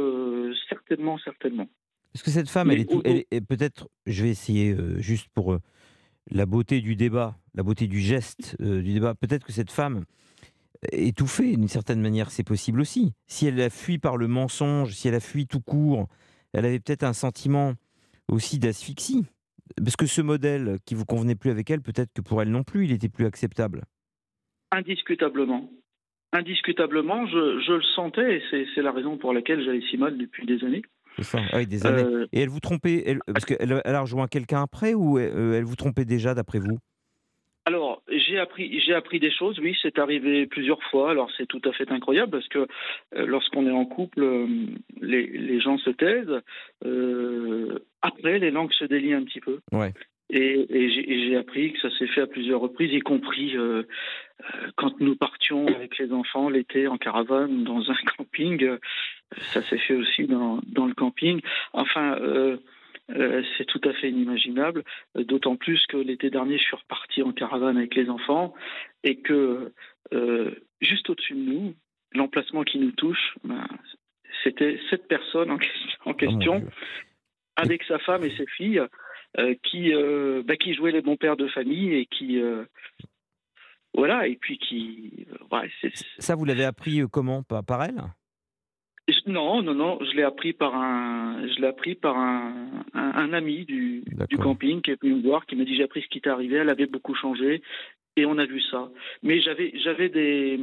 certainement, 0.68 1.18
certainement. 1.18 1.68
Est-ce 2.14 2.22
que 2.24 2.30
cette 2.30 2.49
femme, 2.49 2.68
Mais 2.68 2.74
elle 2.74 2.80
est, 2.80 2.88
elle 3.05 3.24
est- 3.30 3.47
peut-être, 3.47 3.88
je 4.07 4.22
vais 4.22 4.30
essayer 4.30 4.74
juste 4.99 5.28
pour 5.34 5.59
la 6.30 6.47
beauté 6.47 6.80
du 6.80 6.97
débat, 6.97 7.34
la 7.55 7.62
beauté 7.62 7.88
du 7.88 8.01
geste 8.01 8.57
du 8.62 8.94
débat, 8.94 9.14
peut-être 9.14 9.44
que 9.44 9.53
cette 9.53 9.70
femme 9.70 9.99
est 9.99 10.25
étouffée 10.92 11.56
d'une 11.56 11.68
certaine 11.68 12.00
manière, 12.00 12.30
c'est 12.30 12.44
possible 12.44 12.80
aussi. 12.80 13.12
Si 13.26 13.46
elle 13.46 13.60
a 13.60 13.70
fui 13.70 13.98
par 13.98 14.16
le 14.16 14.28
mensonge, 14.28 14.92
si 14.92 15.08
elle 15.08 15.14
a 15.14 15.20
fui 15.20 15.46
tout 15.46 15.60
court, 15.60 16.08
elle 16.52 16.64
avait 16.64 16.80
peut-être 16.80 17.02
un 17.04 17.12
sentiment 17.12 17.74
aussi 18.28 18.58
d'asphyxie. 18.58 19.26
Parce 19.82 19.96
que 19.96 20.06
ce 20.06 20.22
modèle 20.22 20.78
qui 20.84 20.94
vous 20.94 21.04
convenait 21.04 21.34
plus 21.34 21.50
avec 21.50 21.70
elle, 21.70 21.80
peut-être 21.82 22.12
que 22.14 22.20
pour 22.20 22.40
elle 22.40 22.50
non 22.50 22.62
plus, 22.62 22.84
il 22.84 22.92
était 22.92 23.08
plus 23.08 23.26
acceptable. 23.26 23.82
Indiscutablement. 24.70 25.68
Indiscutablement, 26.32 27.26
je, 27.26 27.60
je 27.66 27.72
le 27.72 27.82
sentais 27.94 28.36
et 28.36 28.66
c'est, 28.74 28.82
la 28.82 28.92
raison 28.92 29.16
pour 29.16 29.32
laquelle 29.32 29.64
j'allais 29.64 29.82
si 29.90 29.96
mal 29.96 30.18
depuis 30.18 30.46
des 30.46 30.62
années. 30.64 30.82
C'est 31.16 31.24
ça, 31.24 31.38
ah 31.52 31.58
oui, 31.58 31.66
des 31.66 31.86
années. 31.86 32.02
Euh, 32.02 32.26
Et 32.32 32.40
elle 32.40 32.48
vous 32.48 32.60
trompait, 32.60 33.02
elle- 33.06 33.20
parce 33.26 33.44
qu'elle 33.44 33.80
elle 33.84 33.94
a 33.94 34.00
rejoint 34.00 34.26
quelqu'un 34.26 34.62
après 34.62 34.92
ou 34.92 35.18
euh, 35.18 35.54
elle 35.54 35.64
vous 35.64 35.76
trompait 35.76 36.04
déjà 36.04 36.34
d'après 36.34 36.58
vous? 36.58 36.78
Alors, 37.68 38.00
j'ai 38.08 38.38
appris, 38.38 38.78
j'ai 38.78 38.94
appris 38.94 39.18
des 39.18 39.32
choses, 39.32 39.58
oui, 39.58 39.76
c'est 39.82 39.98
arrivé 39.98 40.46
plusieurs 40.46 40.80
fois. 40.84 41.10
Alors, 41.10 41.28
c'est 41.36 41.46
tout 41.46 41.60
à 41.64 41.72
fait 41.72 41.90
incroyable 41.90 42.30
parce 42.30 42.46
que 42.46 42.60
euh, 42.60 43.26
lorsqu'on 43.26 43.66
est 43.66 43.72
en 43.72 43.84
couple, 43.84 44.22
euh, 44.22 44.46
les, 45.00 45.26
les 45.26 45.60
gens 45.60 45.76
se 45.78 45.90
taisent. 45.90 46.42
Euh, 46.84 47.80
après, 48.02 48.38
les 48.38 48.52
langues 48.52 48.72
se 48.72 48.84
délient 48.84 49.14
un 49.14 49.24
petit 49.24 49.40
peu. 49.40 49.58
Ouais. 49.72 49.92
Et, 50.30 50.66
et 50.70 50.90
j'ai, 51.26 51.36
appris 51.36 51.72
que 51.72 51.80
ça 51.80 51.90
s'est 51.98 52.06
fait 52.06 52.20
à 52.20 52.28
plusieurs 52.28 52.60
reprises, 52.60 52.92
y 52.92 53.00
compris 53.00 53.56
euh, 53.56 53.82
quand 54.76 55.00
nous 55.00 55.16
partions 55.16 55.66
avec 55.66 55.98
les 55.98 56.12
enfants 56.12 56.48
l'été 56.48 56.86
en 56.86 56.98
caravane 56.98 57.64
dans 57.64 57.90
un 57.90 57.96
camping. 58.16 58.64
ça 59.52 59.60
s'est 59.62 59.78
fait 59.78 59.94
aussi 59.94 60.28
dans, 60.28 60.60
dans 60.68 60.86
le 60.86 60.94
camping. 60.94 61.40
Enfin. 61.72 62.16
euh, 62.20 62.58
euh, 63.11 63.42
c'est 63.57 63.66
tout 63.66 63.80
à 63.84 63.92
fait 63.94 64.11
inimaginable, 64.11 64.82
euh, 65.16 65.24
d'autant 65.24 65.57
plus 65.57 65.84
que 65.86 65.96
l'été 65.96 66.28
dernier, 66.30 66.59
je 66.59 66.64
suis 66.64 66.76
reparti 66.76 67.22
en 67.22 67.32
caravane 67.32 67.76
avec 67.76 67.94
les 67.94 68.11
enfants 68.11 68.54
et 69.04 69.20
que 69.20 69.72
euh, 70.12 70.50
juste 70.80 71.09
au-dessus 71.09 71.34
de 71.34 71.38
nous, 71.38 71.74
l'emplacement 72.12 72.64
qui 72.64 72.78
nous 72.78 72.90
touche, 72.92 73.36
ben, 73.44 73.66
c'était 74.42 74.80
cette 74.90 75.07
personne 75.07 75.50
en 75.50 75.59
question, 75.59 76.00
en 76.04 76.11
Oh, 76.11 76.14
question 76.14 76.64
avec 77.57 77.84
sa 77.84 77.98
femme 78.00 78.24
et 78.24 78.36
ses 78.36 78.46
filles, 78.46 78.82
euh, 79.38 79.54
qui, 79.62 79.92
bah, 80.44 80.57
qui 80.57 80.74
jouaient 80.74 80.92
les 80.92 81.00
bons 81.00 81.16
pères 81.16 81.36
de 81.36 81.48
famille 81.48 81.94
et 81.94 82.07
qui. 82.07 82.40
voilà, 83.94 84.26
et 84.26 84.36
puis 84.36 84.59
qui. 84.59 85.26
ouais, 85.50 85.70
Ça, 86.18 86.34
vous 86.34 86.44
l'avez 86.44 86.64
appris 86.64 87.02
comment? 87.11 87.42
Par, 87.42 87.64
par 87.64 87.82
elle? 87.84 88.02
Je- 89.09 89.30
non, 89.30 89.62
non, 89.62 89.74
non, 89.74 89.98
je 90.00 90.16
l'ai 90.16 90.22
appris 90.22 90.52
par 90.52 90.74
un, 90.74 91.46
je 91.48 91.61
l'ai 91.61 91.66
appris 91.68 91.94
par 91.94 92.16
un, 92.16 92.66
un, 92.94 93.12
un 93.14 93.32
ami 93.32 93.64
du, 93.64 94.02
du 94.28 94.36
camping 94.38 94.80
qui 94.82 94.90
est 94.90 95.00
venu 95.02 95.14
me 95.16 95.22
voir, 95.22 95.46
qui 95.46 95.57
m'a 95.57 95.64
dit 95.64 95.76
j'ai 95.76 95.84
appris 95.84 96.02
ce 96.02 96.09
qui 96.09 96.20
t'est 96.20 96.30
arrivé, 96.30 96.57
elle 96.57 96.68
avait 96.70 96.86
beaucoup 96.86 97.14
changé, 97.14 97.62
et 98.16 98.24
on 98.26 98.38
a 98.38 98.46
vu 98.46 98.61
ça. 98.70 98.88
Mais 99.22 99.40
j'avais, 99.40 99.72
j'avais 99.84 100.09
des, 100.09 100.59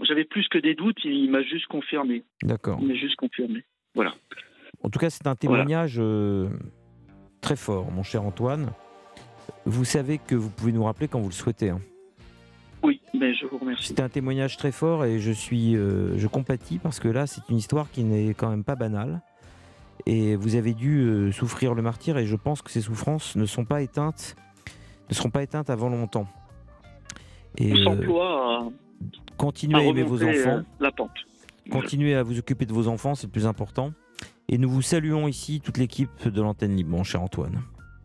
j'avais 0.00 0.24
plus 0.24 0.48
que 0.48 0.58
des 0.58 0.74
doutes, 0.74 1.04
il 1.04 1.30
m'a 1.30 1.42
juste 1.42 1.66
confirmé, 1.66 2.24
D'accord. 2.42 2.78
il 2.80 2.88
m'a 2.88 2.94
juste 2.94 3.16
confirmé. 3.16 3.64
Voilà. 3.94 4.14
En 4.82 4.88
tout 4.90 4.98
cas, 4.98 5.10
c'est 5.10 5.26
un 5.26 5.30
Voilà. 5.42 5.64
témoignage 5.64 5.96
euh, 5.98 6.48
très 7.40 7.56
fort, 7.56 7.90
mon 7.92 8.02
cher 8.02 8.22
Antoine. 8.22 8.70
Vous 9.66 9.84
savez 9.84 10.18
que 10.18 10.34
vous 10.34 10.50
pouvez 10.50 10.72
nous 10.72 10.84
rappeler 10.84 11.08
quand 11.08 11.20
vous 11.20 11.28
le 11.28 11.34
souhaitez. 11.34 11.70
hein. 11.70 11.80
Oui, 12.82 13.00
mais 13.14 13.34
je 13.34 13.46
vous 13.46 13.58
remercie. 13.58 13.88
C'était 13.88 14.02
un 14.02 14.08
témoignage 14.08 14.56
très 14.56 14.72
fort 14.72 15.04
et 15.04 15.18
je 15.20 15.30
suis, 15.30 15.76
euh, 15.76 16.18
je 16.18 16.26
compatis 16.26 16.78
parce 16.78 16.98
que 17.00 17.08
là, 17.08 17.26
c'est 17.26 17.42
une 17.48 17.56
histoire 17.56 17.90
qui 17.90 18.02
n'est 18.04 18.34
quand 18.34 18.50
même 18.50 18.64
pas 18.64 18.74
banale. 18.74 19.20
Et 20.06 20.34
vous 20.34 20.56
avez 20.56 20.74
dû 20.74 20.98
euh, 21.00 21.30
souffrir 21.32 21.74
le 21.74 21.82
martyr 21.82 22.18
et 22.18 22.26
je 22.26 22.34
pense 22.36 22.60
que 22.60 22.70
ces 22.70 22.80
souffrances 22.80 23.36
ne 23.36 23.46
sont 23.46 23.64
pas 23.64 23.82
éteintes, 23.82 24.34
ne 25.08 25.14
seront 25.14 25.30
pas 25.30 25.42
éteintes 25.42 25.70
avant 25.70 25.88
longtemps. 25.88 26.26
Et 27.56 27.72
On 27.72 27.76
euh, 27.76 27.84
s'emploie 27.84 28.72
continuez 29.36 29.76
à 29.76 29.78
à 29.78 29.84
aimer 29.84 30.02
vos 30.02 30.22
enfants. 30.22 30.62
la 30.80 30.90
pente. 30.90 31.10
Continuez 31.70 32.14
à 32.14 32.22
vous 32.24 32.38
occuper 32.38 32.66
de 32.66 32.72
vos 32.72 32.88
enfants, 32.88 33.14
c'est 33.14 33.26
le 33.28 33.32
plus 33.32 33.46
important. 33.46 33.92
Et 34.48 34.58
nous 34.58 34.68
vous 34.68 34.82
saluons 34.82 35.28
ici, 35.28 35.60
toute 35.60 35.78
l'équipe 35.78 36.28
de 36.28 36.42
l'antenne 36.42 36.76
libre, 36.76 36.90
mon 36.90 37.04
cher 37.04 37.22
Antoine. 37.22 37.62